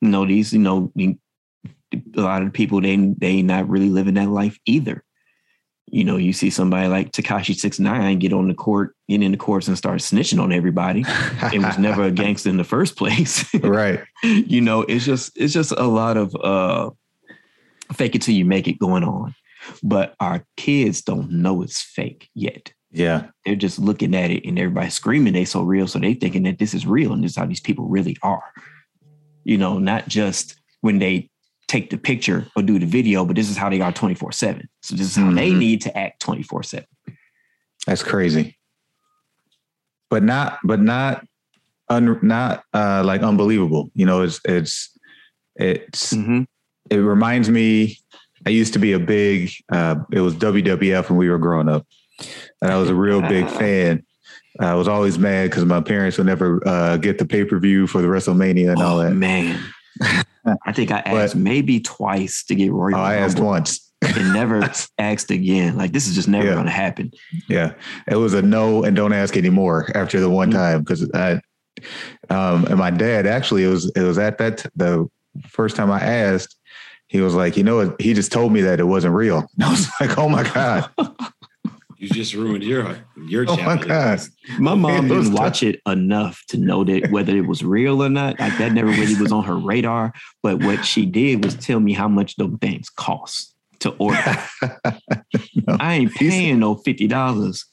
You 0.02 0.10
know, 0.10 0.26
these 0.26 0.54
you 0.54 0.60
know 0.60 0.92
a 0.98 2.22
lot 2.22 2.42
of 2.42 2.48
the 2.48 2.52
people 2.52 2.82
they 2.82 2.96
they 3.18 3.42
not 3.42 3.70
really 3.70 3.90
living 3.90 4.16
that 4.16 4.30
life 4.30 4.58
either. 4.66 5.04
You 5.88 6.04
know, 6.04 6.18
you 6.18 6.34
see 6.34 6.50
somebody 6.50 6.88
like 6.88 7.12
Tekashi 7.12 7.56
Six 7.56 7.80
Nine 7.80 8.18
get 8.18 8.34
on 8.34 8.48
the 8.48 8.56
court, 8.56 8.96
get 9.08 9.22
in 9.22 9.32
the 9.32 9.38
courts 9.38 9.68
and 9.68 9.78
start 9.78 10.00
snitching 10.00 10.42
on 10.42 10.52
everybody. 10.52 11.04
It 11.54 11.62
was 11.62 11.78
never 11.78 12.04
a 12.04 12.12
gangster 12.24 12.50
in 12.50 12.58
the 12.58 12.64
first 12.64 12.96
place. 12.96 13.46
right. 13.56 14.00
you 14.24 14.62
know, 14.62 14.82
it's 14.82 15.06
just 15.06 15.32
it's 15.36 15.54
just 15.54 15.72
a 15.72 15.84
lot 15.84 16.18
of 16.18 16.36
uh 16.36 16.90
fake 17.94 18.16
it 18.16 18.24
till 18.24 18.34
you 18.34 18.46
make 18.46 18.68
it 18.68 18.80
going 18.80 19.04
on. 19.04 19.36
But 19.82 20.16
our 20.20 20.46
kids 20.58 21.02
don't 21.02 21.32
know 21.32 21.62
it's 21.62 21.82
fake 21.82 22.30
yet. 22.34 22.74
Yeah. 22.92 23.28
They're 23.46 23.56
just 23.56 23.80
looking 23.80 24.16
at 24.16 24.30
it 24.32 24.46
and 24.46 24.60
everybody's 24.60 24.94
screaming 24.94 25.34
they 25.34 25.46
so 25.46 25.64
real. 25.64 25.88
So 25.88 26.00
they 26.00 26.14
thinking 26.14 26.44
that 26.44 26.60
this 26.60 26.74
is 26.74 26.86
real 26.86 27.14
and 27.14 27.24
this 27.24 27.32
is 27.32 27.38
how 27.38 27.46
these 27.46 27.60
people 27.60 27.88
really 27.88 28.18
are. 28.22 28.44
You 29.44 29.58
know, 29.58 29.80
not 29.80 30.08
just 30.08 30.56
when 30.82 31.00
they 31.00 31.30
take 31.68 31.90
the 31.90 31.98
picture 31.98 32.48
or 32.56 32.62
do 32.62 32.78
the 32.78 32.86
video, 32.86 33.26
but 33.26 33.36
this 33.36 33.50
is 33.50 33.58
how 33.58 33.70
they 33.70 33.82
are 33.82 33.92
24-7. 33.92 34.68
So 34.82 34.96
this 34.96 35.08
is 35.08 35.16
how 35.16 35.32
they 35.32 35.52
Mhm. 35.52 35.58
need 35.58 35.82
to 35.82 35.98
act 35.98 36.22
24-7. 36.22 36.86
That's 37.88 38.04
crazy. 38.04 38.58
But 40.10 40.24
not, 40.24 40.60
but 40.64 40.80
not, 40.80 41.26
un, 41.90 42.20
not 42.22 42.64
uh, 42.74 43.04
like 43.04 43.22
unbelievable. 43.22 43.92
You 43.96 44.06
know, 44.06 44.22
it's 44.22 44.40
it's 44.46 44.98
it's 45.56 46.14
Mhm. 46.14 46.46
it 46.90 46.98
reminds 46.98 47.50
me. 47.50 47.98
I 48.46 48.50
used 48.50 48.74
to 48.74 48.80
be 48.80 48.94
a 48.94 49.00
big. 49.00 49.52
Uh, 49.72 49.96
it 50.12 50.20
was 50.20 50.36
WWF 50.36 51.10
when 51.10 51.18
we 51.18 51.30
were 51.30 51.38
growing 51.38 51.70
up, 51.70 51.86
and 52.62 52.72
I 52.72 52.78
was 52.78 52.90
a 52.90 52.96
real 52.96 53.22
big 53.22 53.48
fan. 53.60 54.04
I 54.60 54.76
was 54.76 54.88
always 54.88 55.18
mad 55.18 55.50
because 55.50 55.66
my 55.66 55.82
parents 55.82 56.18
would 56.18 56.28
never 56.28 56.62
uh, 56.68 56.98
get 56.98 57.18
the 57.18 57.26
pay 57.26 57.44
per 57.46 57.58
view 57.60 57.88
for 57.88 58.02
the 58.02 58.08
WrestleMania 58.08 58.72
and 58.74 58.82
all 58.82 59.00
Oh, 59.00 59.04
that. 59.04 59.14
man. 59.16 59.60
I 60.66 60.72
think 60.74 60.92
I 60.92 61.00
asked 61.00 61.36
maybe 61.36 61.80
twice 61.80 62.44
to 62.46 62.56
get 62.56 62.72
Royal 62.72 62.96
Oh, 62.96 63.00
I 63.00 63.16
asked 63.16 63.40
once. 63.40 63.92
and 64.02 64.34
never 64.34 64.70
asked 65.00 65.32
again. 65.32 65.78
Like 65.78 65.92
this 65.94 66.08
is 66.08 66.14
just 66.16 66.28
never 66.28 66.46
Yeah. 66.48 66.54
going 66.54 66.66
to 66.66 66.72
happen. 66.72 67.12
Yeah, 67.48 67.74
it 68.08 68.16
was 68.18 68.34
a 68.34 68.42
no 68.42 68.84
and 68.84 68.96
don't 68.96 69.14
ask 69.14 69.38
anymore 69.38 69.90
after 69.96 70.20
the 70.20 70.30
one 70.30 70.50
Mhm. 70.52 70.54
time 70.56 70.80
because 70.82 71.10
I, 71.14 71.40
um, 72.30 72.66
and 72.66 72.78
my 72.78 72.92
dad 72.92 73.26
actually 73.26 73.64
it 73.64 73.70
was 73.70 73.92
it 73.96 74.02
was 74.04 74.18
at 74.18 74.38
that 74.40 74.58
t- 74.60 74.70
the 74.76 75.08
first 75.48 75.76
time 75.76 75.90
I 75.90 76.02
asked, 76.02 76.56
he 77.14 77.22
was 77.22 77.36
like, 77.36 77.56
you 77.56 77.64
know, 77.64 77.96
he 78.00 78.16
just 78.16 78.32
told 78.32 78.52
me 78.52 78.62
that 78.62 78.80
it 78.80 78.86
wasn't 78.86 79.14
real. 79.14 79.48
I 79.62 79.70
was 79.70 79.88
like, 80.02 80.18
oh 80.18 80.28
my 80.28 80.42
god, 80.42 80.90
You 82.00 82.10
just 82.10 82.34
ruined 82.34 82.64
your 82.64 82.98
your 83.28 83.46
oh 83.48 83.56
my 83.58 83.78
god, 83.78 84.20
My 84.58 84.74
mom 84.74 85.08
didn't 85.08 85.26
tough. 85.26 85.40
watch 85.40 85.62
it 85.62 85.80
enough 85.88 86.42
to 86.50 86.58
know 86.58 86.84
that 86.84 87.12
whether 87.12 87.38
it 87.38 87.46
was 87.48 87.64
real 87.64 88.04
or 88.04 88.10
not. 88.10 88.40
Like 88.40 88.58
that 88.58 88.72
never 88.74 88.90
really 88.90 89.16
was 89.22 89.32
on 89.32 89.44
her 89.44 89.56
radar. 89.56 90.12
But 90.42 90.64
what 90.64 90.84
she 90.84 91.06
did 91.06 91.46
was 91.46 91.54
tell 91.54 91.80
me 91.80 91.94
how 91.94 92.08
much 92.08 92.36
those 92.36 92.58
things 92.60 92.90
cost 92.90 93.56
to 93.82 93.92
order. 93.92 94.38
No. 95.66 95.78
I 95.80 95.94
ain't 95.94 96.14
paying 96.14 96.60
no 96.60 96.76
fifty 96.76 97.08
dollars 97.08 97.66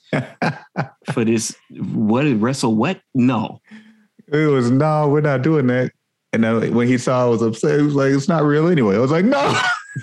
for 1.12 1.24
this. 1.24 1.56
What 1.70 2.24
wrestle? 2.40 2.76
What? 2.76 3.00
No. 3.14 3.60
it 4.28 4.46
was 4.46 4.70
no, 4.70 5.08
we're 5.08 5.22
not 5.22 5.42
doing 5.42 5.66
that. 5.68 5.90
And 6.32 6.44
then 6.44 6.74
when 6.74 6.86
he 6.88 6.96
saw 6.98 7.24
I 7.24 7.28
was 7.28 7.42
upset, 7.42 7.78
he 7.80 7.84
was 7.84 7.94
like, 7.94 8.12
it's 8.12 8.28
not 8.28 8.44
real 8.44 8.68
anyway. 8.68 8.94
I 8.96 8.98
was 9.00 9.10
like, 9.10 9.24
no, 9.24 9.60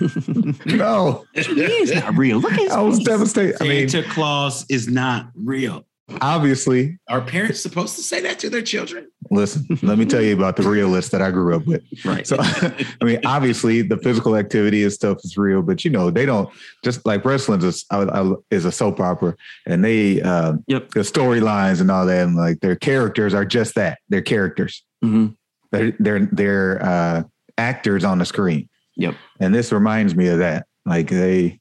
no, 0.66 1.24
It's 1.34 1.94
not 1.94 2.16
real. 2.16 2.38
Look 2.38 2.52
at 2.52 2.58
his 2.60 2.72
I 2.72 2.80
was 2.80 2.98
face. 2.98 3.06
devastated. 3.06 3.56
I 3.62 3.66
mean, 3.68 3.88
Santa 3.88 4.08
Claus 4.10 4.64
is 4.68 4.88
not 4.88 5.30
real. 5.34 5.86
obviously, 6.20 6.98
Are 7.08 7.20
parents 7.20 7.60
supposed 7.60 7.96
to 7.96 8.02
say 8.02 8.20
that 8.22 8.38
to 8.40 8.50
their 8.50 8.62
children? 8.62 9.08
listen, 9.30 9.66
let 9.82 9.98
me 9.98 10.06
tell 10.06 10.22
you 10.22 10.34
about 10.34 10.56
the 10.56 10.66
realist 10.68 11.12
that 11.12 11.20
I 11.20 11.30
grew 11.30 11.54
up 11.54 11.66
with. 11.66 11.82
Right. 12.04 12.26
So, 12.26 12.36
I 12.40 12.84
mean, 13.02 13.20
obviously, 13.26 13.82
the 13.82 13.98
physical 13.98 14.36
activity 14.36 14.82
and 14.84 14.92
stuff 14.92 15.18
is 15.24 15.36
real, 15.36 15.60
but 15.62 15.84
you 15.84 15.90
know, 15.90 16.10
they 16.10 16.24
don't 16.26 16.48
just 16.84 17.04
like 17.04 17.24
wrestling 17.26 17.62
is 17.62 17.84
a, 17.90 18.34
is 18.50 18.64
a 18.64 18.72
soap 18.72 19.00
opera, 19.00 19.34
and 19.66 19.84
they 19.84 20.22
um, 20.22 20.64
Yep. 20.66 20.90
the 20.90 21.00
storylines 21.00 21.80
and 21.82 21.90
all 21.90 22.06
that, 22.06 22.26
and 22.26 22.36
like 22.36 22.60
their 22.60 22.76
characters 22.76 23.34
are 23.34 23.44
just 23.44 23.74
that. 23.74 23.98
They're 24.08 24.22
characters. 24.22 24.82
Mhm. 25.04 25.36
They're 25.70 25.92
they're 25.98 26.26
they're 26.32 26.82
uh, 26.82 27.22
actors 27.56 28.04
on 28.04 28.18
the 28.18 28.24
screen. 28.24 28.68
Yep. 28.96 29.14
And 29.40 29.54
this 29.54 29.72
reminds 29.72 30.14
me 30.14 30.28
of 30.28 30.38
that. 30.38 30.66
Like 30.84 31.08
they 31.08 31.60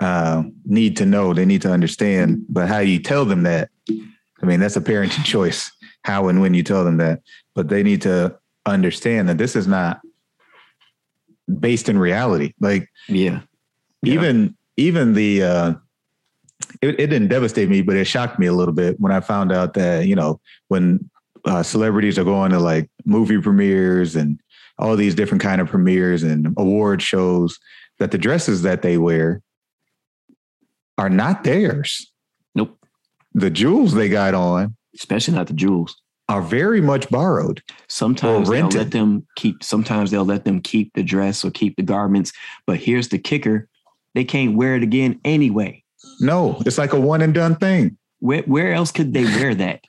uh, 0.00 0.44
need 0.64 0.96
to 0.98 1.06
know, 1.06 1.34
they 1.34 1.44
need 1.44 1.62
to 1.62 1.72
understand, 1.72 2.44
but 2.48 2.68
how 2.68 2.78
you 2.78 2.98
tell 3.00 3.24
them 3.24 3.42
that, 3.42 3.68
I 4.42 4.46
mean, 4.46 4.60
that's 4.60 4.76
a 4.76 4.80
parenting 4.80 5.24
choice. 5.24 5.70
How 6.04 6.28
and 6.28 6.40
when 6.40 6.54
you 6.54 6.62
tell 6.62 6.84
them 6.84 6.96
that, 6.98 7.20
but 7.54 7.68
they 7.68 7.82
need 7.82 8.02
to 8.02 8.38
understand 8.64 9.28
that 9.28 9.38
this 9.38 9.56
is 9.56 9.66
not 9.66 10.00
based 11.60 11.88
in 11.88 11.98
reality. 11.98 12.54
Like 12.60 12.88
Yeah. 13.08 13.40
Yeah. 14.02 14.14
even 14.14 14.56
even 14.76 15.12
the 15.14 15.42
uh 15.42 15.74
it, 16.82 17.00
it 17.00 17.06
didn't 17.08 17.28
devastate 17.28 17.68
me 17.68 17.82
but 17.82 17.96
it 17.96 18.04
shocked 18.04 18.38
me 18.38 18.46
a 18.46 18.52
little 18.52 18.74
bit 18.74 18.98
when 19.00 19.10
i 19.10 19.20
found 19.20 19.50
out 19.50 19.74
that 19.74 20.06
you 20.06 20.14
know 20.14 20.40
when 20.68 21.08
uh, 21.44 21.62
celebrities 21.62 22.18
are 22.18 22.24
going 22.24 22.50
to 22.50 22.58
like 22.58 22.90
movie 23.04 23.40
premieres 23.40 24.16
and 24.16 24.40
all 24.78 24.96
these 24.96 25.14
different 25.14 25.42
kind 25.42 25.60
of 25.60 25.68
premieres 25.68 26.22
and 26.22 26.54
award 26.56 27.02
shows 27.02 27.58
that 27.98 28.10
the 28.10 28.18
dresses 28.18 28.62
that 28.62 28.82
they 28.82 28.96
wear 28.98 29.42
are 30.96 31.10
not 31.10 31.44
theirs 31.44 32.10
Nope. 32.54 32.76
the 33.34 33.50
jewels 33.50 33.94
they 33.94 34.08
got 34.08 34.34
on 34.34 34.76
Especially 34.94 35.34
not 35.34 35.46
the 35.46 35.52
jewels. 35.52 36.00
are 36.28 36.42
very 36.42 36.80
much 36.80 37.08
borrowed 37.10 37.62
Sometimes 37.88 38.48
they'll 38.48 38.68
let 38.68 38.90
them 38.90 39.26
keep. 39.36 39.62
Sometimes 39.62 40.10
they'll 40.10 40.24
let 40.24 40.44
them 40.44 40.60
keep 40.60 40.92
the 40.94 41.02
dress 41.02 41.44
or 41.44 41.50
keep 41.50 41.76
the 41.76 41.82
garments. 41.82 42.32
But 42.66 42.78
here's 42.78 43.08
the 43.08 43.18
kicker: 43.18 43.68
they 44.14 44.24
can't 44.24 44.56
wear 44.56 44.74
it 44.76 44.82
again 44.82 45.20
anyway. 45.24 45.82
no 46.20 46.60
it's 46.66 46.78
like 46.78 46.92
a 46.92 47.00
one 47.00 47.22
and 47.22 47.32
done 47.34 47.54
thing 47.56 47.96
Where 48.20 48.42
where 48.42 48.72
else 48.72 48.90
could 48.92 49.12
they 49.14 49.24
wear 49.24 49.54
that? 49.56 49.80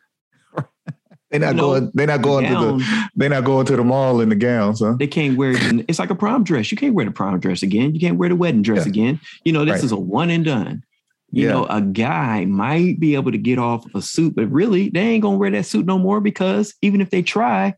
They're 1.32 1.40
not 1.40 1.56
know, 1.56 1.62
going 1.74 1.92
they're 1.94 2.08
not 2.08 2.22
going 2.22 2.46
to 2.46 2.56
the 2.56 3.10
they're 3.16 3.30
not 3.30 3.44
going 3.44 3.66
to 3.66 3.76
the 3.76 3.84
mall 3.84 4.20
in 4.22 4.30
the 4.30 4.36
gowns 4.36 4.80
huh 4.80 4.96
they 4.98 5.08
can't 5.08 5.38
wear 5.38 5.54
it. 5.54 5.86
It's 5.88 6.00
like 6.00 6.10
a 6.10 6.16
prom 6.16 6.44
dress. 6.44 6.72
You 6.72 6.78
can't 6.78 6.94
wear 6.96 7.06
the 7.06 7.12
prom 7.12 7.40
dress 7.40 7.62
again. 7.64 7.94
You 7.94 8.00
can't 8.00 8.18
wear 8.18 8.30
the 8.30 8.36
wedding 8.36 8.62
dress 8.64 8.86
Yeah. 8.86 8.90
again. 8.90 9.20
You 9.46 9.54
know, 9.54 9.64
this 9.66 9.76
Right. 9.76 9.84
is 9.84 9.92
a 9.92 9.98
one 10.00 10.30
and 10.30 10.44
done. 10.44 10.84
You 11.32 11.44
Yeah. 11.46 11.52
know, 11.52 11.66
a 11.66 11.82
guy 11.82 12.46
might 12.46 13.00
be 13.00 13.14
able 13.14 13.32
to 13.32 13.38
get 13.38 13.60
off 13.60 13.86
a 13.94 14.02
suit, 14.02 14.36
but 14.36 14.52
really, 14.52 14.90
they 14.90 15.02
ain't 15.02 15.22
gonna 15.22 15.38
wear 15.38 15.52
that 15.52 15.66
suit 15.68 15.86
no 15.86 16.00
more 16.00 16.20
because 16.20 16.74
even 16.82 17.02
if 17.02 17.12
they 17.12 17.22
try, 17.22 17.76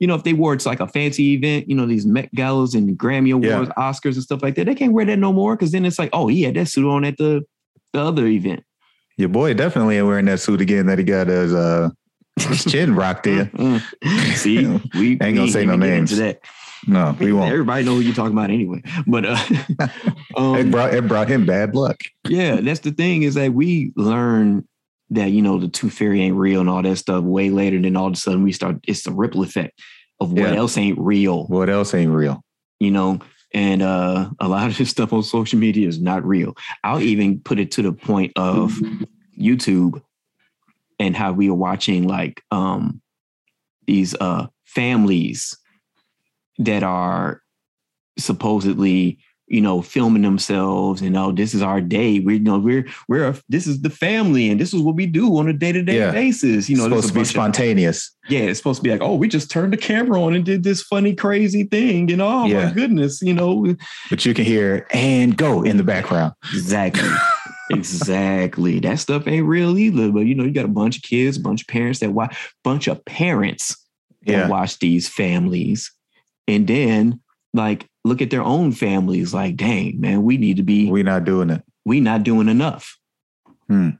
you 0.00 0.06
know, 0.06 0.14
if 0.14 0.24
they 0.24 0.32
wore 0.32 0.54
it's 0.54 0.66
like 0.66 0.80
a 0.80 0.88
fancy 0.88 1.34
event, 1.34 1.68
you 1.68 1.76
know, 1.76 1.86
these 1.86 2.06
Met 2.06 2.34
Galas 2.34 2.74
and 2.74 2.98
Grammy 2.98 3.32
Awards, 3.34 3.70
Oscars 3.78 4.14
and 4.14 4.22
stuff 4.22 4.42
like 4.42 4.54
that, 4.54 4.64
they 4.66 4.74
can't 4.74 4.92
wear 4.94 5.04
that 5.04 5.18
no 5.18 5.32
more 5.32 5.54
because 5.56 5.72
then 5.72 5.84
it's 5.84 5.98
like, 5.98 6.10
oh, 6.12 6.26
he 6.28 6.42
had 6.42 6.54
that 6.54 6.68
suit 6.68 6.88
on 6.88 7.04
at 7.04 7.18
the 7.18 7.42
the 7.92 8.00
other 8.00 8.26
event. 8.26 8.62
Your 9.18 9.28
boy 9.30 9.54
definitely 9.54 9.96
ain't 9.96 10.06
wearing 10.06 10.26
that 10.26 10.40
suit 10.40 10.60
again 10.60 10.86
that 10.86 10.98
he 10.98 11.04
got 11.04 11.28
his 11.28 11.52
uh 11.54 11.90
his 12.36 12.64
chin 12.64 12.94
rocked 12.94 13.26
in. 13.26 13.46
Mm-mm. 13.50 14.34
See, 14.34 14.66
we 14.98 15.10
Ain't 15.12 15.20
gonna 15.20 15.42
we 15.42 15.50
say 15.50 15.64
no 15.64 15.76
names. 15.76 16.12
into 16.12 16.22
that. 16.22 16.40
No, 16.86 17.16
we 17.18 17.32
won't. 17.34 17.50
Everybody 17.52 17.84
know 17.84 17.94
who 17.94 18.00
you're 18.00 18.14
talking 18.14 18.32
about 18.32 18.50
anyway. 18.50 18.82
But 19.06 19.24
uh, 19.26 19.36
It 19.48 19.90
um, 20.36 20.70
brought 20.70 20.94
it 20.94 21.08
brought 21.08 21.28
him 21.28 21.46
bad 21.46 21.74
luck. 21.74 21.98
yeah, 22.28 22.60
that's 22.60 22.80
the 22.80 22.92
thing 22.92 23.22
is 23.22 23.34
that 23.34 23.52
we 23.52 23.92
learn 23.96 24.66
that 25.10 25.30
you 25.30 25.40
know 25.42 25.58
the 25.58 25.68
tooth 25.68 25.94
fairy 25.94 26.20
ain't 26.20 26.36
real 26.36 26.60
and 26.60 26.68
all 26.68 26.82
that 26.82 26.96
stuff 26.96 27.24
way 27.24 27.50
later. 27.50 27.80
Then 27.80 27.96
all 27.96 28.08
of 28.08 28.12
a 28.12 28.16
sudden 28.16 28.42
we 28.42 28.52
start. 28.52 28.76
It's 28.86 29.02
the 29.04 29.12
ripple 29.12 29.42
effect 29.42 29.80
of 30.20 30.32
what 30.32 30.52
Yeah. 30.52 30.56
else 30.56 30.76
ain't 30.78 30.98
real. 30.98 31.46
What 31.46 31.68
else 31.70 31.94
ain't 31.94 32.12
real? 32.12 32.42
you 32.78 32.90
know 32.90 33.18
and 33.54 33.80
uh 33.80 34.28
a 34.38 34.46
lot 34.48 34.68
of 34.68 34.76
this 34.76 34.90
stuff 34.90 35.10
on 35.14 35.22
social 35.22 35.58
media 35.58 35.88
is 35.88 35.98
not 35.98 36.22
real 36.26 36.54
i'll 36.84 37.00
even 37.00 37.40
put 37.40 37.58
it 37.58 37.70
to 37.70 37.80
the 37.80 37.90
point 37.90 38.30
of 38.36 38.70
youtube 39.40 40.02
and 40.98 41.16
how 41.16 41.32
we 41.32 41.48
are 41.50 41.54
watching 41.54 42.06
like 42.08 42.42
um 42.50 43.00
these 43.86 44.14
uh 44.20 44.46
families 44.64 45.56
that 46.58 46.82
are 46.82 47.42
supposedly 48.18 49.18
you 49.48 49.60
know 49.60 49.80
filming 49.80 50.22
themselves 50.22 51.00
and 51.02 51.16
oh 51.16 51.30
this 51.30 51.54
is 51.54 51.62
our 51.62 51.80
day 51.80 52.18
we 52.18 52.34
you 52.34 52.40
know 52.40 52.58
we're 52.58 52.84
we're 53.08 53.28
a, 53.28 53.36
this 53.48 53.66
is 53.68 53.80
the 53.82 53.90
family 53.90 54.50
and 54.50 54.58
this 54.60 54.74
is 54.74 54.80
what 54.82 54.96
we 54.96 55.06
do 55.06 55.36
on 55.38 55.48
a 55.48 55.52
day-to-day 55.52 55.98
Yeah. 55.98 56.10
basis 56.10 56.68
you 56.68 56.76
know 56.76 56.84
supposed 56.84 57.08
to 57.08 57.12
be 57.12 57.18
bunch 57.20 57.28
of- 57.28 57.30
spontaneous. 57.32 58.10
yeah, 58.28 58.40
it's 58.40 58.58
supposed 58.58 58.78
to 58.78 58.82
be 58.82 58.90
like, 58.90 59.02
oh, 59.02 59.14
we 59.14 59.28
just 59.28 59.48
turned 59.50 59.72
the 59.72 59.76
camera 59.76 60.20
on 60.20 60.34
and 60.34 60.44
did 60.44 60.64
this 60.64 60.82
funny, 60.82 61.14
crazy 61.14 61.62
thing. 61.62 62.10
And 62.10 62.20
oh 62.20 62.46
Yeah. 62.46 62.66
my 62.66 62.72
goodness, 62.72 63.22
you 63.22 63.32
know. 63.34 63.76
But 64.10 64.26
you 64.26 64.34
can 64.34 64.44
hear 64.44 64.84
and 64.92 65.36
go 65.36 65.62
in 65.62 65.76
the 65.76 65.84
background. 65.84 66.32
Exactly. 66.52 67.08
Exactly. 67.70 68.78
That 68.80 68.98
stuff 68.98 69.26
ain't 69.26 69.46
real 69.46 69.78
either. 69.78 70.10
But 70.10 70.20
you 70.20 70.34
know, 70.34 70.44
you 70.44 70.52
got 70.52 70.64
a 70.64 70.68
bunch 70.68 70.96
of 70.96 71.02
kids, 71.02 71.36
a 71.36 71.40
bunch 71.40 71.62
of 71.62 71.68
parents 71.68 72.00
that 72.00 72.12
watch, 72.12 72.36
bunch 72.64 72.86
of 72.88 73.04
parents 73.04 73.76
that 74.26 74.48
watch 74.50 74.78
these 74.78 75.08
families. 75.08 75.92
And 76.48 76.66
then 76.66 77.20
like 77.54 77.86
look 78.04 78.20
at 78.22 78.30
their 78.30 78.42
own 78.42 78.72
families, 78.72 79.32
like, 79.34 79.56
dang, 79.56 80.00
man, 80.00 80.22
we 80.22 80.36
need 80.36 80.56
to 80.58 80.62
be 80.62 80.90
We're 80.90 81.02
not 81.04 81.24
doing 81.24 81.50
it. 81.50 81.62
we 81.84 82.00
not 82.00 82.22
doing 82.22 82.48
enough. 82.48 82.96
Hmm. 83.68 83.90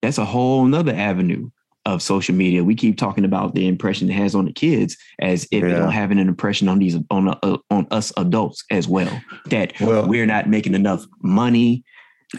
That's 0.00 0.18
a 0.18 0.24
whole 0.24 0.64
nother 0.64 0.92
avenue 0.92 1.50
of 1.84 2.00
social 2.02 2.34
media. 2.34 2.62
We 2.64 2.74
keep 2.76 2.96
talking 2.96 3.24
about 3.24 3.54
the 3.54 3.66
impression 3.68 4.08
it 4.08 4.14
has 4.14 4.34
on 4.34 4.44
the 4.46 4.52
kids 4.52 4.96
as 5.20 5.44
if 5.52 5.62
it 5.64 5.68
Yeah. 5.70 5.78
don't 5.78 5.92
have 5.92 6.10
an 6.12 6.18
impression 6.18 6.68
on 6.68 6.78
these 6.78 6.96
on 7.10 7.28
uh, 7.28 7.58
on 7.70 7.86
us 7.90 8.12
adults 8.16 8.64
as 8.70 8.88
well. 8.88 9.20
That 9.46 9.72
Well- 9.80 10.08
we're 10.08 10.26
not 10.26 10.48
making 10.48 10.74
enough 10.74 11.04
money. 11.22 11.84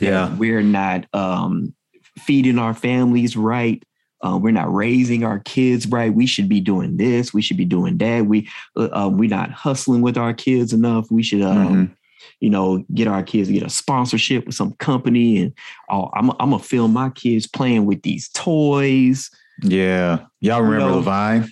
Yeah. 0.01 0.33
we're 0.35 0.61
not 0.63 1.05
um, 1.13 1.73
feeding 2.19 2.57
our 2.59 2.73
families 2.73 3.35
right. 3.37 3.83
Uh, 4.25 4.37
we're 4.37 4.51
not 4.51 4.73
raising 4.73 5.23
our 5.25 5.39
kids 5.39 5.85
right. 5.87 6.13
We 6.13 6.25
should 6.25 6.47
be 6.47 6.61
doing 6.61 6.95
this. 6.97 7.33
We 7.33 7.41
should 7.41 7.57
be 7.57 7.65
doing 7.65 7.97
that. 7.97 8.25
We 8.25 8.47
uh, 8.77 8.87
uh, 8.93 9.09
we're 9.09 9.29
not 9.29 9.51
hustling 9.51 10.01
with 10.01 10.17
our 10.17 10.33
kids 10.33 10.71
enough. 10.73 11.11
We 11.11 11.23
should 11.23 11.41
um, 11.41 11.67
Mhm. 11.67 11.91
you 12.39 12.49
know, 12.49 12.85
get 12.93 13.07
our 13.09 13.21
kids 13.21 13.49
to 13.49 13.53
get 13.53 13.63
a 13.63 13.69
sponsorship 13.69 14.45
with 14.45 14.55
some 14.55 14.71
company, 14.75 15.39
and 15.41 15.53
oh, 15.89 16.09
I'm 16.15 16.29
I'm 16.39 16.51
gonna 16.51 16.59
film 16.59 16.93
my 16.93 17.09
kids 17.09 17.47
playing 17.47 17.85
with 17.85 18.01
these 18.03 18.29
toys. 18.29 19.29
Yeah. 19.61 20.19
Y'all 20.39 20.61
remember 20.61 20.85
know- 20.87 20.95
the 20.95 21.01
Vine? 21.01 21.51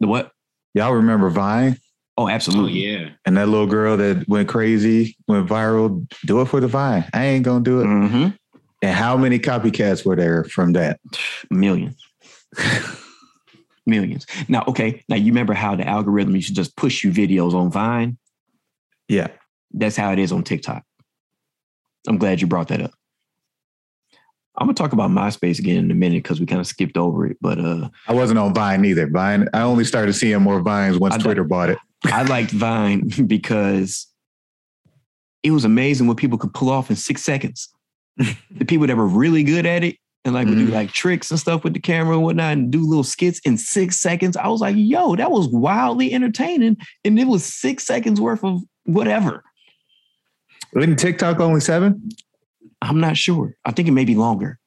The 0.00 0.06
what? 0.06 0.30
Y'all 0.74 0.92
remember 0.94 1.28
Vine? 1.28 1.76
Oh, 2.16 2.24
Oh 2.24 2.28
absolutely. 2.28 2.72
yeah. 2.86 3.10
And 3.26 3.36
that 3.36 3.48
little 3.48 3.66
girl 3.66 3.96
that 3.96 4.28
went 4.28 4.48
crazy, 4.48 5.16
went 5.26 5.48
viral. 5.48 6.06
Do 6.24 6.40
it 6.40 6.46
for 6.46 6.60
the 6.60 6.68
Vine. 6.68 7.04
I 7.12 7.24
ain't 7.24 7.44
gonna 7.44 7.64
do 7.64 7.80
it. 7.80 7.84
hmm 7.86 8.28
And 8.82 8.94
how 8.96 9.16
many 9.16 9.38
copycats 9.38 10.04
were 10.06 10.16
there 10.16 10.44
from 10.44 10.72
that? 10.74 11.00
Millions. 11.50 11.96
Millions. 13.86 14.26
Now, 14.48 14.64
okay. 14.68 15.02
Now 15.08 15.16
you 15.16 15.26
remember 15.32 15.52
how 15.54 15.74
the 15.76 15.86
algorithm 15.86 16.34
used 16.34 16.48
to 16.48 16.54
just 16.54 16.76
push 16.76 17.04
you 17.04 17.10
videos 17.10 17.52
on 17.52 17.70
Vine? 17.70 18.16
Yeah. 19.08 19.28
That's 19.72 19.96
how 19.96 20.12
it 20.12 20.18
is 20.18 20.32
on 20.32 20.42
TikTok. 20.44 20.82
I'm 22.08 22.16
glad 22.18 22.40
you 22.40 22.46
brought 22.46 22.68
that 22.68 22.80
up. 22.80 22.92
I'm 24.56 24.66
gonna 24.66 24.74
talk 24.74 24.92
about 24.92 25.10
MySpace 25.10 25.58
again 25.58 25.78
in 25.84 25.90
a 25.90 25.94
minute 25.94 26.22
because 26.22 26.38
we 26.40 26.46
kind 26.46 26.60
of 26.60 26.66
skipped 26.66 26.96
over 26.96 27.26
it, 27.26 27.36
but 27.40 27.58
uh 27.58 27.88
I 28.06 28.14
wasn't 28.14 28.38
on 28.38 28.54
Vine 28.54 28.84
either. 28.84 29.08
Vine. 29.08 29.48
I 29.52 29.62
only 29.62 29.84
started 29.84 30.12
seeing 30.12 30.40
more 30.42 30.60
Vines 30.60 30.98
once 30.98 31.14
I 31.14 31.18
Twitter 31.18 31.44
bought 31.44 31.70
it. 31.70 31.78
I 32.04 32.22
liked 32.22 32.52
Vine 32.52 33.08
because 33.26 34.06
it 35.42 35.50
was 35.50 35.64
amazing 35.64 36.06
what 36.06 36.16
people 36.16 36.38
could 36.38 36.54
pull 36.54 36.70
off 36.70 36.88
in 36.90 36.96
six 36.96 37.22
seconds. 37.22 37.68
the 38.16 38.64
people 38.66 38.86
that 38.86 38.96
were 38.96 39.06
really 39.08 39.42
good 39.42 39.66
at 39.66 39.82
it 39.82 39.96
and 40.24 40.32
like 40.34 40.46
would 40.46 40.56
do 40.56 40.68
Mhm. 40.68 40.72
like 40.72 40.92
tricks 40.92 41.30
and 41.30 41.38
stuff 41.40 41.64
with 41.64 41.74
the 41.74 41.80
camera 41.80 42.14
and 42.14 42.22
whatnot 42.22 42.52
and 42.54 42.70
do 42.70 42.80
little 42.86 43.04
skits 43.04 43.40
in 43.44 43.58
six 43.58 43.96
seconds. 43.98 44.36
I 44.36 44.46
was 44.48 44.60
like, 44.60 44.76
yo, 44.78 45.16
that 45.16 45.30
was 45.32 45.48
wildly 45.48 46.12
entertaining. 46.14 46.76
And 47.04 47.18
it 47.18 47.26
was 47.26 47.44
six 47.44 47.84
seconds 47.84 48.20
worth 48.20 48.42
of 48.44 48.62
whatever. 48.84 49.42
Isn't 50.76 50.96
TikTok 50.96 51.40
only 51.40 51.60
seven? 51.60 52.08
I'm 52.84 53.00
not 53.00 53.16
sure. 53.16 53.54
I 53.64 53.72
think 53.72 53.88
it 53.88 53.92
may 53.92 54.04
be 54.04 54.14
longer. 54.14 54.58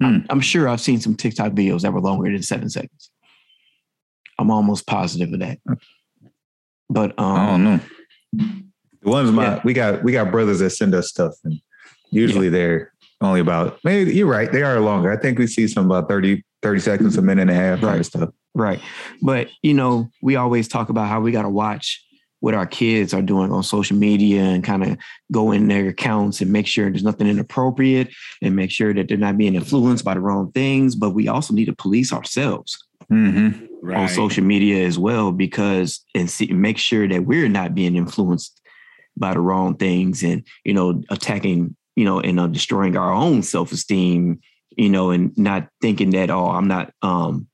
I'm, 0.00 0.20
Hmm. 0.20 0.26
I'm 0.30 0.40
sure 0.40 0.68
I've 0.68 0.80
seen 0.80 1.00
some 1.00 1.14
TikTok 1.14 1.52
videos 1.52 1.82
that 1.82 1.92
were 1.92 2.00
longer 2.00 2.30
than 2.30 2.42
seven 2.42 2.68
seconds. 2.70 3.10
I'm 4.38 4.50
almost 4.50 4.86
positive 4.86 5.32
of 5.32 5.40
that. 5.40 5.58
But 6.88 7.18
um, 7.18 7.36
I 7.36 7.46
don't 7.46 7.64
know. 7.64 7.80
The 9.02 9.08
ones 9.10 9.30
my 9.32 9.44
Yeah. 9.44 9.60
we 9.64 9.72
got 9.72 10.02
we 10.04 10.12
got 10.12 10.30
brothers 10.30 10.60
that 10.60 10.70
send 10.70 10.94
us 10.94 11.08
stuff, 11.08 11.34
and 11.44 11.60
usually 12.10 12.48
they're 12.48 12.92
only 13.20 13.40
about 13.40 13.78
maybe 13.84 14.14
you're 14.14 14.26
right, 14.26 14.50
they 14.50 14.62
are 14.62 14.80
longer. 14.80 15.12
I 15.12 15.16
think 15.16 15.38
we 15.38 15.46
see 15.46 15.66
some 15.68 15.86
about 15.86 16.08
30, 16.08 16.42
30 16.62 16.80
seconds, 16.80 17.16
a 17.16 17.22
minute 17.22 17.42
and 17.42 17.50
a 17.50 17.54
half 17.54 17.80
kind 17.80 17.90
Right. 17.92 18.00
of 18.00 18.06
stuff. 18.06 18.28
Right. 18.54 18.80
But, 19.22 19.48
you 19.62 19.74
know, 19.74 20.10
we 20.22 20.36
always 20.36 20.68
talk 20.68 20.88
about 20.90 21.08
how 21.08 21.20
we 21.20 21.32
got 21.32 21.42
to 21.42 21.48
watch 21.48 22.04
what 22.42 22.54
our 22.54 22.66
kids 22.66 23.14
are 23.14 23.22
doing 23.22 23.52
on 23.52 23.62
social 23.62 23.96
media 23.96 24.42
and 24.42 24.64
kind 24.64 24.82
of 24.82 24.98
go 25.30 25.52
in 25.52 25.68
their 25.68 25.86
accounts 25.88 26.40
and 26.40 26.52
make 26.52 26.66
sure 26.66 26.90
there's 26.90 27.04
nothing 27.04 27.28
inappropriate 27.28 28.08
and 28.42 28.56
make 28.56 28.70
sure 28.70 28.92
that 28.92 29.06
they're 29.06 29.16
not 29.16 29.38
being 29.38 29.54
influenced 29.54 30.04
by 30.04 30.12
the 30.12 30.20
wrong 30.20 30.50
things. 30.50 30.96
But 30.96 31.10
we 31.10 31.28
also 31.28 31.54
need 31.54 31.66
to 31.66 31.72
police 31.74 32.12
ourselves 32.12 32.76
Mm-hmm. 33.10 33.66
Right. 33.82 33.98
on 33.98 34.08
social 34.08 34.44
media 34.44 34.86
as 34.86 34.96
well 34.98 35.32
because 35.32 36.04
and 36.14 36.30
see, 36.30 36.46
make 36.46 36.78
sure 36.78 37.08
that 37.08 37.24
we're 37.26 37.48
not 37.48 37.74
being 37.74 37.96
influenced 37.96 38.60
by 39.16 39.34
the 39.34 39.40
wrong 39.40 39.76
things 39.76 40.22
and, 40.22 40.44
you 40.64 40.72
know, 40.72 41.02
attacking, 41.10 41.76
you 41.96 42.04
know, 42.04 42.20
and 42.20 42.38
uh, 42.40 42.46
destroying 42.46 42.96
our 42.96 43.12
own 43.12 43.42
self-esteem, 43.42 44.40
you 44.76 44.88
know, 44.88 45.10
and 45.10 45.36
not 45.36 45.68
thinking 45.80 46.10
that, 46.10 46.30
oh, 46.30 46.46
I'm 46.46 46.68
not, 46.68 46.92
um, 47.02 47.48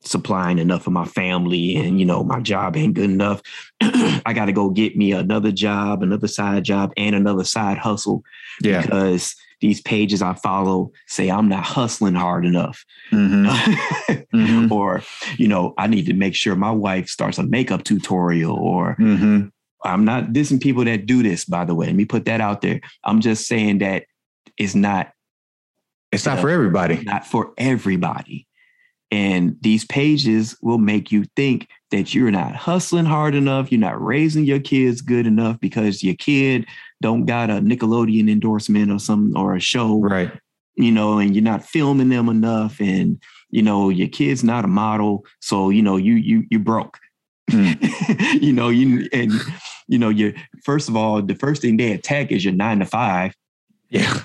supplying 0.00 0.58
enough 0.58 0.82
for 0.84 0.90
my 0.90 1.04
family 1.04 1.74
and 1.76 1.98
you 1.98 2.06
know 2.06 2.22
my 2.22 2.40
job 2.40 2.76
ain't 2.76 2.94
good 2.94 3.10
enough 3.10 3.42
i 3.80 4.32
got 4.34 4.44
to 4.46 4.52
go 4.52 4.70
get 4.70 4.96
me 4.96 5.12
another 5.12 5.50
job 5.50 6.02
another 6.02 6.28
side 6.28 6.64
job 6.64 6.92
and 6.96 7.14
another 7.16 7.44
side 7.44 7.76
hustle 7.78 8.22
Yeah. 8.62 8.82
because 8.82 9.34
these 9.60 9.80
pages 9.80 10.22
i 10.22 10.34
follow 10.34 10.92
say 11.08 11.28
i'm 11.30 11.48
not 11.48 11.64
hustling 11.64 12.14
hard 12.14 12.46
enough 12.46 12.84
Mm-hmm. 13.12 14.14
Mm-hmm. 14.34 14.72
or 14.72 15.02
you 15.36 15.48
know 15.48 15.74
i 15.78 15.86
need 15.86 16.06
to 16.06 16.14
make 16.14 16.34
sure 16.34 16.54
my 16.54 16.70
wife 16.70 17.08
starts 17.08 17.38
a 17.38 17.42
makeup 17.42 17.82
tutorial 17.82 18.56
or 18.56 18.94
Mm-hmm. 19.00 19.48
i'm 19.84 20.04
not 20.04 20.26
dissing 20.26 20.60
people 20.62 20.84
that 20.84 21.06
do 21.06 21.22
this 21.22 21.44
by 21.44 21.64
the 21.64 21.74
way 21.74 21.86
let 21.86 21.94
me 21.96 22.04
put 22.04 22.24
that 22.26 22.40
out 22.40 22.60
there 22.60 22.80
i'm 23.04 23.20
just 23.20 23.46
saying 23.48 23.78
that 23.78 24.04
it's 24.56 24.74
not 24.74 25.12
It's 26.12 26.24
not 26.26 26.38
for 26.40 26.48
everybody. 26.50 27.02
not 27.04 27.26
for 27.26 27.52
everybody. 27.58 28.46
And 29.10 29.56
these 29.62 29.84
pages 29.86 30.56
will 30.60 30.78
make 30.78 31.10
you 31.10 31.24
think 31.34 31.68
that 31.90 32.14
you're 32.14 32.30
not 32.30 32.54
hustling 32.54 33.06
hard 33.06 33.34
enough, 33.34 33.72
you're 33.72 33.80
not 33.80 34.02
raising 34.02 34.44
your 34.44 34.60
kids 34.60 35.00
good 35.00 35.26
enough 35.26 35.58
because 35.60 36.02
your 36.02 36.14
kid 36.16 36.66
don't 37.00 37.24
got 37.24 37.48
a 37.48 37.54
Nickelodeon 37.54 38.30
endorsement 38.30 38.90
or 38.90 38.98
some 38.98 39.34
or 39.36 39.54
a 39.54 39.60
show, 39.60 39.98
Right. 40.00 40.30
you 40.76 40.92
know, 40.92 41.18
and 41.18 41.34
you're 41.34 41.42
not 41.44 41.64
filming 41.64 42.10
them 42.10 42.28
enough 42.28 42.80
and 42.80 43.18
you 43.50 43.62
know 43.62 43.88
your 43.88 44.08
kid's 44.08 44.44
not 44.44 44.66
a 44.66 44.68
model, 44.68 45.24
so 45.40 45.70
you 45.70 45.80
know 45.82 45.96
you 45.96 46.14
you 46.14 46.44
you 46.50 46.58
broke. 46.58 46.98
Hmm. 47.50 47.72
you 48.42 48.52
know, 48.52 48.68
you 48.68 49.08
and 49.14 49.32
you 49.86 49.98
know, 49.98 50.10
you 50.10 50.34
first 50.64 50.90
of 50.90 50.96
all, 50.96 51.22
the 51.22 51.34
first 51.34 51.62
thing 51.62 51.78
they 51.78 51.92
attack 51.92 52.30
is 52.30 52.44
your 52.44 52.52
nine 52.52 52.80
to 52.80 52.84
five 52.84 53.32
Yeah. 53.88 54.20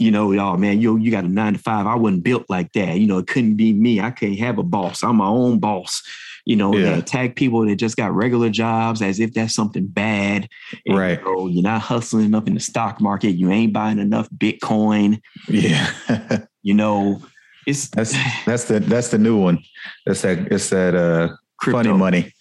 You 0.00 0.10
know, 0.10 0.32
oh 0.38 0.56
man, 0.56 0.80
you 0.80 0.96
you 0.96 1.10
got 1.10 1.24
a 1.24 1.28
nine 1.28 1.52
to 1.52 1.58
five. 1.58 1.86
I 1.86 1.94
wasn't 1.94 2.24
built 2.24 2.46
like 2.48 2.72
that. 2.72 2.98
You 2.98 3.06
know, 3.06 3.18
it 3.18 3.26
couldn't 3.26 3.56
be 3.56 3.72
me. 3.72 4.00
I 4.00 4.10
can't 4.10 4.38
have 4.38 4.58
a 4.58 4.62
boss. 4.62 5.02
I'm 5.02 5.16
my 5.16 5.26
own 5.26 5.58
boss. 5.60 6.02
You 6.46 6.56
know, 6.56 6.74
Yeah. 6.74 6.92
they 6.94 6.98
attack 7.00 7.36
people 7.36 7.66
that 7.66 7.76
just 7.76 7.96
got 7.96 8.14
regular 8.14 8.48
jobs 8.48 9.02
as 9.02 9.20
if 9.20 9.34
that's 9.34 9.54
something 9.54 9.86
bad. 9.86 10.48
And, 10.86 10.96
Right. 10.98 11.18
You 11.20 11.24
know, 11.24 11.46
you're 11.48 11.62
not 11.62 11.82
hustling 11.82 12.24
enough 12.24 12.46
in 12.46 12.54
the 12.54 12.60
stock 12.60 13.00
market. 13.00 13.32
You 13.32 13.50
ain't 13.50 13.72
buying 13.74 13.98
enough 13.98 14.28
Bitcoin. 14.30 15.20
Yeah. 15.48 15.90
You 16.62 16.74
know, 16.74 17.22
it's 17.66 17.88
that's 17.88 18.12
that's 18.46 18.64
the 18.64 18.80
that's 18.80 19.08
the 19.08 19.16
new 19.18 19.38
one. 19.38 19.60
That's 20.04 20.20
that 20.22 20.52
it's 20.52 20.68
that 20.70 20.94
uh 20.94 21.34
crypto. 21.58 21.78
funny 21.82 21.92
money. 21.98 22.34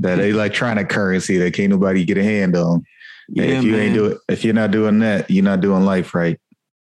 That 0.00 0.18
electronic 0.18 0.88
currency 0.90 1.38
that 1.38 1.54
can't 1.54 1.70
nobody 1.70 2.04
get 2.04 2.18
a 2.18 2.22
hand 2.22 2.54
on. 2.56 2.84
Yeah, 3.30 3.44
if 3.44 3.64
you 3.64 3.72
man. 3.72 3.80
ain't 3.80 3.94
do 3.94 4.04
it, 4.06 4.18
if 4.28 4.44
you're 4.44 4.52
not 4.54 4.72
doing 4.72 4.98
that, 4.98 5.30
you're 5.30 5.42
not 5.44 5.60
doing 5.62 5.84
life 5.86 6.14
right. 6.14 6.38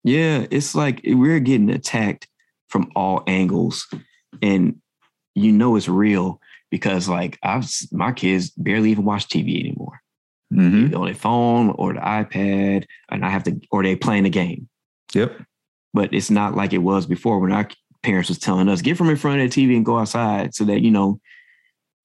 Yeah, 0.03 0.45
it's 0.51 0.75
like 0.75 1.01
we're 1.03 1.39
getting 1.39 1.69
attacked 1.69 2.27
from 2.69 2.91
all 2.95 3.23
angles, 3.27 3.87
and 4.41 4.79
you 5.35 5.51
know 5.51 5.75
it's 5.75 5.87
real 5.89 6.39
because 6.71 7.07
like 7.09 7.37
I've 7.43 7.69
my 7.91 8.11
kids 8.11 8.49
barely 8.51 8.91
even 8.91 9.05
watch 9.05 9.27
TV 9.27 9.59
anymore. 9.59 10.01
Mhm. 10.53 10.95
On 10.97 11.05
their 11.05 11.13
phone 11.13 11.71
or 11.71 11.93
the 11.93 11.99
iPad, 11.99 12.85
and 13.11 13.25
I 13.25 13.29
have 13.29 13.43
to, 13.43 13.59
or 13.69 13.83
they 13.83 13.95
playing 13.97 14.25
a 14.25 14.29
game. 14.29 14.69
Yep. 15.13 15.41
But 15.93 16.13
it's 16.13 16.29
not 16.29 16.55
like 16.55 16.71
it 16.73 16.77
was 16.77 17.05
before 17.05 17.39
when 17.39 17.51
our 17.51 17.67
parents 18.03 18.29
was 18.29 18.39
telling 18.39 18.69
us 18.69 18.81
get 18.81 18.95
from 18.97 19.09
in 19.09 19.17
front 19.17 19.41
of 19.41 19.49
the 19.51 19.65
TV 19.67 19.75
and 19.75 19.85
go 19.85 19.97
outside 19.97 20.53
so 20.55 20.63
that 20.65 20.81
you 20.81 20.91
know 20.91 21.19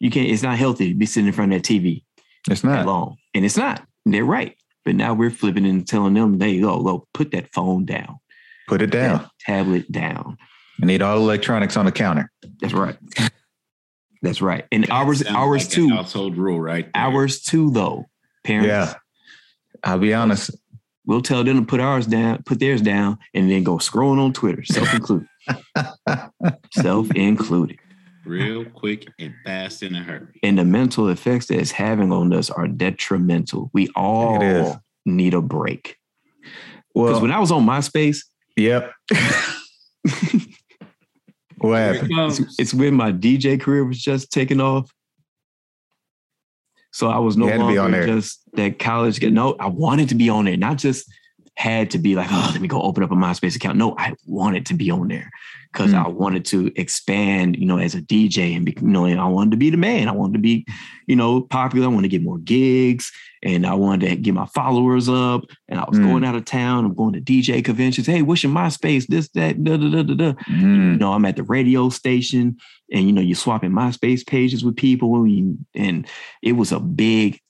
you 0.01 0.11
can't. 0.11 0.28
It's 0.28 0.43
not 0.43 0.59
healthy 0.59 0.88
to 0.88 0.95
be 0.95 1.07
sitting 1.07 1.28
in 1.28 1.32
front 1.32 1.53
of 1.53 1.62
that 1.62 1.68
TV 1.68 2.03
It's 2.51 2.64
not. 2.64 2.84
long, 2.86 3.16
and 3.34 3.45
it's 3.45 3.57
not. 3.57 3.86
They're 4.07 4.24
right. 4.24 4.57
But 4.84 4.96
now 4.96 5.14
we're 5.14 5.30
flipping 5.30 5.64
and 5.66 5.86
telling 5.86 6.14
them, 6.14 6.38
"There 6.38 6.48
you 6.48 6.62
go, 6.62 6.82
go 6.82 7.06
put 7.14 7.30
that 7.32 7.52
phone 7.52 7.84
down, 7.84 8.18
Put 8.68 8.82
it 8.82 8.90
down. 8.90 9.18
that 9.18 9.30
tablet 9.40 9.90
down." 9.92 10.36
I 10.82 10.86
need 10.86 11.02
all 11.02 11.18
electronics 11.18 11.76
on 11.76 11.84
the 11.84 11.92
counter. 11.92 12.30
That's 12.60 12.74
right. 12.74 12.96
That's 14.22 14.40
right. 14.42 14.64
And 14.72 14.88
ours, 14.90 15.24
Sounds 15.24 15.36
ours 15.36 15.62
like 15.64 15.72
a 15.72 15.74
too. 15.74 15.88
Household 15.90 16.36
rule, 16.36 16.60
right? 16.60 16.84
there. 16.92 17.02
Ours 17.02 17.40
too, 17.42 17.70
though. 17.70 18.06
Parents, 18.44 18.68
Yeah. 18.68 18.94
I'll 19.84 19.98
be 19.98 20.14
honest. 20.14 20.50
we'll 21.06 21.22
tell 21.22 21.42
them 21.44 21.58
to 21.58 21.64
put 21.64 21.80
ours 21.80 22.06
down, 22.06 22.42
put 22.44 22.60
theirs 22.60 22.80
down, 22.80 23.18
and 23.34 23.50
then 23.50 23.64
go 23.64 23.76
scrolling 23.78 24.18
on 24.18 24.32
Twitter, 24.32 24.62
self 24.64 24.92
included. 24.94 25.26
self 26.72 27.10
included. 27.12 27.78
Real 28.24 28.64
quick 28.64 29.08
and 29.18 29.34
fast 29.44 29.82
in 29.82 29.94
a 29.94 30.02
hurry. 30.02 30.38
And 30.42 30.58
the 30.58 30.64
mental 30.64 31.08
effects 31.08 31.46
that 31.46 31.58
it's 31.58 31.70
having 31.70 32.12
on 32.12 32.32
us 32.32 32.50
are 32.50 32.68
detrimental. 32.68 33.70
We 33.72 33.88
all 33.96 34.80
need 35.04 35.34
a 35.34 35.42
break. 35.42 35.96
Because 36.94 37.12
Well, 37.12 37.20
when 37.22 37.32
I 37.32 37.38
was 37.38 37.50
on 37.50 37.64
MySpace, 37.64 38.18
yep. 38.56 38.92
what 41.58 41.78
Here 41.78 41.92
it 41.92 41.94
happened? 41.94 42.18
Um, 42.18 42.30
it's, 42.30 42.58
it's 42.58 42.74
when 42.74 42.94
my 42.94 43.12
DJ 43.12 43.60
career 43.60 43.84
was 43.84 44.00
just 44.00 44.30
taking 44.30 44.60
off. 44.60 44.90
So 46.92 47.08
I 47.08 47.18
was 47.18 47.38
no 47.38 47.46
You 47.46 47.52
had 47.52 47.60
to 47.60 47.68
be 47.68 47.78
longer 47.78 48.06
just 48.06 48.40
that 48.52 48.78
college 48.78 49.20
kid. 49.20 49.32
No, 49.32 49.56
I 49.58 49.66
wanted 49.66 50.10
to 50.10 50.14
be 50.14 50.28
on 50.28 50.44
there, 50.44 50.58
not 50.58 50.76
just 50.76 51.10
had 51.57 51.90
to 51.90 51.98
be 51.98 52.14
like, 52.14 52.28
oh, 52.30 52.50
let 52.53 52.61
me 52.61 52.68
go 52.68 52.80
open 52.82 53.03
up 53.05 53.12
a 53.12 53.14
MySpace 53.14 53.57
account. 53.57 53.76
No, 53.76 53.94
I 53.98 54.14
wanted 54.26 54.66
to 54.66 54.74
be 54.74 54.90
on 54.90 55.09
there 55.09 55.30
because 55.72 55.92
Mm. 55.92 56.05
I 56.05 56.09
wanted 56.09 56.44
to 56.46 56.70
expand, 56.76 57.57
you 57.57 57.66
know, 57.66 57.78
as 57.78 57.94
a 57.94 58.03
DJ 58.03 58.55
and 58.57 58.64
be, 58.64 58.74
you 58.80 58.88
know, 58.88 59.05
and 59.05 59.20
I 59.20 59.26
wanted 59.26 59.53
to 59.53 59.57
be 59.57 59.70
the 59.70 59.76
man. 59.76 60.09
I 60.09 60.12
wanted 60.12 60.34
to 60.34 60.38
be, 60.38 60.66
you 61.07 61.16
know, 61.16 61.40
popular. 61.42 61.86
I 61.86 61.90
wanted 61.90 62.11
to 62.11 62.16
get 62.16 62.22
more 62.22 62.38
gigs 62.38 63.11
and 63.42 63.66
I 63.66 63.74
wanted 63.74 64.09
to 64.09 64.16
get 64.16 64.34
my 64.34 64.46
followers 64.46 65.09
up. 65.09 65.44
And 65.68 65.78
I 65.80 65.84
was 65.88 65.98
Mm. 65.98 66.05
going 66.05 66.24
out 66.24 66.34
of 66.34 66.44
town. 66.44 66.84
I'm 66.84 66.94
going 66.94 67.12
to 67.14 67.20
DJ 67.20 67.62
conventions. 67.62 68.07
Hey, 68.07 68.22
what's 68.22 68.42
your 68.42 68.53
MySpace? 68.53 69.07
This, 69.07 69.28
that, 69.30 69.62
da, 69.62 69.76
da, 69.76 69.88
da, 69.90 70.03
da, 70.03 70.14
da 70.14 70.26
you 70.48 70.55
Mm, 70.57 70.98
know, 70.98 71.12
I'm 71.12 71.24
at 71.24 71.36
the 71.36 71.42
radio 71.42 71.88
station 71.90 72.57
and, 72.90 73.07
you 73.07 73.12
know, 73.12 73.22
you're 73.22 73.34
swapping 73.36 73.72
MySpace 73.72 74.26
pages 74.26 74.64
with 74.64 74.76
people. 74.76 75.22
And, 75.24 75.64
and 75.74 76.07
it 76.42 76.53
was 76.53 76.72
a 76.72 76.80
big, 76.80 77.40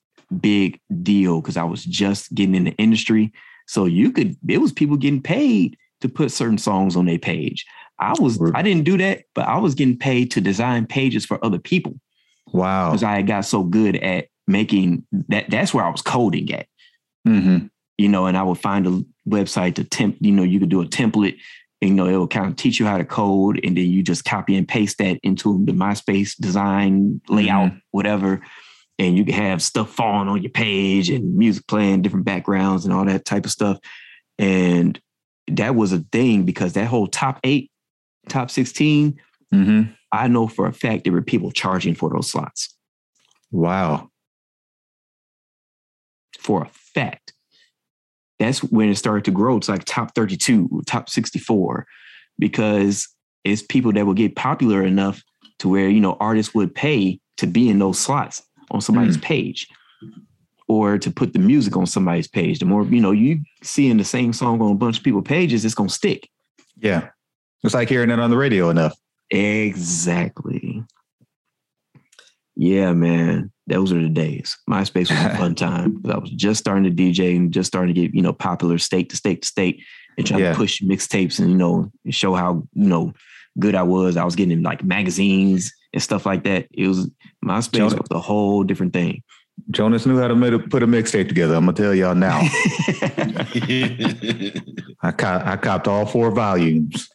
big 0.41 0.81
deal 1.03 1.41
because 1.41 1.57
I 1.57 1.65
was 1.65 1.85
just 1.85 2.35
getting 2.35 2.55
in 2.55 2.65
the 2.65 2.73
industry. 2.73 3.33
So 3.73 3.87
you 3.87 4.13
could, 4.13 4.37
it 4.49 4.59
was 4.59 4.73
people 4.73 4.97
getting 4.97 5.23
paid 5.23 5.77
to 6.03 6.09
put 6.09 6.31
certain 6.31 6.59
songs 6.59 6.97
on 6.97 7.07
their 7.07 7.19
page. 7.19 7.65
I 7.99 8.15
was. 8.19 8.41
I 8.55 8.63
didn't 8.63 8.85
do 8.85 8.99
that, 8.99 9.23
but 9.35 9.47
I 9.47 9.59
was 9.59 9.75
getting 9.75 9.97
paid 9.97 10.31
to 10.33 10.41
design 10.41 10.87
pages 10.87 11.25
for 11.25 11.43
other 11.45 11.59
people 11.59 11.95
wow. 12.53 12.91
because 12.91 13.05
I 13.05 13.23
got 13.23 13.45
so 13.45 13.63
good 13.63 13.97
at 13.97 14.29
making 14.47 15.07
that. 15.29 15.49
That's 15.49 15.73
where 15.73 15.85
I 15.85 15.91
was 15.91 16.03
coding 16.03 16.53
at 16.53 16.67
hmm 17.25 17.67
you 17.99 18.09
know, 18.09 18.27
and 18.27 18.37
I 18.37 18.43
would 18.43 18.59
find 18.59 18.87
a 18.87 19.05
website 19.29 19.77
to 19.77 19.85
temp, 19.85 20.17
you 20.19 20.33
know, 20.33 20.43
you 20.43 20.59
could 20.59 20.71
do 20.71 20.83
a 20.83 20.87
template, 20.87 21.37
and, 21.81 21.91
you 21.91 21.95
know, 21.95 22.07
it 22.07 22.17
will 22.17 22.27
kind 22.27 22.47
of 22.47 22.57
teach 22.57 22.81
you 22.81 22.87
how 22.87 22.99
to 22.99 23.05
code, 23.05 23.61
and 23.63 23.77
then 23.77 23.85
you 23.85 24.03
just 24.03 24.25
copy 24.25 24.57
and 24.57 24.67
paste 24.67 24.99
that 24.99 25.19
into 25.23 25.65
the 25.65 25.73
MySpace 25.73 26.37
design 26.37 27.21
layout, 27.29 27.73
whatever. 27.91 28.43
And 29.03 29.19
you 29.19 29.25
can 29.25 29.35
have 29.35 29.61
stuff 29.61 29.91
falling 29.91 30.29
on 30.29 30.43
your 30.43 30.53
page 30.53 31.11
and 31.11 31.35
music 31.37 31.67
playing, 31.67 32.03
different 32.03 32.25
backgrounds 32.25 32.85
and 32.85 32.95
all 32.95 33.05
that 33.05 33.25
type 33.25 33.45
of 33.45 33.51
stuff. 33.51 33.79
And 34.39 34.99
that 35.49 35.75
was 35.75 35.93
a 35.93 36.05
thing 36.13 36.45
because 36.45 36.75
that 36.75 36.87
whole 36.87 37.09
top 37.09 37.41
eight, 37.43 37.71
top 38.29 38.51
16, 38.51 39.19
hmm 39.51 39.83
I 40.15 40.29
know 40.29 40.47
for 40.47 40.67
a 40.67 40.73
fact 40.75 41.05
there 41.05 41.13
were 41.13 41.23
people 41.23 41.51
charging 41.51 41.95
for 41.95 42.11
those 42.11 42.31
slots 42.31 42.77
Wow. 43.51 44.11
for 46.39 46.63
a 46.65 46.69
fact. 46.69 47.33
That's 48.39 48.63
when 48.63 48.91
it 48.91 48.97
started 48.97 49.25
to 49.25 49.31
grow. 49.31 49.57
It's 49.57 49.69
like 49.71 49.85
top 49.85 50.15
32, 50.15 50.83
top 50.87 51.09
64, 51.09 51.87
because 52.39 53.09
it's 53.43 53.63
people 53.63 53.93
that 53.93 54.05
will 54.05 54.15
get 54.15 54.37
popular 54.37 54.85
enough 54.85 55.23
to 55.61 55.69
where, 55.69 55.89
you 55.89 56.01
know, 56.01 56.17
artists 56.21 56.55
would 56.55 56.75
pay 56.75 57.19
to 57.39 57.47
be 57.47 57.69
in 57.69 57.79
those 57.79 57.99
slots 57.99 58.43
on 58.73 58.81
somebody's 58.81 59.17
mm. 59.17 59.23
page 59.23 59.69
or 60.69 60.99
to 60.99 61.11
put 61.11 61.33
the 61.33 61.39
music 61.39 61.77
on 61.77 61.87
somebody's 61.87 62.27
page. 62.27 62.59
The 62.59 62.65
more, 62.65 62.85
you 62.85 63.01
know, 63.01 63.13
you 63.13 63.41
seeing 63.63 63.99
the 63.99 64.05
same 64.05 64.33
song 64.33 64.61
on 64.61 64.73
a 64.73 64.75
bunch 64.75 64.99
of 64.99 65.05
people's 65.05 65.25
pages, 65.25 65.65
it's 65.65 65.75
going 65.75 65.89
to 65.89 65.95
stick. 65.95 66.29
Yeah. 66.79 67.09
It's 67.63 67.75
like 67.75 67.89
hearing 67.89 68.11
it 68.11 68.19
on 68.19 68.31
the 68.31 68.37
radio 68.37 68.71
enough. 68.71 68.97
Exactly. 69.31 70.83
Yeah, 72.57 72.93
man. 72.93 73.53
Those 73.67 73.93
are 73.93 74.01
the 74.01 74.09
days. 74.09 74.57
MySpace 74.69 75.11
was 75.11 75.25
a 75.25 75.37
fun 75.37 75.55
time. 75.55 76.03
I 76.11 76.19
was 76.19 76.31
just 76.31 76.61
starting 76.61 76.85
to 76.85 76.91
DJ 76.91 77.37
and 77.37 77.53
just 77.53 77.69
starting 77.69 77.95
to 77.95 78.01
get, 78.01 78.15
you 78.15 78.23
know, 78.23 78.33
popular 78.33 78.79
state 78.79 79.11
to 79.11 79.17
state 79.17 79.43
to 79.43 79.49
state 79.49 79.83
and 80.19 80.27
trying 80.27 80.41
Yeah. 80.41 80.53
to 80.53 80.57
push 80.57 80.83
mixtapes 80.83 81.39
and, 81.39 81.51
you 81.51 81.57
know, 81.57 81.91
show 82.11 82.35
how, 82.35 82.67
you 82.75 82.89
know, 82.89 83.13
good 83.59 83.75
I 83.75 83.83
was. 83.83 84.17
I 84.17 84.25
was 84.25 84.37
getting 84.37 84.63
like 84.63 84.83
magazines 84.83 85.73
and 85.93 86.03
stuff 86.03 86.27
like 86.27 86.45
that. 86.45 86.67
It 86.73 86.89
was 86.89 87.11
MySpace 87.45 87.73
Jonah- 87.73 87.97
was 87.97 88.09
a 88.11 88.21
whole 88.21 88.65
different 88.65 88.93
thing. 88.93 89.23
Jonas 89.71 90.07
knew 90.07 90.19
how 90.19 90.29
to 90.29 90.35
make 90.35 90.53
a, 90.53 90.59
put 90.59 90.83
a 90.83 90.87
mixtape 90.87 91.29
together. 91.29 91.55
I'm 91.55 91.67
gonna 91.67 91.77
tell 91.77 91.95
y'all 91.95 92.15
now. 92.15 92.41
I 95.03 95.13
cop, 95.17 95.47
I 95.47 95.57
copped 95.57 95.89
all 95.89 96.07
four 96.07 96.31
volumes 96.31 97.09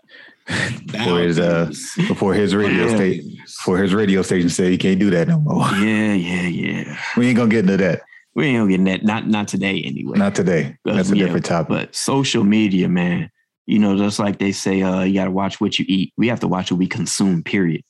for 1.03 1.19
his 1.19 1.39
uh 1.39 1.65
before 2.07 2.33
his 2.33 2.55
radio 2.55 2.87
station 2.95 3.37
for 3.63 3.77
his 3.77 3.93
radio 3.93 4.21
station 4.21 4.49
said 4.49 4.71
you 4.71 4.77
can't 4.77 4.99
do 4.99 5.09
that 5.09 5.27
no 5.27 5.39
more. 5.39 5.63
yeah, 5.79 6.13
yeah, 6.13 6.47
yeah. 6.47 6.97
We 7.17 7.27
ain't 7.27 7.37
gonna 7.37 7.49
get 7.49 7.59
into 7.65 7.77
that. 7.77 8.01
We 8.35 8.45
ain't 8.47 8.59
gonna 8.59 8.69
get 8.69 8.79
in 8.79 8.85
that. 8.85 9.03
Not 9.03 9.27
not 9.27 9.47
today 9.47 9.81
anyway. 9.81 10.17
Not 10.17 10.35
today. 10.35 10.77
That's 10.85 11.09
a 11.09 11.17
Yeah, 11.17 11.25
different 11.25 11.45
topic. 11.45 11.69
But 11.69 11.95
social 11.95 12.43
media, 12.43 12.87
man, 12.87 13.29
you 13.65 13.79
know, 13.79 13.97
just 13.97 14.19
like 14.19 14.37
they 14.39 14.51
say, 14.51 14.81
uh, 14.81 15.01
you 15.03 15.15
got 15.15 15.25
to 15.25 15.31
watch 15.31 15.59
what 15.59 15.79
you 15.79 15.85
eat. 15.87 16.13
We 16.17 16.27
have 16.29 16.39
to 16.41 16.47
watch 16.47 16.71
what 16.71 16.77
we 16.77 16.87
consume. 16.87 17.43
Period. 17.43 17.83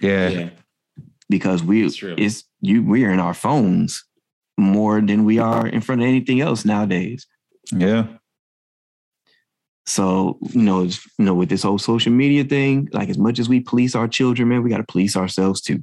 Yeah. 0.00 0.28
yeah. 0.28 0.48
Because 1.28 1.62
we 1.62 1.84
it's 1.86 2.44
you 2.60 2.82
we 2.82 3.04
are 3.04 3.10
in 3.10 3.20
our 3.20 3.34
phones 3.34 4.04
more 4.56 5.00
than 5.00 5.24
we 5.24 5.38
are 5.38 5.66
in 5.66 5.80
front 5.80 6.02
of 6.02 6.08
anything 6.08 6.40
else 6.40 6.64
nowadays. 6.64 7.26
Yeah. 7.72 8.06
So 9.86 10.38
you 10.50 10.62
know, 10.62 10.84
it's, 10.84 11.04
you 11.18 11.24
know, 11.24 11.34
with 11.34 11.48
this 11.48 11.62
whole 11.62 11.78
social 11.78 12.12
media 12.12 12.44
thing, 12.44 12.88
like 12.92 13.08
as 13.08 13.18
much 13.18 13.38
as 13.38 13.48
we 13.48 13.60
police 13.60 13.94
our 13.94 14.08
children, 14.08 14.48
man, 14.48 14.62
we 14.62 14.70
got 14.70 14.78
to 14.78 14.84
police 14.84 15.16
ourselves 15.16 15.60
too. 15.60 15.82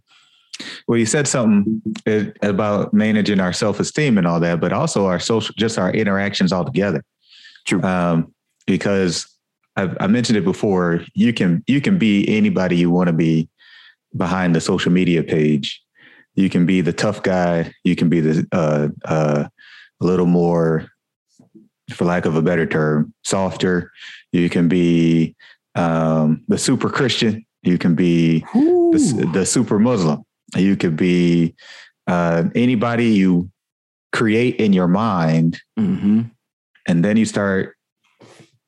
Well, 0.87 0.97
you 0.97 1.05
said 1.05 1.27
something 1.27 1.81
about 2.41 2.93
managing 2.93 3.39
our 3.39 3.53
self 3.53 3.79
esteem 3.79 4.17
and 4.17 4.27
all 4.27 4.39
that, 4.39 4.59
but 4.59 4.73
also 4.73 5.05
our 5.05 5.19
social, 5.19 5.53
just 5.57 5.77
our 5.77 5.91
interactions 5.91 6.53
altogether. 6.53 7.03
True. 7.65 7.81
Um, 7.81 8.33
because 8.67 9.27
I've, 9.75 9.95
I 9.99 10.07
mentioned 10.07 10.37
it 10.37 10.43
before. 10.43 11.03
You 11.13 11.33
can 11.33 11.63
you 11.67 11.81
can 11.81 11.97
be 11.97 12.27
anybody 12.27 12.77
you 12.77 12.89
want 12.89 13.07
to 13.07 13.13
be 13.13 13.49
behind 14.15 14.55
the 14.55 14.61
social 14.61 14.91
media 14.91 15.23
page. 15.23 15.81
You 16.35 16.49
can 16.49 16.65
be 16.65 16.81
the 16.81 16.93
tough 16.93 17.23
guy. 17.23 17.73
You 17.83 17.95
can 17.95 18.09
be 18.09 18.19
the 18.19 18.47
uh, 18.51 18.87
uh, 19.05 19.47
a 19.99 20.05
little 20.05 20.25
more, 20.25 20.87
for 21.93 22.05
lack 22.05 22.25
of 22.25 22.35
a 22.35 22.41
better 22.41 22.65
term, 22.65 23.13
softer. 23.23 23.91
You 24.31 24.49
can 24.49 24.67
be 24.67 25.35
um, 25.75 26.43
the 26.47 26.57
super 26.57 26.89
Christian. 26.89 27.45
You 27.63 27.77
can 27.77 27.95
be 27.95 28.39
the, 28.53 29.29
the 29.33 29.45
super 29.45 29.77
Muslim. 29.77 30.23
You 30.55 30.75
could 30.75 30.95
be 30.95 31.55
uh, 32.07 32.45
anybody 32.55 33.07
you 33.07 33.51
create 34.11 34.55
in 34.57 34.73
your 34.73 34.87
mind, 34.87 35.59
hmm 35.77 36.21
and 36.87 37.05
then 37.05 37.15
you 37.15 37.25
start 37.25 37.75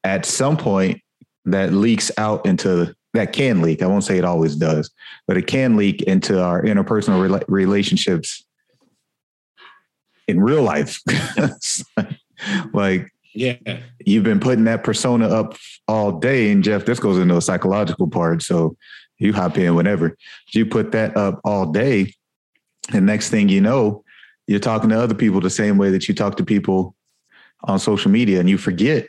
at 0.04 0.26
some 0.26 0.56
point 0.56 1.02
that 1.46 1.74
leaks 1.74 2.12
out 2.18 2.46
into 2.46 2.94
that 3.14 3.34
can 3.34 3.62
leak. 3.62 3.82
I 3.82 3.88
won't 3.88 4.04
say 4.04 4.18
it 4.18 4.26
always 4.26 4.56
does, 4.56 4.90
but 5.28 5.38
it 5.38 5.48
can 5.48 5.78
leak 5.78 6.02
into 6.04 6.42
our 6.42 6.64
interpersonal 6.64 7.28
rela- 7.28 7.46
relationships 7.48 8.44
in 10.28 10.40
real 10.42 10.64
life. 10.64 11.00
like 12.74 13.12
Yeah. 13.34 13.58
you've 14.06 14.24
been 14.24 14.40
putting 14.40 14.64
that 14.66 14.84
persona 14.84 15.28
up 15.28 15.56
all 15.88 16.20
day. 16.20 16.52
And 16.52 16.64
Jeff, 16.64 16.86
this 16.86 17.00
goes 17.00 17.20
into 17.20 17.38
a 17.38 17.42
psychological 17.42 18.08
part. 18.08 18.42
So 18.42 18.76
you 19.20 19.34
hop 19.34 19.58
in 19.58 19.76
whenever. 19.76 20.18
You 20.54 20.66
put 20.66 20.92
that 20.94 21.16
up 21.16 21.40
all 21.44 21.72
day. 21.72 22.14
And 22.92 23.06
next 23.06 23.30
thing 23.30 23.48
you 23.48 23.62
know, 23.62 24.04
you're 24.48 24.60
talking 24.60 24.90
to 24.90 25.00
other 25.00 25.14
people 25.16 25.40
the 25.40 25.50
same 25.50 25.78
way 25.78 25.90
that 25.92 26.08
you 26.08 26.14
talk 26.16 26.36
to 26.38 26.44
people 26.44 26.96
on 27.66 27.80
social 27.80 28.12
media 28.12 28.40
and 28.40 28.50
you 28.50 28.58
forget 28.58 29.08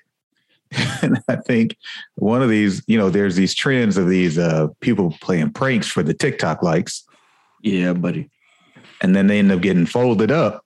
and 1.03 1.21
I 1.29 1.37
think 1.37 1.77
one 2.17 2.43
of 2.43 2.49
these, 2.49 2.83
you 2.87 2.99
know, 2.99 3.11
there's 3.11 3.37
these 3.37 3.55
trends 3.55 3.97
of 3.97 4.09
these 4.09 4.39
uh, 4.39 4.69
people 4.81 5.15
playing 5.21 5.51
pranks 5.53 5.87
for 5.87 6.03
the 6.03 6.15
TikTok 6.15 6.63
likes. 6.63 7.05
Yeah, 7.63 7.93
buddy. 7.93 8.31
And 9.01 9.15
then 9.15 9.27
they 9.27 9.39
end 9.39 9.53
up 9.53 9.61
getting 9.61 9.87
folded 9.87 10.31
up 10.31 10.65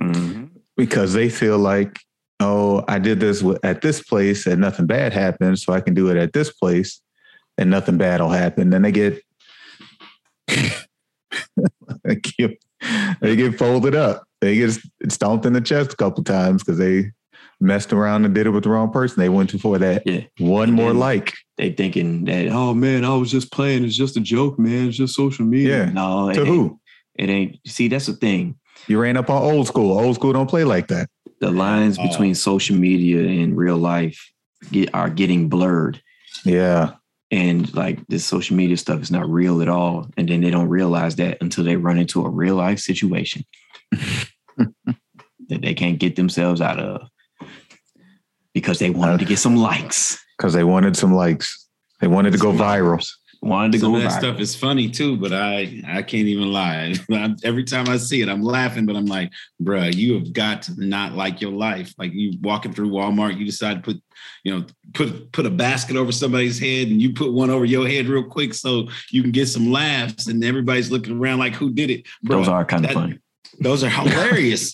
Mhm. 0.00 0.50
because 0.76 1.12
they 1.14 1.28
feel 1.28 1.58
like, 1.58 2.00
oh, 2.40 2.84
I 2.86 2.98
did 2.98 3.20
this 3.20 3.42
at 3.62 3.80
this 3.80 4.02
place 4.02 4.46
and 4.46 4.60
nothing 4.60 4.86
bad 4.86 5.12
happened, 5.12 5.58
so 5.58 5.72
I 5.72 5.80
can 5.80 5.94
do 5.94 6.08
it 6.10 6.16
at 6.16 6.32
this 6.32 6.52
place 6.52 7.00
and 7.56 7.70
nothing 7.70 7.96
bad 7.96 8.20
will 8.20 8.28
happen. 8.28 8.70
Then 8.70 8.82
they 8.82 8.92
get, 8.92 9.22
they 12.04 13.36
get 13.36 13.58
folded 13.58 13.94
up. 13.94 14.24
They 14.40 14.56
get 14.56 14.78
stomped 15.08 15.46
in 15.46 15.54
the 15.54 15.60
chest 15.60 15.94
a 15.94 15.96
couple 15.96 16.22
times 16.24 16.62
because 16.62 16.78
they 16.78 17.12
messed 17.60 17.92
around 17.92 18.24
and 18.24 18.34
did 18.34 18.46
it 18.46 18.50
with 18.50 18.64
the 18.64 18.70
wrong 18.70 18.90
person. 18.92 19.20
They 19.20 19.28
went 19.28 19.50
to 19.50 19.58
for 19.58 19.78
that 19.78 20.02
Yeah. 20.06 20.22
one 20.38 20.72
more 20.72 20.90
then- 20.90 20.98
like. 20.98 21.34
They 21.56 21.70
thinking 21.72 22.24
that, 22.26 22.48
oh 22.48 22.74
man, 22.74 23.04
I 23.04 23.14
was 23.14 23.30
just 23.30 23.50
playing. 23.50 23.84
It's 23.84 23.96
just 23.96 24.16
a 24.18 24.20
joke, 24.20 24.58
man. 24.58 24.88
It's 24.88 24.96
just 24.98 25.14
social 25.14 25.46
media. 25.46 25.86
Yeah. 25.86 25.92
No, 25.92 26.28
it 26.28 26.34
To 26.34 26.40
ain't. 26.40 26.48
who? 26.48 26.80
It 27.14 27.30
ain't. 27.30 27.56
See, 27.66 27.88
that's 27.88 28.06
the 28.06 28.12
thing. 28.12 28.56
You 28.88 29.00
ran 29.00 29.16
up 29.16 29.30
on 29.30 29.42
old 29.42 29.66
school. 29.66 29.98
Old 29.98 30.16
school 30.16 30.34
don't 30.34 30.50
play 30.50 30.64
like 30.64 30.88
that. 30.88 31.08
The 31.40 31.50
lines 31.50 31.98
Oh. 31.98 32.06
between 32.06 32.34
social 32.34 32.76
media 32.76 33.26
and 33.26 33.56
real 33.56 33.78
life 33.78 34.30
get 34.70 34.94
are 34.94 35.08
getting 35.10 35.48
blurred. 35.48 36.00
Yeah. 36.44 36.92
and 37.32 37.74
like 37.74 38.06
this 38.06 38.24
social 38.24 38.54
media 38.56 38.76
stuff 38.76 39.02
is 39.02 39.10
not 39.10 39.28
real 39.28 39.60
at 39.60 39.68
all 39.68 40.08
and 40.16 40.28
then 40.28 40.42
they 40.42 40.50
don't 40.50 40.68
realize 40.68 41.16
that 41.16 41.36
until 41.40 41.64
they 41.64 41.74
run 41.74 41.98
into 41.98 42.24
a 42.24 42.30
real 42.30 42.54
life 42.54 42.78
situation 42.78 43.42
that 44.56 45.60
they 45.62 45.74
can't 45.74 45.98
get 45.98 46.14
themselves 46.16 46.60
out 46.60 46.78
of 46.78 47.08
because 48.56 48.78
they 48.78 48.88
wanted 48.88 49.18
to 49.18 49.26
get 49.26 49.38
some 49.38 49.54
likes 49.54 50.18
Because 50.38 50.54
they 50.54 50.64
wanted 50.64 50.96
some 50.96 51.12
likes. 51.12 51.68
They 52.00 52.06
wanted 52.08 52.32
to 52.32 52.38
go 52.38 52.52
viral. 52.52 53.06
wanted 53.42 53.72
to 53.72 53.78
Some 53.80 53.92
go 53.92 53.96
of 53.98 54.02
that 54.04 54.12
viral. 54.12 54.18
stuff 54.18 54.40
is 54.40 54.56
funny 54.56 54.88
too, 54.98 55.12
but 55.18 55.32
I 55.34 55.82
I 55.86 56.00
can't 56.10 56.28
even 56.34 56.50
lie. 56.52 56.94
I'm- 57.12 57.36
Every 57.44 57.64
time 57.64 57.86
I 57.94 57.98
see 57.98 58.22
it, 58.22 58.28
I'm 58.30 58.42
laughing, 58.42 58.86
but 58.86 58.96
I'm 58.96 59.04
like, 59.16 59.30
bruh, 59.62 59.94
you 59.94 60.14
have 60.18 60.32
got 60.32 60.62
to 60.62 60.72
not 60.96 61.12
like 61.22 61.42
your 61.42 61.52
life. 61.52 61.92
Like 61.98 62.12
you 62.14 62.38
walking 62.42 62.72
through 62.72 62.90
Walmart, 62.96 63.36
you 63.38 63.44
decide 63.44 63.74
to 63.76 63.82
put, 63.88 63.98
you 64.44 64.50
know, 64.52 64.64
put 64.94 65.08
put 65.36 65.44
a 65.44 65.50
basket 65.66 65.96
over 66.00 66.12
somebody's 66.12 66.58
head 66.58 66.88
and 66.88 66.98
you 67.02 67.12
put 67.12 67.32
one 67.42 67.50
over 67.50 67.66
your 67.66 67.86
head 67.86 68.06
real 68.06 68.24
quick 68.36 68.54
so 68.54 68.88
you 69.14 69.20
can 69.22 69.32
get 69.32 69.48
some 69.48 69.70
laughs, 69.70 70.28
and 70.28 70.42
everybody's 70.42 70.90
looking 70.90 71.18
around 71.20 71.38
like, 71.44 71.54
who 71.60 71.68
did 71.80 71.90
it? 71.90 72.00
those 72.22 72.48
are 72.48 72.64
kind 72.64 72.84
of 72.86 72.92
funny 72.92 73.18
Those 73.60 73.84
are 73.84 73.90
hilarious. 74.00 74.64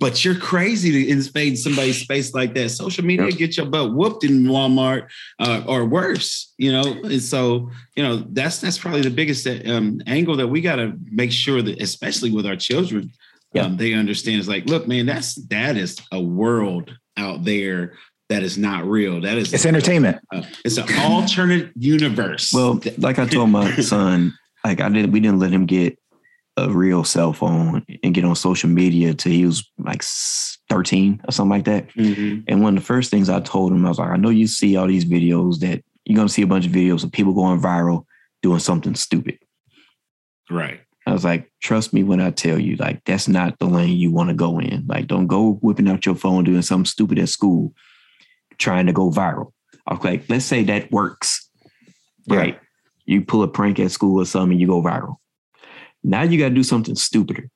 But 0.00 0.24
you're 0.24 0.36
crazy 0.36 0.92
to 0.92 1.10
invade 1.10 1.58
somebody's 1.58 1.98
space 2.00 2.32
like 2.32 2.54
that. 2.54 2.68
Social 2.70 3.04
media 3.04 3.26
Yep. 3.26 3.36
get 3.38 3.56
your 3.56 3.66
butt 3.66 3.94
whooped 3.94 4.22
in 4.22 4.44
Walmart 4.44 5.08
uh, 5.40 5.64
or 5.66 5.84
worse, 5.86 6.52
you 6.56 6.70
know. 6.70 6.82
And 7.02 7.20
so, 7.20 7.68
you 7.96 8.04
know, 8.04 8.18
that's 8.30 8.60
that's 8.60 8.78
probably 8.78 9.00
the 9.02 9.10
biggest 9.10 9.46
um, 9.66 10.00
angle 10.06 10.36
that 10.36 10.46
we 10.46 10.60
got 10.60 10.76
to 10.76 10.92
make 11.10 11.32
sure 11.32 11.62
that, 11.62 11.82
especially 11.82 12.30
with 12.30 12.46
our 12.46 12.54
children, 12.54 13.10
um, 13.58 13.76
they 13.76 13.92
understand. 13.94 14.38
It's 14.38 14.46
like, 14.48 14.66
look, 14.66 14.86
man, 14.86 15.06
that's 15.06 15.34
that 15.46 15.76
is 15.76 15.98
a 16.12 16.20
world 16.22 16.96
out 17.16 17.44
there 17.44 17.94
that 18.28 18.44
is 18.44 18.56
not 18.56 18.84
real. 18.86 19.20
That 19.22 19.36
is 19.38 19.52
It's 19.52 19.66
entertainment. 19.66 20.18
uh, 20.32 20.42
it's 20.64 20.76
an 20.76 20.86
alternate 21.00 21.72
universe. 21.76 22.52
well 22.52 22.78
like 22.98 23.18
i 23.18 23.26
told 23.26 23.50
my 23.50 23.74
son 23.80 24.32
like 24.64 24.80
i 24.80 24.88
didn't, 24.88 25.10
we 25.12 25.18
didn't 25.18 25.38
let 25.40 25.50
him 25.50 25.66
get 25.66 25.98
a 26.64 26.70
real 26.70 27.04
cell 27.04 27.32
phone 27.32 27.84
and 28.02 28.14
get 28.14 28.24
on 28.24 28.34
social 28.36 28.68
media 28.70 29.14
till 29.14 29.32
he 29.32 29.46
was 29.46 29.64
like 29.78 30.02
13 30.68 31.20
or 31.26 31.32
something 31.32 31.50
like 31.50 31.64
that 31.64 31.88
Mhm. 31.94 32.44
And 32.48 32.62
one 32.62 32.76
of 32.76 32.82
the 32.82 32.86
first 32.86 33.10
things 33.10 33.28
I 33.28 33.40
told 33.40 33.72
him, 33.72 33.84
I 33.86 33.88
was 33.88 33.98
like, 33.98 34.10
I 34.10 34.16
know 34.16 34.30
you 34.30 34.46
see 34.46 34.76
all 34.76 34.86
these 34.86 35.04
videos 35.04 35.60
that 35.60 35.82
you're 36.04 36.16
gonna 36.16 36.28
see 36.28 36.42
a 36.42 36.46
bunch 36.46 36.66
of 36.66 36.72
videos 36.72 37.04
of 37.04 37.12
people 37.12 37.32
going 37.32 37.60
viral 37.60 38.04
doing 38.42 38.60
something 38.60 38.94
stupid. 38.94 39.38
right. 40.50 40.80
I 41.06 41.12
was 41.12 41.24
like, 41.24 41.50
trust 41.62 41.94
me 41.94 42.02
when 42.02 42.20
I 42.20 42.30
tell 42.30 42.58
you, 42.58 42.76
like, 42.76 43.02
that's 43.06 43.28
not 43.28 43.58
the 43.58 43.64
lane 43.66 43.96
you 43.96 44.10
want 44.12 44.28
to 44.28 44.34
go 44.34 44.58
in. 44.60 44.84
Like, 44.86 45.06
don't 45.06 45.26
go 45.26 45.54
whipping 45.62 45.88
out 45.88 46.04
your 46.04 46.14
phone 46.14 46.44
doing 46.44 46.60
something 46.60 46.84
stupid 46.84 47.18
at 47.18 47.30
school, 47.30 47.72
trying 48.58 48.84
to 48.86 48.92
go 48.92 49.10
viral. 49.10 49.52
I 49.86 49.94
was 49.94 50.04
like, 50.04 50.24
let's 50.28 50.44
say 50.44 50.64
that 50.64 50.92
works. 50.92 51.48
Yeah. 52.26 52.36
Right. 52.36 52.60
You 53.06 53.22
pull 53.22 53.42
a 53.42 53.48
prank 53.48 53.80
at 53.80 53.90
school 53.90 54.20
or 54.20 54.26
something, 54.26 54.52
and 54.52 54.60
you 54.60 54.66
go 54.66 54.82
viral. 54.82 55.16
Now 56.04 56.22
you 56.22 56.38
gotta 56.38 56.54
do 56.54 56.62
something 56.62 56.94
stupider 56.94 57.50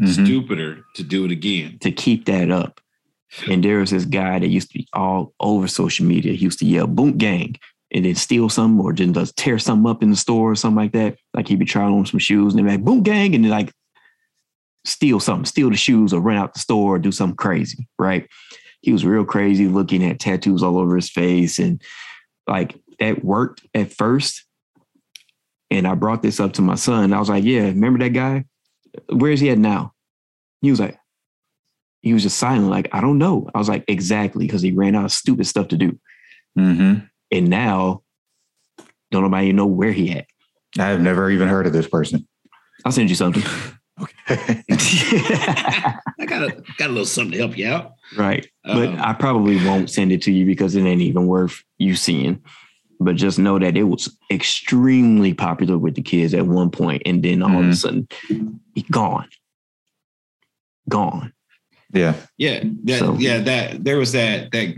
Mhm. 0.00 0.26
Stupider 0.26 0.84
to 0.96 1.02
do 1.02 1.24
it 1.24 1.30
again. 1.30 1.78
to 1.80 1.92
keep 1.92 2.24
that 2.24 2.50
up. 2.50 2.80
And 3.48 3.62
there 3.64 3.78
was 3.78 3.90
this 3.90 4.04
guy 4.04 4.38
that 4.38 4.48
used 4.48 4.70
to 4.72 4.78
be 4.78 4.86
all 4.92 5.32
over 5.40 5.66
social 5.68 6.04
media. 6.06 6.32
He 6.32 6.44
used 6.44 6.58
to 6.60 6.66
yell 6.66 6.86
"boom 6.86 7.18
gang" 7.18 7.56
and 7.94 8.04
then 8.04 8.14
steal 8.14 8.48
something 8.48 8.80
or 8.84 8.92
then 8.92 9.12
just 9.12 9.36
tear 9.36 9.58
something 9.58 9.88
up 9.90 10.02
in 10.02 10.10
the 10.10 10.16
store 10.16 10.50
or 10.50 10.54
something 10.54 10.76
like 10.76 10.92
that. 10.92 11.18
Like 11.34 11.48
he'd 11.48 11.58
be 11.58 11.64
trying 11.64 11.92
on 11.94 12.06
some 12.06 12.18
shoes 12.18 12.52
and 12.54 12.58
they'd 12.58 12.70
be 12.70 12.76
like 12.76 12.84
"boom 12.84 13.02
gang" 13.02 13.34
and 13.34 13.44
then 13.44 13.50
like 13.50 13.72
steal 14.84 15.20
something, 15.20 15.44
steal 15.44 15.70
the 15.70 15.76
shoes 15.76 16.12
or 16.12 16.20
run 16.20 16.36
out 16.36 16.54
the 16.54 16.60
store 16.60 16.96
or 16.96 16.98
do 16.98 17.12
something 17.12 17.36
crazy. 17.36 17.86
Right? 17.98 18.26
He 18.80 18.92
was 18.92 19.04
real 19.04 19.24
crazy, 19.24 19.68
looking 19.68 20.02
at 20.04 20.18
tattoos 20.20 20.62
all 20.62 20.78
over 20.78 20.96
his 20.96 21.08
face 21.10 21.58
and 21.58 21.80
like 22.48 22.74
that 22.98 23.24
worked 23.24 23.64
at 23.74 23.92
first. 23.92 24.44
And 25.72 25.86
I 25.88 25.94
brought 25.94 26.22
this 26.22 26.38
up 26.38 26.52
to 26.54 26.62
my 26.62 26.74
son. 26.74 27.12
I 27.14 27.18
was 27.18 27.28
like, 27.30 27.44
"Yeah, 27.44 27.62
remember 27.62 27.98
that 28.00 28.10
guy? 28.10 28.44
Where's 29.08 29.40
he 29.40 29.48
at 29.50 29.58
now?" 29.58 29.94
He 30.60 30.70
was 30.70 30.78
like, 30.78 30.98
he 32.02 32.12
was 32.12 32.22
just 32.24 32.36
silent, 32.38 32.68
like, 32.68 32.88
I 32.92 33.00
don't 33.00 33.18
know. 33.18 33.48
I 33.54 33.58
was 33.58 33.68
like, 33.68 33.84
exactly, 33.88 34.46
because 34.46 34.60
he 34.62 34.70
ran 34.72 34.94
out 34.94 35.04
of 35.06 35.12
stupid 35.12 35.46
stuff 35.46 35.68
to 35.68 35.76
do. 35.76 35.98
Mhm. 36.58 37.08
And 37.30 37.48
now 37.48 38.02
don't 39.10 39.22
nobody 39.22 39.52
know 39.52 39.66
where 39.66 39.92
he 39.92 40.10
at. 40.12 40.26
I've 40.78 41.00
never 41.00 41.30
even 41.30 41.48
heard 41.48 41.66
of 41.66 41.72
this 41.72 41.88
person. 41.88 42.26
I'll 42.84 42.92
send 42.92 43.08
you 43.10 43.16
something. 43.16 43.42
Okay. 44.00 44.62
I 46.18 46.26
got 46.26 46.42
a 46.44 46.62
got 46.78 46.86
a 46.88 46.92
little 46.92 47.04
something 47.04 47.32
to 47.32 47.38
help 47.38 47.56
you 47.58 47.68
out. 47.68 47.92
right. 48.16 48.46
But 48.64 48.88
Um, 48.88 48.96
I 49.00 49.12
probably 49.12 49.56
won't 49.64 49.90
send 49.90 50.12
it 50.12 50.22
to 50.22 50.32
you 50.32 50.46
because 50.46 50.74
it 50.74 50.82
ain't 50.84 51.02
even 51.02 51.26
worth 51.26 51.62
you 51.78 51.94
seeing. 51.94 52.42
But 53.04 53.16
just 53.16 53.38
know 53.38 53.58
that 53.58 53.76
it 53.76 53.84
was 53.84 54.16
extremely 54.30 55.34
popular 55.34 55.78
with 55.78 55.94
the 55.94 56.02
kids 56.02 56.34
at 56.34 56.46
one 56.46 56.70
point, 56.70 57.02
and 57.06 57.22
then 57.22 57.42
all 57.42 57.50
of 57.58 57.64
a 57.64 57.68
Mhm. 57.68 57.74
sudden, 57.76 58.60
he 58.74 58.82
gone, 58.90 59.28
gone. 60.88 61.32
yeah. 61.92 62.14
Yeah, 62.38 62.62
that, 62.84 62.98
So- 63.00 63.16
yeah, 63.18 63.38
that 63.40 63.84
there 63.84 63.98
was 63.98 64.12
that 64.12 64.50
that 64.52 64.74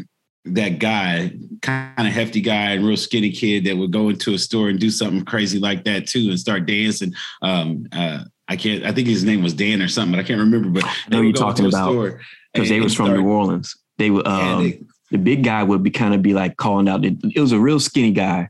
that 0.46 0.78
guy, 0.78 1.32
kind 1.62 2.06
of 2.06 2.12
hefty 2.12 2.42
guy 2.42 2.72
and 2.72 2.84
real 2.84 2.98
skinny 2.98 3.30
kid 3.30 3.64
that 3.64 3.78
would 3.78 3.90
go 3.90 4.10
into 4.10 4.34
a 4.34 4.38
store 4.38 4.68
and 4.68 4.78
do 4.78 4.90
something 4.90 5.24
crazy 5.24 5.58
like 5.58 5.84
that 5.84 6.06
too, 6.06 6.28
and 6.28 6.38
start 6.38 6.66
dancing. 6.66 7.14
Um, 7.40 7.86
uh, 7.92 8.24
I 8.46 8.56
can't. 8.56 8.84
I 8.84 8.92
think 8.92 9.08
his 9.08 9.24
name 9.24 9.42
was 9.42 9.54
Dan 9.54 9.80
or 9.80 9.88
something, 9.88 10.12
but 10.12 10.20
I 10.20 10.22
can't 10.26 10.38
remember. 10.40 10.68
But 10.68 10.84
know 10.84 10.90
they 11.08 11.16
would 11.16 11.24
you're 11.24 11.32
talking 11.32 11.64
about, 11.66 12.18
Because 12.52 12.68
they 12.68 12.80
was 12.80 12.92
from 12.94 13.06
start- 13.06 13.20
New 13.20 13.26
Orleans. 13.26 13.74
They 13.96 14.10
were 14.10 14.22
and 14.26 14.28
Um, 14.28 14.64
they- 14.64 14.80
the 15.14 15.18
big 15.18 15.44
guy 15.44 15.62
would 15.62 15.82
be 15.84 15.90
kind 15.90 16.12
of 16.12 16.22
be 16.22 16.34
like 16.34 16.56
calling 16.56 16.88
out. 16.88 17.02
The, 17.02 17.16
it 17.34 17.40
was 17.40 17.52
a 17.52 17.58
real 17.60 17.78
skinny 17.78 18.10
guy 18.10 18.48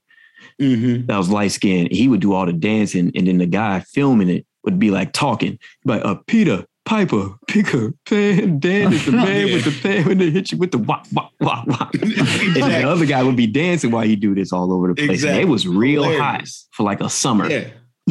Mhm. 0.60 1.06
that 1.08 1.16
was 1.18 1.28
light 1.28 1.52
skinned. 1.52 1.90
He 1.92 2.08
would 2.08 2.20
do 2.20 2.32
all 2.32 2.46
the 2.46 2.52
dancing, 2.54 3.12
and 3.14 3.26
then 3.26 3.38
the 3.38 3.46
guy 3.46 3.80
filming 3.92 4.30
it 4.30 4.46
would 4.64 4.78
be 4.78 4.90
like 4.90 5.12
talking, 5.12 5.58
like 5.84 6.02
uh, 6.04 6.14
Peter 6.26 6.64
Piper, 6.86 7.30
Picker, 7.48 7.92
Pan, 8.06 8.58
Dan 8.60 8.92
is 8.92 9.04
the 9.06 9.12
man 9.26 9.46
with 9.52 9.64
the 9.64 9.74
pan 9.82 10.06
when 10.06 10.18
they 10.18 10.30
hit 10.30 10.52
you 10.52 10.58
with 10.58 10.70
the 10.70 10.78
wah 10.78 11.02
wah 11.12 11.28
wah 11.40 11.64
wah. 11.66 11.88
and 11.92 12.54
the 12.72 12.84
other 12.88 13.04
guy 13.06 13.22
would 13.22 13.36
be 13.36 13.46
dancing 13.46 13.90
while 13.90 14.04
he 14.06 14.16
do 14.16 14.34
this 14.34 14.52
all 14.52 14.72
over 14.72 14.88
the 14.88 14.94
place. 14.94 15.04
And 15.08 15.10
Exactly. 15.12 15.42
it 15.42 15.48
was 15.48 15.66
real 15.66 16.04
hot 16.18 16.44
for 16.72 16.82
like 16.84 17.00
a 17.00 17.10
summer, 17.10 17.48
Yeah, 17.50 17.68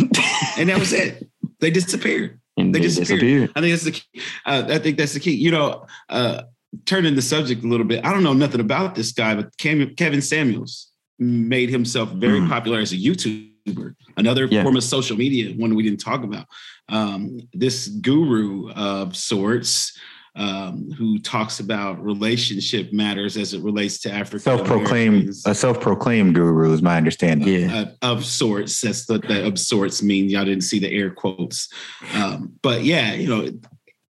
and 0.58 0.70
that 0.70 0.80
was 0.80 0.92
it. 0.94 1.28
They 1.60 1.72
disappeared. 1.72 2.40
and 2.58 2.74
they 2.74 2.80
they, 2.80 2.88
disappeared. 2.88 3.20
disappeared. 3.22 3.52
I 3.56 3.62
think 3.62 3.72
that's 3.74 3.84
the 3.86 3.92
key. 3.92 4.22
Uh, 4.46 4.64
I 4.70 4.80
think 4.80 4.98
that's 4.98 5.14
the 5.14 5.20
key. 5.20 5.36
You 5.36 5.52
know, 5.52 5.86
uh, 6.10 6.42
turning 6.86 7.16
the 7.16 7.22
subject 7.22 7.64
a 7.64 7.68
little 7.68 7.86
bit. 7.86 8.04
I 8.06 8.12
don't 8.12 8.24
know 8.24 8.34
nothing 8.34 8.62
about 8.62 8.96
this 8.96 9.12
guy, 9.12 9.36
but 9.36 9.56
Cam- 9.58 9.96
Kevin 9.96 10.22
Samuels 10.22 10.90
made 11.20 11.70
himself 11.70 12.12
very 12.14 12.40
Mhm. 12.40 12.50
popular 12.50 12.80
as 12.80 12.92
a 12.92 12.98
YouTuber. 12.98 13.94
Another 14.18 14.46
Yeah. 14.46 14.64
form 14.64 14.76
of 14.76 14.84
social 14.84 15.16
media, 15.18 15.54
one 15.56 15.76
we 15.76 15.84
didn't 15.84 16.00
talk 16.02 16.24
about. 16.24 16.48
Um, 16.90 17.40
this 17.54 17.88
guru 17.88 18.70
of 18.72 19.16
sorts. 19.16 19.94
Um, 20.36 20.90
who 20.98 21.20
talks 21.20 21.60
about 21.60 22.04
relationship 22.04 22.92
matters 22.92 23.38
as 23.38 23.54
it 23.54 23.62
relates 23.62 24.00
to 24.00 24.12
Africa? 24.12 24.40
Self-proclaimed 24.42 25.30
a 25.46 25.54
self-proclaimed 25.54 26.34
guru 26.34 26.74
is 26.74 26.82
my 26.82 26.98
understanding. 26.98 27.48
Yeah, 27.48 27.86
uh, 28.02 28.14
of 28.14 28.26
sorts. 28.26 28.82
That's 28.82 29.08
what 29.08 29.28
the 29.28 29.46
of 29.46 29.60
sorts 29.60 30.02
mean. 30.02 30.32
Y'all 30.32 30.44
didn't 30.44 30.64
see 30.64 30.80
the 30.80 30.92
air 30.92 31.12
quotes, 31.12 31.70
um, 32.16 32.54
but 32.64 32.84
yeah, 32.84 33.14
you 33.14 33.28
know, 33.28 33.48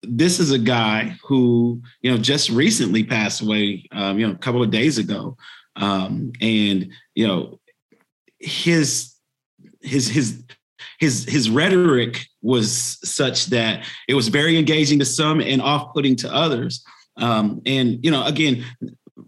this 0.03 0.39
is 0.39 0.51
a 0.51 0.59
guy 0.59 1.15
who 1.23 1.81
you 2.01 2.11
know 2.11 2.17
just 2.17 2.49
recently 2.49 3.03
passed 3.03 3.41
away. 3.41 3.85
Um, 3.91 4.19
you 4.19 4.27
know, 4.27 4.33
a 4.33 4.37
couple 4.37 4.63
of 4.63 4.71
days 4.71 4.97
ago, 4.97 5.37
um, 5.75 6.31
and 6.41 6.89
you 7.15 7.27
know, 7.27 7.59
his 8.39 9.13
his 9.81 10.07
his 10.07 10.43
his 10.99 11.25
his 11.25 11.49
rhetoric 11.49 12.25
was 12.41 12.99
such 13.03 13.47
that 13.47 13.85
it 14.07 14.13
was 14.13 14.27
very 14.27 14.57
engaging 14.57 14.99
to 14.99 15.05
some 15.05 15.41
and 15.41 15.61
off-putting 15.61 16.15
to 16.17 16.33
others. 16.33 16.83
Um, 17.17 17.61
and 17.65 18.03
you 18.03 18.11
know, 18.11 18.25
again, 18.25 18.63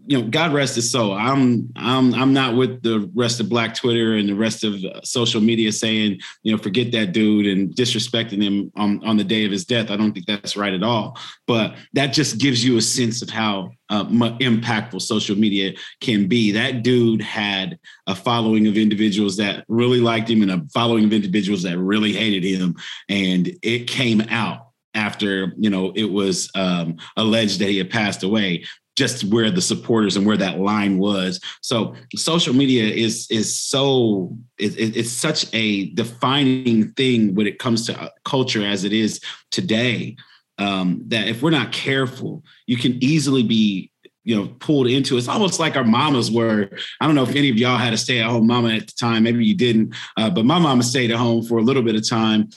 you 0.06 0.20
know, 0.20 0.28
God 0.28 0.52
rest 0.52 0.76
his 0.76 0.90
soul. 0.90 1.12
I'm 1.12 1.70
I'm 1.76 2.14
I'm 2.14 2.32
not 2.32 2.56
with 2.56 2.82
the 2.82 3.10
rest 3.14 3.40
of 3.40 3.48
Black 3.48 3.74
Twitter 3.74 4.16
and 4.16 4.28
the 4.28 4.34
rest 4.34 4.64
of 4.64 4.74
social 5.04 5.40
media 5.40 5.72
saying, 5.72 6.20
you 6.42 6.52
know, 6.52 6.58
forget 6.58 6.92
that 6.92 7.12
dude 7.12 7.46
and 7.46 7.74
disrespecting 7.74 8.42
him 8.42 8.72
on, 8.76 9.04
on 9.06 9.16
the 9.16 9.24
day 9.24 9.44
of 9.44 9.52
his 9.52 9.64
death. 9.64 9.90
I 9.90 9.96
don't 9.96 10.12
think 10.12 10.26
that's 10.26 10.56
right 10.56 10.72
at 10.72 10.82
all. 10.82 11.18
But 11.46 11.76
that 11.94 12.08
just 12.08 12.38
gives 12.38 12.64
you 12.64 12.76
a 12.76 12.82
sense 12.82 13.22
of 13.22 13.30
how 13.30 13.70
uh, 13.88 14.04
impactful 14.04 15.02
social 15.02 15.36
media 15.36 15.72
can 16.00 16.28
be. 16.28 16.52
That 16.52 16.82
dude 16.82 17.22
had 17.22 17.78
a 18.06 18.14
following 18.14 18.66
of 18.66 18.76
individuals 18.76 19.36
that 19.38 19.64
really 19.68 20.00
liked 20.00 20.30
him 20.30 20.42
and 20.42 20.50
a 20.50 20.62
following 20.72 21.04
of 21.04 21.12
individuals 21.12 21.62
that 21.62 21.78
really 21.78 22.12
hated 22.12 22.44
him, 22.44 22.76
and 23.08 23.50
it 23.62 23.86
came 23.86 24.20
out 24.30 24.68
after 24.94 25.52
you 25.58 25.70
know 25.70 25.92
it 25.94 26.10
was 26.10 26.50
um, 26.54 26.96
alleged 27.16 27.58
that 27.60 27.68
he 27.68 27.78
had 27.78 27.90
passed 27.90 28.22
away 28.22 28.64
just 28.96 29.24
where 29.24 29.50
the 29.50 29.60
supporters 29.60 30.16
and 30.16 30.26
where 30.26 30.36
that 30.36 30.58
line 30.58 30.98
was. 30.98 31.40
So 31.62 31.94
social 32.14 32.54
media 32.54 32.84
is 32.84 33.26
is 33.30 33.58
so 33.58 34.36
it, 34.58 34.96
it's 34.96 35.10
such 35.10 35.46
a 35.52 35.90
defining 35.90 36.92
thing 36.92 37.34
when 37.34 37.46
it 37.46 37.58
comes 37.58 37.86
to 37.86 38.00
uh, 38.00 38.08
culture 38.24 38.64
as 38.64 38.84
it 38.84 38.92
is 38.92 39.20
today. 39.50 40.16
Um, 40.56 41.02
that 41.08 41.26
if 41.26 41.42
we're 41.42 41.50
not 41.50 41.72
careful, 41.72 42.44
you 42.66 42.76
can 42.76 43.02
easily 43.02 43.42
be 43.42 43.90
you 44.22 44.34
know 44.34 44.48
pulled 44.58 44.86
into 44.86 45.16
it's 45.18 45.28
almost 45.28 45.60
like 45.60 45.76
our 45.76 45.84
mamas 45.84 46.30
were 46.30 46.70
i 47.00 47.06
don't 47.06 47.14
know 47.14 47.22
if 47.22 47.36
any 47.36 47.50
of 47.50 47.56
y'all 47.56 47.76
had 47.76 47.92
a 47.92 47.96
stay-at-home 47.96 48.46
mama 48.46 48.70
at 48.70 48.86
the 48.86 48.92
time 48.98 49.22
maybe 49.22 49.44
you 49.44 49.54
didn't 49.54 49.94
uh, 50.16 50.30
but 50.30 50.44
my 50.46 50.58
mama 50.58 50.82
stayed 50.82 51.10
at 51.10 51.18
home 51.18 51.44
for 51.44 51.58
a 51.58 51.62
little 51.62 51.82
bit 51.82 51.94
of 51.94 52.08
time 52.08 52.48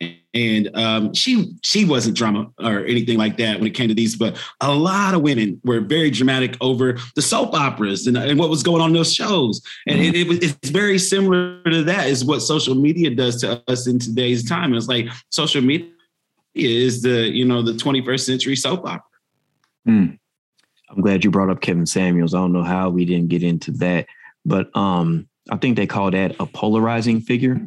and 0.00 0.70
um, 0.76 1.14
she 1.14 1.54
she 1.62 1.84
wasn't 1.84 2.16
drama 2.16 2.50
or 2.58 2.84
anything 2.84 3.18
like 3.18 3.36
that 3.36 3.58
when 3.58 3.66
it 3.66 3.74
came 3.74 3.88
to 3.88 3.94
these, 3.94 4.16
but 4.16 4.36
a 4.60 4.74
lot 4.74 5.14
of 5.14 5.22
women 5.22 5.60
were 5.64 5.80
very 5.80 6.10
dramatic 6.10 6.56
over 6.60 6.98
the 7.14 7.22
soap 7.22 7.54
operas 7.54 8.06
and, 8.06 8.16
and 8.16 8.38
what 8.38 8.50
was 8.50 8.62
going 8.62 8.82
on 8.82 8.90
in 8.90 8.94
those 8.94 9.14
shows, 9.14 9.62
and 9.86 10.00
mm-hmm. 10.00 10.14
it, 10.14 10.42
it, 10.42 10.56
it's 10.60 10.70
very 10.70 10.98
similar 10.98 11.62
to 11.64 11.84
that 11.84 12.08
is 12.08 12.24
what 12.24 12.40
social 12.40 12.74
media 12.74 13.10
does 13.10 13.40
to 13.40 13.62
us 13.68 13.86
in 13.86 13.98
today's 13.98 14.44
time. 14.48 14.74
It's 14.74 14.88
like 14.88 15.06
social 15.30 15.62
media 15.62 15.90
is 16.54 17.02
the 17.02 17.28
you 17.28 17.44
know 17.44 17.62
the 17.62 17.72
21st 17.72 18.20
century 18.20 18.56
soap 18.56 18.86
opera. 18.86 19.02
Mm. 19.86 20.18
I'm 20.90 21.00
glad 21.00 21.24
you 21.24 21.30
brought 21.30 21.50
up 21.50 21.60
Kevin 21.60 21.86
Samuels. 21.86 22.34
I 22.34 22.38
don't 22.38 22.52
know 22.52 22.62
how 22.62 22.90
we 22.90 23.04
didn't 23.04 23.28
get 23.28 23.42
into 23.42 23.72
that, 23.72 24.06
but 24.44 24.74
um, 24.76 25.28
I 25.50 25.56
think 25.56 25.76
they 25.76 25.86
call 25.86 26.10
that 26.10 26.36
a 26.38 26.46
polarizing 26.46 27.20
figure. 27.20 27.60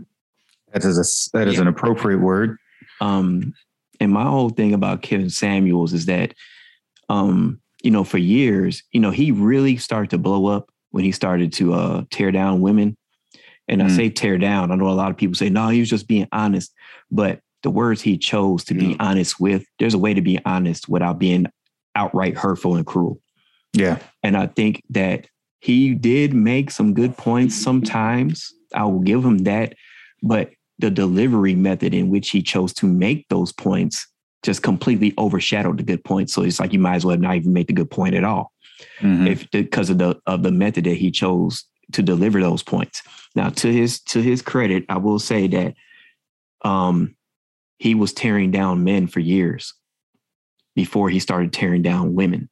That 0.84 0.88
is 0.88 1.32
a 1.32 1.38
that 1.38 1.47
is 1.47 1.55
yeah. 1.55 1.61
an 1.61 1.67
appropriate 1.67 2.19
word. 2.19 2.57
Um, 3.01 3.53
and 3.99 4.11
my 4.11 4.23
whole 4.23 4.49
thing 4.49 4.73
about 4.73 5.01
Kevin 5.01 5.30
Samuels 5.30 5.93
is 5.93 6.05
that, 6.05 6.34
um, 7.09 7.59
you 7.82 7.91
know, 7.91 8.03
for 8.03 8.17
years, 8.17 8.84
you 8.91 8.99
know, 8.99 9.11
he 9.11 9.32
really 9.32 9.78
started 9.78 10.11
to 10.11 10.17
blow 10.17 10.47
up 10.47 10.69
when 10.91 11.03
he 11.03 11.11
started 11.11 11.51
to 11.53 11.73
uh, 11.73 12.03
tear 12.11 12.32
down 12.32 12.61
women. 12.61 12.95
And 13.67 13.82
mm. 13.82 13.86
I 13.86 13.89
say 13.89 14.09
tear 14.09 14.38
down. 14.38 14.71
I 14.71 14.75
know 14.75 14.89
a 14.89 14.91
lot 14.91 15.11
of 15.11 15.17
people 15.17 15.36
say, 15.36 15.49
no, 15.49 15.69
he 15.69 15.80
was 15.80 15.89
just 15.89 16.07
being 16.07 16.28
honest. 16.32 16.73
But 17.11 17.39
the 17.63 17.69
words 17.69 18.01
he 18.01 18.17
chose 18.17 18.63
to 18.65 18.73
be 18.75 18.95
honest 18.99 19.39
with, 19.39 19.65
there's 19.80 19.95
a 19.95 19.99
way 19.99 20.13
to 20.13 20.21
be 20.21 20.39
honest 20.45 20.88
without 20.88 21.19
being 21.19 21.47
outright 21.95 22.38
hurtful 22.38 22.75
and 22.75 22.86
cruel. 22.86 23.19
Yeah. 23.73 23.99
And 24.23 24.38
I 24.38 24.47
think 24.47 24.84
that 24.91 25.28
he 25.59 25.95
did 25.95 26.34
make 26.34 26.71
some 26.71 26.93
good 26.93 27.17
points 27.17 27.55
sometimes. 27.55 28.53
I 28.73 28.84
will 28.86 28.99
give 28.99 29.25
him 29.25 29.39
that. 29.39 29.73
But 30.21 30.51
the 30.80 30.89
delivery 30.89 31.55
method 31.55 31.93
in 31.93 32.09
which 32.09 32.30
he 32.30 32.41
chose 32.41 32.73
to 32.73 32.86
make 32.86 33.28
those 33.30 33.51
points 33.51 34.07
just 34.43 34.61
completely 34.61 35.13
overshadowed 35.17 35.78
the 35.78 35.84
good 35.84 36.03
points. 36.03 36.34
So 36.34 36.43
it's 36.43 36.59
like 36.59 36.73
you 36.73 36.80
might 36.80 36.95
as 36.95 37.05
well 37.05 37.17
not 37.17 37.36
even 37.36 37.53
make 37.53 37.67
the 37.67 37.73
good 37.73 37.89
point 37.89 38.15
at 38.15 38.23
all, 38.23 38.51
mm-hmm. 38.99 39.28
if 39.28 39.49
because 39.51 39.89
of 39.89 39.97
the 39.97 40.19
of 40.25 40.43
the 40.43 40.51
method 40.51 40.86
that 40.86 40.95
he 40.97 41.11
chose 41.11 41.65
to 41.93 42.03
deliver 42.03 42.41
those 42.41 42.63
points. 42.63 43.01
Now, 43.36 43.49
to 43.49 43.71
his 43.71 43.99
to 44.01 44.21
his 44.21 44.41
credit, 44.41 44.86
I 44.89 44.97
will 44.97 45.19
say 45.19 45.47
that 45.47 45.73
um, 46.63 47.15
he 47.80 47.95
was 47.95 48.13
tearing 48.13 48.51
down 48.51 48.84
men 48.84 49.07
for 49.07 49.19
years 49.19 49.73
before 50.75 51.09
he 51.09 51.19
started 51.19 51.53
tearing 51.53 51.82
down 51.82 52.13
women, 52.13 52.49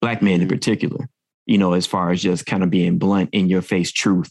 black 0.00 0.22
men 0.22 0.34
in 0.34 0.40
mm-hmm. 0.40 0.48
particular. 0.48 1.08
You 1.46 1.58
know, 1.58 1.72
as 1.72 1.86
far 1.86 2.10
as 2.10 2.22
just 2.22 2.46
kind 2.46 2.62
of 2.62 2.70
being 2.70 2.98
blunt 2.98 3.30
in 3.32 3.48
your 3.48 3.62
face 3.62 3.90
truth 3.90 4.30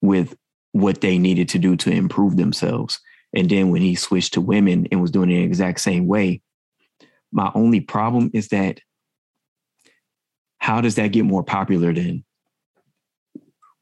with 0.00 0.34
what 0.72 1.00
they 1.00 1.18
needed 1.18 1.48
to 1.50 1.58
do 1.58 1.76
to 1.76 1.90
improve 1.90 2.36
themselves. 2.36 3.00
And 3.34 3.50
then 3.50 3.70
when 3.70 3.82
he 3.82 3.94
switched 3.94 4.34
to 4.34 4.40
women 4.40 4.86
and 4.90 5.00
was 5.00 5.10
doing 5.10 5.30
it 5.30 5.36
the 5.36 5.42
exact 5.42 5.80
same 5.80 6.06
way, 6.06 6.40
my 7.32 7.50
only 7.54 7.80
problem 7.80 8.30
is 8.32 8.48
that 8.48 8.80
how 10.58 10.80
does 10.80 10.96
that 10.96 11.08
get 11.08 11.24
more 11.24 11.44
popular 11.44 11.92
then? 11.92 12.24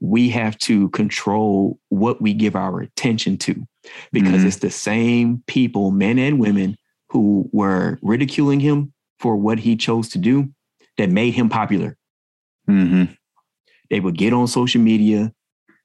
We 0.01 0.28
have 0.30 0.59
to 0.59 0.91
control 0.91 1.78
what 1.89 2.20
we 2.20 2.34
give 2.34 2.55
our 2.55 2.80
attention 2.80 3.39
to 3.39 3.66
because 4.12 4.34
mm-hmm. 4.34 4.47
it's 4.47 4.59
the 4.59 4.70
same 4.70 5.43
people, 5.47 5.91
men 5.91 6.18
and 6.18 6.39
women, 6.39 6.76
who 7.11 7.49
were 7.53 7.99
ridiculing 8.03 8.61
him 8.61 8.93
for 9.18 9.37
what 9.37 9.59
he 9.59 9.76
chose 9.76 10.09
to 10.11 10.18
do 10.18 10.51
that 10.99 11.09
made 11.09 11.32
him 11.32 11.49
popular. 11.49 11.97
Mm-hmm. 12.68 13.12
They 13.91 14.01
would 14.01 14.18
get 14.18 14.32
on 14.32 14.49
social 14.49 14.80
media, 14.80 15.32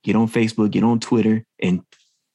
get 0.04 0.16
on 0.16 0.28
Facebook, 0.28 0.72
get 0.72 0.84
on 0.84 1.00
Twitter, 1.00 1.46
and 1.62 1.82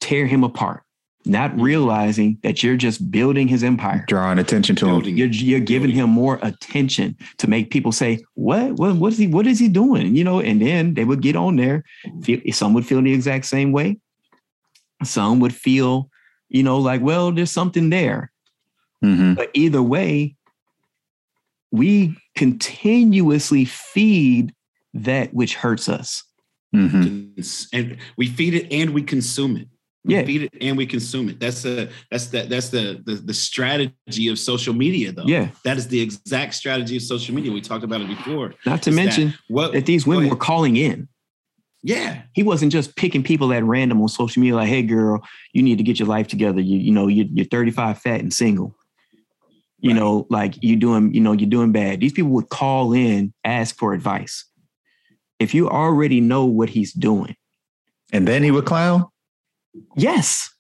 tear 0.01 0.27
him 0.27 0.45
apart, 0.45 0.83
not 1.25 1.51
mm-hmm. 1.51 1.63
realizing 1.63 2.39
that 2.43 2.63
you're 2.63 2.77
just 2.77 3.11
building 3.11 3.49
his 3.49 3.65
empire, 3.65 4.05
drawing 4.09 4.39
attention 4.39 4.77
to 4.77 4.87
him. 4.87 5.05
You're, 5.05 5.29
you're 5.29 5.61
giving 5.61 5.91
him 5.91 6.11
more 6.11 6.39
attention 6.43 7.17
to 7.39 7.49
make 7.49 7.71
people 7.71 7.93
say, 7.93 8.25
"What? 8.35 8.75
What? 8.75 8.97
What 8.97 9.13
is 9.13 9.19
he? 9.19 9.27
What 9.27 9.47
is 9.47 9.59
he 9.59 9.69
doing?" 9.69 10.15
You 10.15 10.25
know, 10.25 10.41
and 10.41 10.61
then 10.61 10.95
they 10.95 11.05
would 11.05 11.23
get 11.23 11.37
on 11.37 11.57
there. 11.57 11.85
Feel, 12.23 12.41
some 12.53 12.75
would 12.75 12.87
feel 12.87 13.03
the 13.03 13.13
exact 13.13 13.47
same 13.47 13.73
way. 13.73 13.99
Some 15.03 15.41
would 15.41 15.55
feel, 15.55 16.09
you 16.49 16.63
know, 16.63 16.79
like, 16.79 17.03
well, 17.03 17.33
there's 17.33 17.51
something 17.51 17.91
there. 17.91 18.33
Mm-hmm. 19.05 19.35
But 19.35 19.51
either 19.53 19.83
way, 19.83 20.37
we 21.71 22.17
continuously 22.35 23.65
feed 23.67 24.55
that 24.95 25.35
which 25.35 25.55
hurts 25.55 25.89
us. 25.89 26.25
Mm-hmm. 26.77 27.41
And 27.73 27.97
we 28.17 28.27
feed 28.29 28.55
it 28.55 28.73
and 28.73 28.91
we 28.91 29.03
consume 29.03 29.57
it. 29.57 29.69
We 30.05 30.15
yeah. 30.15 30.25
feed 30.25 30.43
it 30.43 30.53
and 30.61 30.77
we 30.77 30.87
consume 30.87 31.29
it. 31.29 31.41
That's 31.41 31.63
the 31.63 31.91
that's 32.11 32.27
the 32.27 32.43
that's 32.43 32.69
the, 32.69 33.03
the 33.05 33.15
the 33.15 33.35
strategy 33.35 34.29
of 34.29 34.39
social 34.39 34.73
media, 34.73 35.11
though. 35.11 35.25
Yeah, 35.27 35.49
that 35.65 35.77
is 35.79 35.89
the 35.89 36.01
exact 36.01 36.55
strategy 36.55 36.97
of 36.97 37.03
social 37.03 37.35
media. 37.35 37.51
We 37.51 37.61
talked 37.61 37.83
about 37.83 38.03
it 38.03 38.09
before. 38.09 38.55
Not 38.65 38.83
to 38.83 38.93
mention 38.93 39.29
that, 39.29 39.37
what, 39.49 39.73
that 39.73 39.87
these 39.87 40.07
women 40.07 40.29
were 40.29 40.37
calling 40.37 40.77
in. 40.77 41.09
Yeah, 41.83 42.23
he 42.35 42.45
wasn't 42.45 42.73
just 42.73 42.95
picking 42.95 43.25
people 43.25 43.53
at 43.53 43.65
random 43.65 44.01
on 44.01 44.09
social 44.09 44.41
media. 44.41 44.55
Like, 44.57 44.69
hey, 44.69 44.83
girl, 44.83 45.25
you 45.53 45.63
need 45.63 45.79
to 45.79 45.85
get 45.85 45.99
your 45.99 46.09
life 46.09 46.29
together. 46.29 46.61
You 46.61 46.79
you 46.79 46.93
know 46.93 47.09
you, 47.09 47.29
you're 47.33 47.47
35, 47.47 47.99
fat 47.99 48.21
and 48.21 48.33
single. 48.33 48.77
You 49.79 49.91
right. 49.91 49.99
know, 49.99 50.27
like 50.31 50.55
you're 50.63 50.79
doing 50.79 51.15
you 51.15 51.21
know 51.21 51.33
you're 51.33 51.51
doing 51.51 51.73
bad. 51.73 51.99
These 51.99 52.13
people 52.13 52.31
would 52.31 52.49
call 52.49 52.93
in, 52.93 53.35
ask 53.45 53.77
for 53.77 53.93
advice 53.93 54.45
if 55.39 55.55
you 55.55 55.69
already 55.69 56.21
know 56.21 56.45
what 56.45 56.71
he's 56.71 56.93
doing. 56.93 57.37
And 58.13 58.27
then 58.27 58.43
he 58.43 58.51
would 58.51 58.67
clown? 58.67 59.07
Yes. 59.97 60.51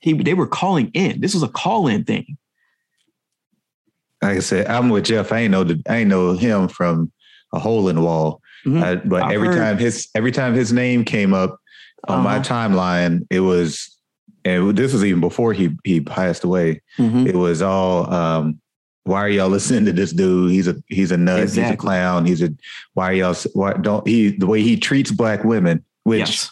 He 0.00 0.12
they 0.14 0.34
were 0.34 0.46
calling 0.46 0.90
in. 0.94 1.20
This 1.20 1.34
was 1.34 1.42
a 1.42 1.48
call-in 1.48 2.04
thing. 2.04 2.38
Like 4.20 4.36
I 4.36 4.40
said, 4.40 4.66
I'm 4.66 4.88
with 4.88 5.04
Jeff. 5.04 5.32
I 5.32 5.40
ain't 5.40 5.50
know 5.50 5.64
the, 5.64 5.82
I 5.88 5.98
ain't 5.98 6.08
know 6.08 6.34
him 6.34 6.68
from 6.68 7.12
a 7.52 7.58
hole 7.58 7.88
in 7.88 7.96
the 7.96 8.02
wall. 8.02 8.40
Mm-hmm. 8.64 8.82
Uh, 8.82 8.96
but 9.04 9.22
I've 9.24 9.32
every 9.32 9.48
heard. 9.48 9.56
time 9.56 9.78
his 9.78 10.08
every 10.14 10.32
time 10.32 10.54
his 10.54 10.72
name 10.72 11.04
came 11.04 11.34
up 11.34 11.58
on 12.08 12.20
uh-huh. 12.20 12.24
my 12.24 12.38
timeline, 12.38 13.26
it 13.30 13.40
was 13.40 13.96
and 14.44 14.76
this 14.76 14.92
was 14.92 15.04
even 15.04 15.20
before 15.20 15.52
he 15.52 15.76
he 15.84 16.00
passed 16.00 16.44
away. 16.44 16.82
Mm-hmm. 16.98 17.26
It 17.26 17.36
was 17.36 17.62
all 17.62 18.12
um, 18.12 18.60
why 19.04 19.18
are 19.24 19.28
y'all 19.28 19.48
listening 19.48 19.84
to 19.86 19.92
this 19.92 20.12
dude? 20.12 20.52
He's 20.52 20.68
a 20.68 20.76
he's 20.88 21.10
a 21.10 21.16
nut. 21.16 21.40
Exactly. 21.40 21.62
He's 21.64 21.72
a 21.72 21.76
clown. 21.76 22.26
He's 22.26 22.42
a 22.42 22.50
why 22.94 23.10
are 23.10 23.14
y'all 23.14 23.36
why 23.54 23.74
don't 23.74 24.06
he 24.06 24.30
the 24.30 24.46
way 24.46 24.62
he 24.62 24.76
treats 24.76 25.10
black 25.10 25.44
women, 25.44 25.84
which 26.04 26.20
yes. 26.20 26.50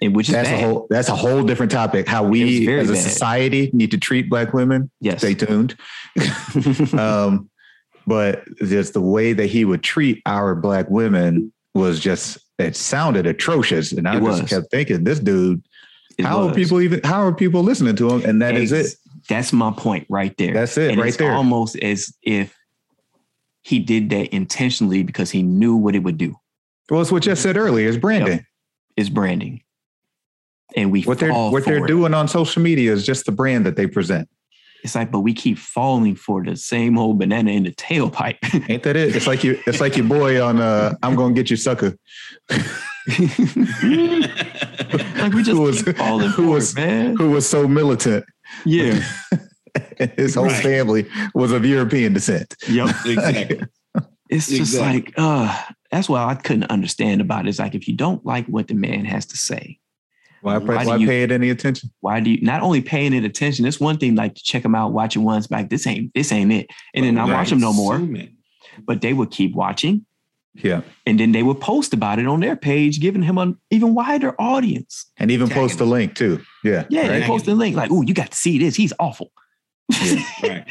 And 0.00 0.14
which 0.14 0.28
is 0.28 0.34
that's 0.34 0.48
bad. 0.48 0.62
a 0.62 0.66
whole 0.66 0.86
that's 0.90 1.08
a 1.08 1.16
whole 1.16 1.42
different 1.42 1.72
topic. 1.72 2.06
How 2.06 2.24
we 2.24 2.68
as 2.68 2.88
a 2.88 2.92
bad. 2.92 3.02
society 3.02 3.70
need 3.72 3.90
to 3.90 3.98
treat 3.98 4.30
black 4.30 4.52
women. 4.52 4.90
Yes. 5.00 5.18
Stay 5.18 5.34
tuned. 5.34 5.76
um, 6.92 7.50
but 8.06 8.44
just 8.58 8.94
the 8.94 9.00
way 9.00 9.32
that 9.32 9.46
he 9.46 9.64
would 9.64 9.82
treat 9.82 10.22
our 10.26 10.54
black 10.54 10.88
women 10.88 11.52
was 11.74 11.98
just 11.98 12.38
it 12.58 12.76
sounded 12.76 13.26
atrocious. 13.26 13.92
And 13.92 14.06
I 14.06 14.16
it 14.16 14.22
just 14.22 14.42
was. 14.42 14.50
kept 14.50 14.70
thinking, 14.70 15.04
this 15.04 15.18
dude, 15.18 15.62
it 16.18 16.24
how 16.24 16.44
was. 16.44 16.52
are 16.52 16.54
people 16.54 16.80
even 16.80 17.00
how 17.02 17.26
are 17.26 17.34
people 17.34 17.62
listening 17.62 17.96
to 17.96 18.10
him? 18.10 18.28
And 18.28 18.40
that 18.42 18.54
Ex- 18.54 18.70
is 18.70 18.94
it. 18.94 18.98
That's 19.28 19.52
my 19.52 19.72
point 19.76 20.06
right 20.08 20.36
there. 20.36 20.54
That's 20.54 20.76
it, 20.78 20.90
and 20.90 21.00
right 21.00 21.08
it's 21.08 21.16
there. 21.16 21.32
Almost 21.32 21.76
as 21.76 22.12
if 22.22 22.54
he 23.62 23.78
did 23.78 24.10
that 24.10 24.34
intentionally 24.34 25.02
because 25.02 25.30
he 25.30 25.42
knew 25.42 25.76
what 25.76 25.94
it 25.94 26.00
would 26.00 26.18
do. 26.18 26.36
Well, 26.90 27.00
it's 27.00 27.12
what 27.12 27.26
you 27.26 27.34
said 27.36 27.56
earlier. 27.56 27.88
It's 27.88 27.96
branding. 27.98 28.32
Yep. 28.38 28.44
It's 28.96 29.08
branding, 29.08 29.62
and 30.76 30.92
we 30.92 31.02
what 31.04 31.18
they're 31.18 31.32
what 31.32 31.64
they're 31.64 31.84
it. 31.84 31.88
doing 31.88 32.14
on 32.14 32.28
social 32.28 32.62
media 32.62 32.92
is 32.92 33.06
just 33.06 33.26
the 33.26 33.32
brand 33.32 33.64
that 33.66 33.76
they 33.76 33.86
present. 33.86 34.28
It's 34.84 34.96
like, 34.96 35.12
but 35.12 35.20
we 35.20 35.32
keep 35.32 35.58
falling 35.58 36.16
for 36.16 36.42
the 36.42 36.56
same 36.56 36.98
old 36.98 37.20
banana 37.20 37.52
in 37.52 37.62
the 37.62 37.70
tailpipe. 37.70 38.38
Ain't 38.68 38.82
that 38.82 38.96
it? 38.96 39.14
It's 39.14 39.28
like 39.28 39.44
you. 39.44 39.60
It's 39.66 39.80
like 39.80 39.96
your 39.96 40.06
boy 40.06 40.42
on. 40.44 40.60
uh 40.60 40.94
I'm 41.04 41.14
gonna 41.14 41.34
get 41.34 41.50
you, 41.50 41.56
sucker. 41.56 41.96
like 42.50 42.66
we 45.32 45.42
just 45.42 45.50
Who 45.50 45.62
was- 45.62 45.82
falling 45.82 46.28
who 46.30 46.44
for 46.46 46.50
was- 46.50 46.72
it, 46.72 46.76
man. 46.76 47.16
Who 47.16 47.30
was 47.30 47.48
so 47.48 47.68
militant? 47.68 48.24
Yeah. 48.64 49.02
His 50.16 50.34
whole 50.34 50.44
Right. 50.46 50.62
family 50.62 51.06
was 51.34 51.52
of 51.52 51.64
European 51.64 52.12
descent. 52.12 52.54
Yep. 52.68 52.88
exactly. 53.06 53.60
It's 54.28 54.48
just 54.48 54.60
Exactly. 54.60 55.00
like, 55.02 55.14
uh, 55.16 55.62
that's 55.90 56.08
what 56.08 56.20
I 56.22 56.34
couldn't 56.34 56.64
understand 56.70 57.20
about 57.20 57.46
it. 57.46 57.50
It's 57.50 57.58
like 57.58 57.74
if 57.74 57.86
you 57.88 57.94
don't 57.94 58.24
like 58.24 58.46
what 58.46 58.68
the 58.68 58.74
man 58.74 59.04
has 59.04 59.26
to 59.26 59.36
say, 59.36 59.78
Why, 60.40 60.58
Why 60.58 60.84
why, 60.84 60.96
you- 60.96 61.06
pay 61.06 61.22
it 61.22 61.30
any 61.30 61.50
attention? 61.50 61.90
why 62.00 62.20
do 62.20 62.30
you 62.30 62.40
not 62.42 62.62
only 62.62 62.80
paying 62.80 63.12
it 63.12 63.24
attention? 63.24 63.64
It's 63.66 63.78
one 63.80 63.98
thing 63.98 64.14
like 64.14 64.34
to 64.34 64.42
check 64.42 64.62
them 64.62 64.74
out, 64.74 64.92
watch 64.92 65.16
it 65.16 65.20
once, 65.20 65.50
like 65.50 65.68
this 65.70 65.86
ain't 65.86 66.12
this 66.14 66.32
ain't 66.32 66.52
it, 66.52 66.66
and 66.94 67.04
then 67.04 67.16
I 67.18 67.24
watch 67.26 67.50
them 67.50 67.60
no 67.60 67.72
more. 67.72 68.00
It. 68.00 68.30
But 68.86 69.00
they 69.02 69.12
would 69.12 69.30
keep 69.30 69.54
watching, 69.54 70.04
Yeah, 70.54 70.82
and 71.06 71.18
then 71.18 71.32
they 71.32 71.42
would 71.42 71.60
post 71.60 71.94
about 71.94 72.18
it 72.18 72.26
on 72.26 72.40
their 72.40 72.56
page, 72.56 73.00
giving 73.00 73.22
him 73.22 73.38
an 73.38 73.56
even 73.70 73.94
wider 73.94 74.34
audience. 74.40 75.06
and 75.16 75.30
even 75.30 75.48
Tagging 75.48 75.62
post 75.62 75.78
the 75.78 75.84
him. 75.84 75.90
link 75.90 76.14
too. 76.14 76.40
Yeah, 76.62 76.84
Yeah, 76.90 77.08
they 77.08 77.20
Right. 77.20 77.26
post 77.26 77.48
a 77.48 77.54
link 77.54 77.74
like, 77.76 77.90
"Oh, 77.90 78.02
you 78.02 78.12
got 78.14 78.30
to 78.32 78.36
see 78.36 78.58
this. 78.58 78.76
He's 78.76 78.92
awful." 79.00 79.32
Yeah. 80.02 80.22
right. 80.42 80.64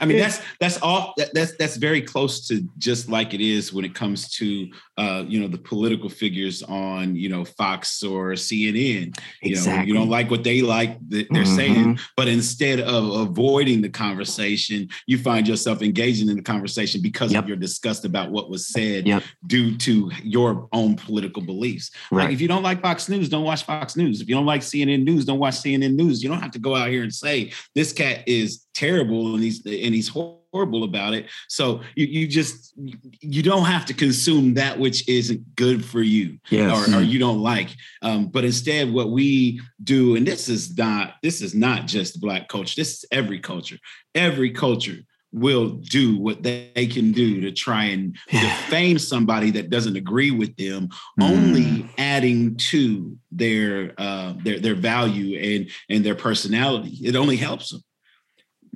I 0.00 0.04
mean, 0.04 0.18
that's 0.18 0.40
that's 0.60 0.80
all. 0.82 1.14
That, 1.16 1.32
that's 1.34 1.56
that's 1.56 1.76
very 1.76 2.02
close 2.02 2.46
to 2.48 2.62
just 2.78 3.08
like 3.08 3.34
it 3.34 3.40
is 3.40 3.72
when 3.72 3.84
it 3.84 3.94
comes 3.94 4.28
to 4.36 4.68
uh, 4.98 5.24
you 5.26 5.40
know 5.40 5.48
the 5.48 5.58
political 5.58 6.08
figures 6.08 6.62
on 6.62 7.16
you 7.16 7.28
know 7.28 7.44
Fox 7.44 8.02
or 8.02 8.32
CNN. 8.32 9.16
You 9.42 9.56
know, 9.56 9.82
you 9.82 9.94
don't 9.94 10.08
like 10.10 10.30
what 10.30 10.44
they 10.44 10.62
like 10.62 10.98
that 11.08 11.26
they're 11.30 11.44
Mhm. 11.44 11.56
saying, 11.56 11.98
but 12.16 12.28
instead 12.28 12.80
of 12.80 13.10
avoiding 13.28 13.80
the 13.82 13.88
conversation, 13.88 14.88
you 15.06 15.18
find 15.18 15.46
yourself 15.48 15.82
engaging 15.82 16.28
in 16.28 16.36
the 16.36 16.42
conversation 16.42 17.00
because 17.00 17.32
Yep. 17.32 17.44
of 17.44 17.48
your 17.48 17.56
disgust 17.56 18.04
about 18.04 18.30
what 18.30 18.50
was 18.50 18.66
said 18.68 19.06
Yep. 19.06 19.22
due 19.46 19.76
to 19.78 20.10
your 20.22 20.68
own 20.72 20.96
political 20.96 21.42
beliefs. 21.42 21.90
Like 22.10 22.26
Right. 22.26 22.32
if 22.34 22.40
you 22.40 22.48
don't 22.48 22.62
like 22.62 22.82
Fox 22.82 23.08
News, 23.08 23.28
don't 23.28 23.44
watch 23.44 23.62
Fox 23.64 23.96
News. 23.96 24.20
If 24.20 24.28
you 24.28 24.34
don't 24.34 24.46
like 24.46 24.62
CNN 24.62 25.04
News, 25.04 25.24
don't 25.24 25.38
watch 25.38 25.54
CNN 25.60 25.94
News. 25.96 26.22
You 26.22 26.28
don't 26.28 26.40
have 26.40 26.50
to 26.52 26.58
go 26.58 26.74
out 26.74 26.88
here 26.90 27.02
and 27.02 27.14
say 27.14 27.50
this 27.74 27.92
cat 27.92 28.22
is 28.26 28.65
terrible 28.74 29.34
and 29.34 29.42
he's 29.42 29.64
and 29.64 29.94
he's 29.94 30.08
horrible 30.08 30.84
about 30.84 31.14
it. 31.14 31.26
So 31.48 31.80
you 31.94 32.06
you 32.06 32.28
just 32.28 32.74
you 33.20 33.42
don't 33.42 33.64
have 33.64 33.86
to 33.86 33.94
consume 33.94 34.54
that 34.54 34.78
which 34.78 35.08
isn't 35.08 35.56
good 35.56 35.84
for 35.84 36.02
you 36.02 36.38
Yes. 36.50 36.88
or, 36.88 36.98
or 36.98 37.02
you 37.02 37.18
don't 37.18 37.40
like. 37.42 37.70
Um, 38.02 38.26
but 38.26 38.44
instead, 38.44 38.92
what 38.92 39.10
we 39.10 39.60
do, 39.82 40.16
and 40.16 40.26
this 40.26 40.48
is 40.48 40.76
not 40.76 41.14
this 41.22 41.40
is 41.40 41.54
not 41.54 41.86
just 41.86 42.20
black 42.20 42.48
culture. 42.48 42.74
This 42.76 42.98
is 42.98 43.04
every 43.10 43.40
culture. 43.40 43.78
Every 44.14 44.50
culture 44.50 44.98
will 45.32 45.68
do 45.68 46.16
what 46.16 46.42
they 46.42 46.88
can 46.90 47.12
do 47.12 47.40
to 47.42 47.52
try 47.52 47.84
and 47.84 48.16
defame 48.30 48.98
somebody 48.98 49.50
that 49.50 49.68
doesn't 49.70 49.96
agree 49.96 50.30
with 50.30 50.56
them 50.56 50.88
only 51.20 51.84
adding 51.98 52.56
to 52.56 53.16
their 53.30 53.92
uh 53.98 54.32
their 54.44 54.58
their 54.60 54.74
value 54.74 55.36
and 55.38 55.70
and 55.90 56.04
their 56.06 56.14
personality 56.14 57.00
it 57.02 57.16
only 57.16 57.36
helps 57.36 57.70
them 57.70 57.82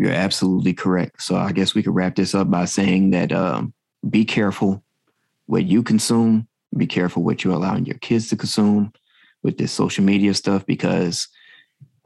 You're 0.01 0.13
absolutely 0.13 0.73
correct. 0.73 1.21
So 1.23 1.37
I 1.37 1.53
guess 1.53 1.75
we 1.75 1.83
could 1.83 1.95
wrap 1.95 2.17
this 2.17 2.35
up 2.35 2.51
by 2.51 2.65
saying 2.65 3.11
that 3.11 3.33
um, 3.33 3.75
be 4.09 4.25
careful 4.25 4.83
what 5.45 5.67
you 5.67 5.83
consume. 5.83 6.49
Be 6.75 6.87
careful 6.87 7.23
what 7.23 7.45
you're 7.45 7.53
allowing 7.53 7.85
your 7.85 7.99
kids 7.99 8.31
to 8.31 8.37
consume 8.37 8.95
with 9.43 9.59
this 9.59 9.73
social 9.73 10.03
media 10.03 10.33
stuff 10.33 10.65
because 10.65 11.29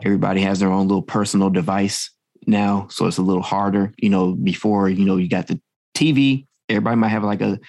everybody 0.04 0.40
has 0.40 0.58
their 0.58 0.72
own 0.72 0.88
little 0.88 1.02
personal 1.04 1.50
device 1.50 2.10
now. 2.48 2.88
So 2.90 3.06
it's 3.06 3.18
a 3.18 3.22
little 3.22 3.44
harder. 3.44 3.94
You 3.98 4.10
know, 4.10 4.32
before, 4.32 4.88
you 4.88 5.04
know, 5.04 5.16
you 5.16 5.28
got 5.28 5.46
the 5.46 5.60
TV. 5.96 6.48
Everybody 6.68 6.96
might 6.96 7.10
have 7.10 7.22
like 7.22 7.42
a 7.42 7.60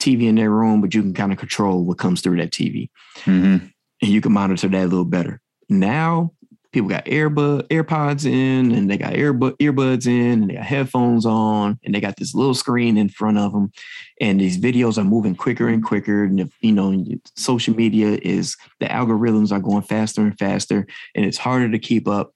TV 0.00 0.22
in 0.22 0.36
their 0.36 0.50
room, 0.50 0.80
but 0.80 0.94
you 0.94 1.02
can 1.02 1.12
kind 1.12 1.32
of 1.32 1.38
control 1.38 1.84
what 1.84 1.98
comes 1.98 2.22
through 2.22 2.38
that 2.38 2.50
TV 2.50 2.88
Mhm. 3.24 3.70
and 4.00 4.10
you 4.10 4.22
can 4.22 4.32
monitor 4.32 4.68
that 4.68 4.84
a 4.84 4.88
little 4.88 5.04
better. 5.04 5.42
Now 5.68 6.32
people 6.76 6.90
got 6.90 7.06
earbud 7.06 7.62
AirPods 7.68 8.26
in 8.26 8.70
and 8.70 8.90
they 8.90 8.98
got 8.98 9.14
earbud 9.14 9.56
earbuds 9.56 10.06
in 10.06 10.42
and 10.42 10.50
they 10.50 10.54
got 10.56 10.64
headphones 10.64 11.24
on 11.24 11.78
and 11.82 11.94
they 11.94 12.00
got 12.00 12.16
this 12.18 12.34
little 12.34 12.52
screen 12.52 12.98
in 12.98 13.08
front 13.08 13.38
of 13.38 13.50
them 13.52 13.72
and 14.20 14.38
these 14.38 14.58
videos 14.58 14.98
are 14.98 15.04
moving 15.04 15.34
quicker 15.34 15.68
and 15.68 15.82
quicker 15.82 16.24
and 16.24 16.38
if, 16.38 16.50
you 16.60 16.72
know 16.72 17.02
social 17.34 17.74
media 17.74 18.18
is 18.20 18.58
the 18.80 18.86
algorithms 18.86 19.52
are 19.52 19.58
going 19.58 19.80
faster 19.80 20.20
and 20.20 20.38
faster 20.38 20.86
and 21.14 21.24
it's 21.24 21.38
harder 21.38 21.70
to 21.70 21.78
keep 21.78 22.06
up 22.06 22.34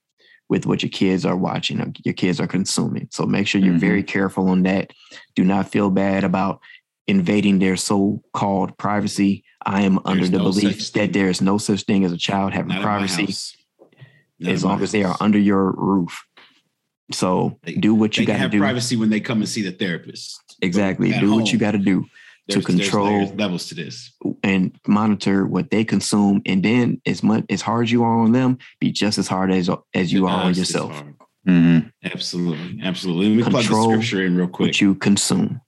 with 0.49 0.65
what 0.65 0.81
your 0.81 0.89
kids 0.89 1.23
are 1.23 1.37
watching 1.37 1.79
or 1.79 1.93
your 2.03 2.15
kids 2.15 2.39
are 2.39 2.47
consuming. 2.47 3.07
So 3.11 3.27
make 3.27 3.47
sure 3.47 3.61
you're 3.61 3.75
Mhm. 3.75 3.79
very 3.79 4.03
careful 4.03 4.49
on 4.49 4.63
that. 4.63 4.89
Do 5.35 5.43
not 5.43 5.71
feel 5.71 5.91
bad 5.91 6.23
about 6.23 6.61
invading 7.07 7.59
their 7.59 7.77
so-called 7.77 8.75
privacy. 8.77 9.43
I 9.65 9.83
am 9.83 9.99
under 10.03 10.27
the 10.27 10.39
no 10.39 10.45
belief 10.45 10.91
that 10.93 11.13
there 11.13 11.29
is 11.29 11.41
no 11.41 11.59
such 11.59 11.83
thing 11.83 12.03
as 12.03 12.11
a 12.11 12.17
child 12.17 12.53
having 12.53 12.69
Not 12.69 12.81
privacy 12.81 13.33
house. 14.41 14.47
Not 14.47 14.53
as 14.53 14.63
long 14.65 14.81
as 14.83 14.91
they 14.91 15.03
are 15.03 15.15
under 15.19 15.39
your 15.39 15.71
roof. 15.71 16.23
So 17.11 17.59
They- 17.63 17.73
do 17.73 17.93
what 17.93 18.17
you 18.17 18.25
got 18.25 18.33
to 18.33 18.39
have 18.39 18.51
do. 18.51 18.59
privacy 18.59 18.95
when 18.95 19.09
they 19.09 19.19
come 19.19 19.39
and 19.39 19.49
see 19.49 19.61
the 19.61 19.71
therapist 19.71 20.39
Exactly. 20.61 21.13
At 21.13 21.21
Do 21.21 21.33
what 21.33 21.51
you 21.51 21.57
got 21.57 21.71
to 21.71 21.77
do 21.79 22.05
to 22.49 22.61
control- 22.61 23.05
there's 23.05 23.27
layers- 23.29 23.39
levels 23.39 23.67
to 23.69 23.75
this 23.75 24.11
and 24.43 24.71
monitor 24.87 25.45
what 25.45 25.71
they 25.71 25.83
consume. 25.83 26.41
And 26.45 26.63
then 26.63 27.01
as 27.05 27.23
much 27.23 27.45
as 27.49 27.61
hard 27.61 27.85
as 27.87 27.91
you 27.91 28.03
are 28.03 28.19
on 28.19 28.31
them, 28.31 28.57
be 28.79 28.91
just 28.91 29.17
as 29.17 29.27
hard 29.27 29.51
as 29.51 29.69
as 29.93 30.13
you 30.13 30.27
are 30.27 30.43
on 30.45 30.53
yourself. 30.53 30.91
hard. 30.93 31.15
Mhm. 31.47 31.91
absolutely 32.03 32.79
absolutely 32.83 33.29
let 33.29 33.35
me 33.37 33.41
plug 33.43 33.53
the 33.63 33.67
Control 33.67 33.89
scripture 33.93 34.23
in 34.25 34.35
real 34.35 34.47
quick 34.47 34.67
What 34.67 34.81
you 34.81 34.93
consume. 34.95 35.59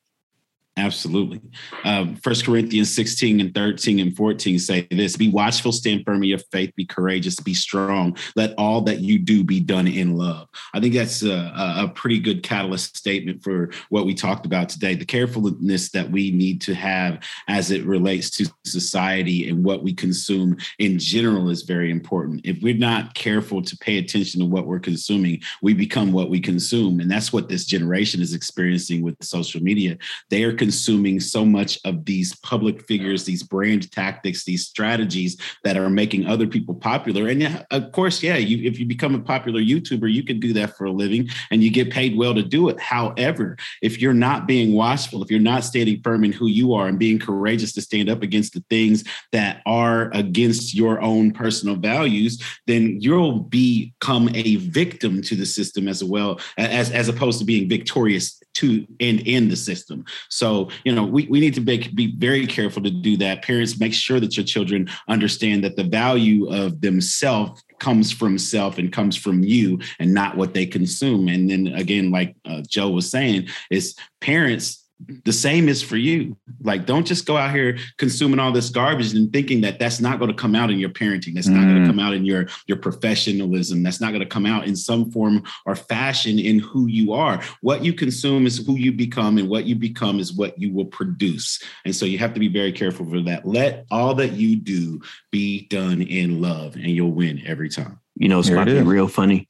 Absolutely. 0.76 1.40
Um, 1.84 2.16
First 2.16 2.46
Corinthians 2.46 2.94
16 2.94 3.40
and 3.40 3.54
13 3.54 4.00
and 4.00 4.16
14 4.16 4.58
say 4.58 4.88
this 4.90 5.16
be 5.16 5.30
watchful, 5.30 5.72
stand 5.72 6.04
firm 6.04 6.24
in 6.24 6.30
your 6.30 6.40
faith, 6.52 6.74
be 6.76 6.86
courageous, 6.86 7.36
be 7.40 7.54
strong. 7.54 8.18
Let 8.36 8.56
all 8.58 8.82
that 8.82 9.00
you 9.00 9.20
do 9.20 9.44
be 9.44 9.60
done 9.60 9.88
in 9.88 10.18
love. 10.18 10.48
I 10.74 10.80
think 10.80 10.96
that's 10.96 11.22
a- 11.22 11.54
a 11.56 11.92
pretty 11.94 12.20
good 12.20 12.42
catalyst 12.42 12.98
statement 12.98 13.44
for 13.44 13.72
what 13.90 14.06
we 14.06 14.16
talked 14.16 14.48
about 14.48 14.70
today. 14.70 14.96
The 14.96 15.06
carefulness 15.06 15.90
that 15.92 16.10
we 16.10 16.32
need 16.32 16.62
to 16.62 16.74
have 16.74 17.24
as 17.48 17.70
it 17.70 17.86
relates 17.86 18.32
to 18.32 18.52
society 18.66 19.50
and 19.50 19.64
what 19.64 19.84
we 19.84 19.94
consume 19.94 20.58
in 20.80 20.98
general 20.98 21.50
is 21.52 21.62
very 21.62 21.92
important. 21.92 22.42
If 22.44 22.62
we're 22.64 22.74
not 22.74 23.14
careful 23.14 23.62
to 23.62 23.78
pay 23.78 24.00
attention 24.00 24.40
to 24.40 24.46
what 24.48 24.66
we're 24.66 24.80
consuming, 24.80 25.42
we 25.62 25.74
become 25.74 26.12
what 26.12 26.32
we 26.32 26.40
consume. 26.40 27.00
And 27.00 27.12
that's 27.12 27.32
what 27.32 27.48
this 27.48 27.66
generation 27.66 28.22
is 28.22 28.34
experiencing 28.34 29.04
with 29.04 29.16
social 29.22 29.62
media 29.62 29.98
they 30.30 30.44
are 30.44 30.54
consuming 30.64 31.20
so 31.20 31.44
much 31.44 31.78
of 31.84 32.06
these 32.06 32.34
public 32.38 32.88
figures, 32.88 33.26
these 33.26 33.44
brand 33.44 33.92
tactics, 33.92 34.46
these 34.46 34.66
strategies 34.66 35.36
that 35.66 35.76
are 35.76 35.90
making 35.90 36.26
other 36.26 36.48
people 36.48 36.74
popular. 36.74 37.28
And 37.28 37.42
yeah, 37.42 37.64
of 37.72 37.92
course, 37.92 38.24
yeah, 38.24 38.38
you, 38.38 38.66
if 38.66 38.80
you 38.80 38.86
become 38.86 39.14
a 39.14 39.20
popular 39.20 39.60
YouTuber, 39.60 40.10
you 40.10 40.24
can 40.24 40.40
do 40.40 40.54
that 40.54 40.78
for 40.78 40.86
a 40.86 40.92
living 40.92 41.28
and 41.52 41.62
you 41.62 41.70
get 41.70 41.92
paid 41.92 42.16
well 42.16 42.34
to 42.34 42.42
do 42.42 42.70
it. 42.70 42.80
However, 42.80 43.58
if 43.82 44.00
you're 44.00 44.14
not 44.14 44.48
being 44.48 44.72
watchful, 44.72 45.22
if 45.22 45.30
you're 45.30 45.42
not 45.42 45.66
standing 45.66 46.02
firm 46.02 46.24
in 46.24 46.32
who 46.32 46.48
you 46.48 46.74
are 46.74 46.88
and 46.88 46.98
being 46.98 47.20
courageous 47.20 47.74
to 47.74 47.82
stand 47.82 48.10
up 48.10 48.22
against 48.22 48.54
the 48.54 48.64
things 48.70 49.04
that 49.34 49.62
are 49.66 50.12
against 50.14 50.74
your 50.74 51.02
own 51.02 51.34
personal 51.34 51.76
values, 51.76 52.42
then 52.68 53.02
you'll 53.02 53.40
become 53.40 54.30
a 54.34 54.56
victim 54.56 55.22
to 55.24 55.36
the 55.36 55.46
system 55.46 55.90
as 55.90 56.02
well 56.02 56.40
as 56.58 56.90
as 56.92 57.10
opposed 57.10 57.40
to 57.40 57.46
being 57.46 57.68
victorious 57.68 58.40
to 58.56 58.86
and 59.00 59.20
in 59.22 59.50
the 59.50 59.56
system. 59.56 60.06
So, 60.30 60.70
you 60.84 60.94
know, 60.94 61.04
we, 61.04 61.28
we 61.28 61.40
need 61.40 61.54
to 61.56 61.62
be, 61.62 61.88
be 61.90 62.16
very 62.16 62.46
careful 62.48 62.84
to 62.84 62.92
do 62.92 63.18
that. 63.18 63.44
Parents, 63.44 63.80
make 63.80 63.94
sure 63.94 64.20
that 64.20 64.38
your 64.38 64.46
children 64.46 64.90
understand 65.08 65.64
that 65.64 65.76
the 65.76 65.84
value 65.84 66.52
of 66.52 66.82
themselves 66.82 67.64
comes 67.80 68.12
from 68.12 68.38
self 68.38 68.78
and 68.78 68.94
comes 68.94 69.16
from 69.18 69.44
you 69.44 69.80
and 70.00 70.14
not 70.14 70.38
what 70.38 70.54
they 70.54 70.66
consume. 70.66 71.28
And 71.28 71.50
then 71.50 71.68
again, 71.68 72.12
like 72.12 72.36
uh, 72.46 72.62
Joe 72.68 72.90
was 72.90 73.10
saying, 73.10 73.48
is 73.70 73.96
parents 74.22 74.83
the 75.26 75.34
same 75.34 75.70
is 75.70 75.82
for 75.82 75.98
you. 75.98 76.38
Like, 76.62 76.86
don't 76.86 77.06
just 77.06 77.26
go 77.26 77.38
out 77.38 77.54
here 77.54 77.78
consuming 77.98 78.40
all 78.40 78.52
this 78.52 78.70
garbage 78.70 79.14
and 79.14 79.32
thinking 79.32 79.62
that 79.62 79.80
that's 79.80 80.00
not 80.00 80.20
going 80.20 80.30
to 80.32 80.38
come 80.38 80.56
out 80.56 80.70
in 80.72 80.80
your 80.80 80.90
parenting. 80.90 81.34
That's 81.34 81.48
not 81.48 81.64
going 81.64 81.78
Mm. 81.78 81.86
to 81.86 81.88
come 81.88 82.00
out 82.00 82.14
in 82.14 82.26
your 82.26 82.48
your 82.68 82.78
professionalism. 82.78 83.84
That's 83.84 84.02
not 84.02 84.10
going 84.10 84.22
to 84.22 84.26
come 84.28 84.46
out 84.46 84.68
in 84.68 84.76
some 84.76 85.12
form 85.12 85.44
or 85.66 85.76
fashion 85.76 86.40
in 86.40 86.60
who 86.60 86.88
you 86.88 87.14
are. 87.14 87.42
What 87.62 87.84
you 87.84 87.94
consume 87.94 88.46
is 88.46 88.66
who 88.66 88.76
you 88.78 88.92
become, 88.92 89.38
and 89.38 89.50
what 89.50 89.66
you 89.66 89.76
become 89.76 90.20
is 90.20 90.34
what 90.34 90.60
you 90.60 90.72
will 90.74 90.86
produce. 90.86 91.62
And 91.86 91.96
so 91.96 92.06
you 92.06 92.18
have 92.20 92.34
to 92.34 92.40
be 92.40 92.48
very 92.48 92.72
careful 92.72 93.06
for 93.06 93.22
that. 93.22 93.46
Let 93.48 93.86
all 93.92 94.16
that 94.16 94.34
you 94.34 94.56
do 94.56 95.02
be 95.32 95.68
done 95.68 96.02
in 96.02 96.42
love, 96.42 96.76
and 96.76 96.88
you'll 96.88 97.12
win 97.12 97.42
every 97.46 97.70
time. 97.70 98.00
You 98.16 98.30
know, 98.30 98.40
it's 98.40 98.48
There 98.48 98.58
about 98.58 98.70
it 98.70 98.76
to 98.76 98.82
be 98.82 98.88
real 98.88 99.08
funny. 99.08 99.50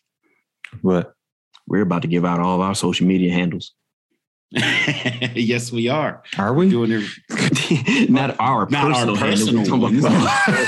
What? 0.82 1.14
We're 1.68 1.82
about 1.82 2.02
to 2.02 2.08
give 2.08 2.26
out 2.26 2.40
all 2.40 2.56
of 2.56 2.62
our 2.62 2.76
social 2.76 3.08
media 3.08 3.32
handles. 3.32 3.74
yes, 5.36 5.72
we 5.72 5.90
are 5.90 6.22
Are 6.38 6.54
we? 6.54 6.70
doing 6.70 6.92
it. 6.92 8.08
not 8.10 8.36
our 8.40 8.68
Not 8.70 8.86
our 8.86 8.92
personal, 8.92 9.16
handles. 9.16 9.52
We're 9.52 9.60
personal 9.62 9.80
talking 9.80 10.00
about- 10.00 10.68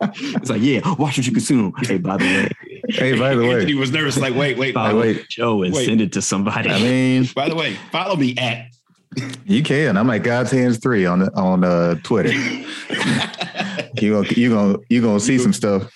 it's 0.40 0.50
like, 0.50 0.62
yeah, 0.62 0.80
watch 0.98 1.18
what 1.18 1.26
you 1.26 1.32
consume. 1.32 1.72
Hey, 1.82 1.98
by 1.98 2.16
the 2.16 2.24
way, 2.24 2.48
Hey, 2.90 3.18
by 3.18 3.34
the 3.34 3.42
way, 3.42 3.66
he 3.66 3.74
was 3.74 3.90
nervous. 3.90 4.18
Like, 4.18 4.34
wait, 4.34 4.56
wait, 4.56 4.74
Follow 4.74 5.00
wait. 5.00 5.28
Joe 5.28 5.62
and 5.62 5.74
Wait. 5.74 5.86
send 5.86 6.00
it 6.00 6.12
to 6.12 6.22
somebody. 6.22 6.70
I 6.70 6.78
mean, 6.80 7.26
By 7.34 7.48
the 7.48 7.54
way, 7.56 7.74
follow 7.90 8.16
me 8.16 8.36
at. 8.38 8.66
you 9.44 9.62
can. 9.62 9.96
I'm 9.96 10.08
at 10.10 10.22
God's 10.22 10.50
Hands 10.52 10.78
Three 10.78 11.04
on 11.06 11.28
on 11.34 11.64
uh, 11.64 11.96
Twitter. 12.04 12.30
You 12.32 12.64
gonna 14.12 14.28
you 14.36 14.50
gonna 14.50 14.78
you 14.88 15.02
gonna 15.02 15.20
see 15.20 15.38
some 15.38 15.52
stuff. 15.52 15.90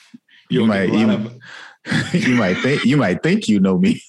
You 0.50 0.60
You'll 0.60 0.66
might 0.66 0.92
you, 0.92 1.10
of- 1.10 1.32
you 2.12 2.34
might 2.34 2.54
think 2.58 2.84
you 2.84 2.96
might 2.96 3.22
think 3.22 3.48
you 3.48 3.60
know 3.60 3.78
me. 3.78 4.02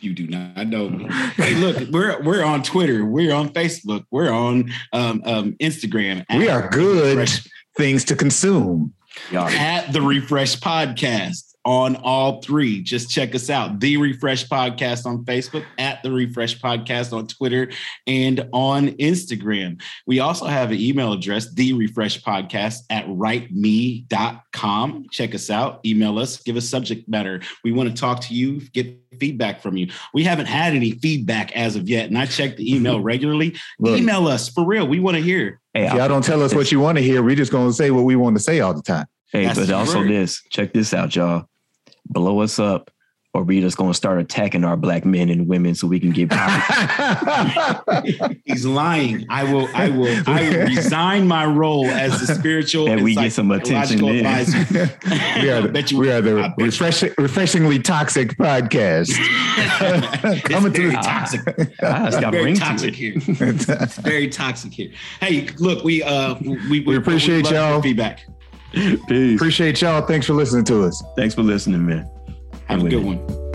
You 0.00 0.12
do 0.14 0.26
not 0.26 0.66
know 0.68 0.88
me. 0.88 1.06
Hey, 1.36 1.54
look, 1.54 1.88
we're 1.90 2.22
we're 2.22 2.44
on 2.44 2.62
Twitter, 2.62 3.04
we're 3.04 3.34
on 3.34 3.50
Facebook, 3.50 4.04
we're 4.10 4.30
on 4.30 4.70
um, 4.92 5.22
um, 5.24 5.52
Instagram. 5.60 6.24
We 6.34 6.48
are 6.48 6.68
good 6.68 7.18
Refresh- 7.18 7.46
things 7.76 8.04
to 8.06 8.16
consume. 8.16 8.92
at 9.32 9.92
the 9.92 10.02
Refresh 10.02 10.56
Podcast 10.60 11.45
on 11.66 11.96
all 11.96 12.40
three. 12.40 12.80
Just 12.80 13.10
check 13.10 13.34
us 13.34 13.50
out. 13.50 13.80
The 13.80 13.96
Refresh 13.96 14.48
Podcast 14.48 15.04
on 15.04 15.24
Facebook, 15.24 15.64
at 15.78 16.00
the 16.04 16.12
Refresh 16.12 16.60
Podcast 16.60 17.12
on 17.12 17.26
Twitter, 17.26 17.70
and 18.06 18.48
on 18.52 18.90
Instagram. 18.92 19.82
We 20.06 20.20
also 20.20 20.46
have 20.46 20.70
an 20.70 20.78
email 20.78 21.12
address, 21.12 21.52
the 21.52 21.72
Refresh 21.72 22.22
Podcast 22.22 22.84
at 22.88 23.06
writeme.com. 23.08 24.06
Check 25.10 25.34
us 25.34 25.50
out, 25.50 25.80
email 25.84 26.20
us, 26.20 26.40
give 26.40 26.56
us 26.56 26.68
subject 26.68 27.08
matter. 27.08 27.42
We 27.64 27.72
want 27.72 27.90
to 27.90 27.94
talk 27.96 28.20
to 28.22 28.34
you, 28.34 28.60
get 28.70 28.96
feedback 29.18 29.60
from 29.60 29.76
you. 29.76 29.90
We 30.14 30.22
haven't 30.22 30.46
had 30.46 30.72
any 30.74 30.92
feedback 30.92 31.50
as 31.56 31.74
of 31.74 31.88
yet, 31.88 32.06
and 32.06 32.16
I 32.16 32.26
check 32.26 32.56
the 32.56 32.72
email 32.72 33.00
regularly. 33.12 33.56
Look, 33.80 33.98
email 33.98 34.28
us 34.28 34.48
for 34.48 34.64
real. 34.64 34.86
We 34.86 35.00
want 35.00 35.16
to 35.16 35.22
hear. 35.22 35.60
Hey, 35.74 35.86
if 35.86 35.94
y'all 35.94 36.08
don't 36.08 36.22
tell 36.24 36.42
us 36.42 36.54
what 36.54 36.70
you 36.70 36.78
want 36.78 36.96
to 36.98 37.02
hear, 37.02 37.24
we're 37.24 37.34
just 37.34 37.50
gonna 37.50 37.72
say 37.72 37.90
what 37.90 38.04
we 38.04 38.14
want 38.14 38.36
to 38.36 38.42
say 38.42 38.60
all 38.60 38.72
the 38.72 38.82
time. 38.82 39.06
Hey, 39.32 39.46
That's 39.46 39.58
but 39.58 39.70
also 39.72 39.98
word. 39.98 40.10
this. 40.10 40.40
Check 40.50 40.72
this 40.72 40.94
out, 40.94 41.16
y'all. 41.16 41.48
Blow 42.08 42.40
us 42.40 42.58
up, 42.58 42.90
or 43.34 43.42
we 43.42 43.60
just 43.60 43.76
gonna 43.76 43.92
start 43.94 44.18
attacking 44.18 44.64
our 44.64 44.76
black 44.76 45.04
men 45.04 45.28
and 45.28 45.46
women 45.48 45.74
so 45.74 45.86
we 45.86 46.00
can 46.00 46.10
get 46.12 46.30
power. 46.30 47.82
He's 48.44 48.64
lying. 48.64 49.26
I 49.28 49.44
will. 49.52 49.68
I 49.74 49.88
will. 49.90 50.22
I 50.26 50.42
will 50.48 50.66
resign 50.66 51.26
my 51.26 51.44
role 51.44 51.86
as 51.86 52.20
the 52.26 52.34
spiritual 52.34 52.88
And 52.90 53.02
we 53.02 53.14
get 53.14 53.32
some 53.32 53.50
attention 53.50 53.98
psychological 53.98 54.08
we 55.42 55.50
are 55.50 55.62
the, 55.62 55.68
Bet 55.72 55.90
you- 55.90 55.98
we 55.98 56.10
are 56.10 56.20
the 56.20 56.54
refreshing, 56.58 57.12
refreshingly 57.18 57.78
toxic 57.80 58.30
podcast. 58.38 59.12
Coming 60.44 60.72
to 60.72 60.78
very 60.80 60.90
the- 60.94 61.02
toxic. 61.02 61.40
Ah, 61.82 62.06
it's 62.06 62.16
very 62.18 62.44
ring 62.44 62.54
to 62.54 62.60
toxic 62.60 62.94
here. 62.94 63.14
It's 63.16 63.98
very 63.98 64.28
toxic 64.28 64.72
here. 64.72 64.90
Hey, 65.20 65.48
look, 65.58 65.84
we 65.84 66.02
uh 66.02 66.36
we 66.70 66.80
We 66.80 66.96
appreciate 66.96 67.44
love 67.44 67.52
your 67.52 67.60
y'all. 67.60 67.82
feedback. 67.82 68.26
Peace. 68.72 69.36
Appreciate 69.36 69.80
y'all. 69.80 70.02
Thanks 70.02 70.26
for 70.26 70.34
listening 70.34 70.64
to 70.66 70.84
us. 70.84 71.02
Thanks 71.16 71.34
for 71.34 71.42
listening, 71.42 71.86
man. 71.86 72.10
Have 72.68 72.84
a 72.84 72.88
good 72.88 73.04
women. 73.04 73.26
one. 73.26 73.45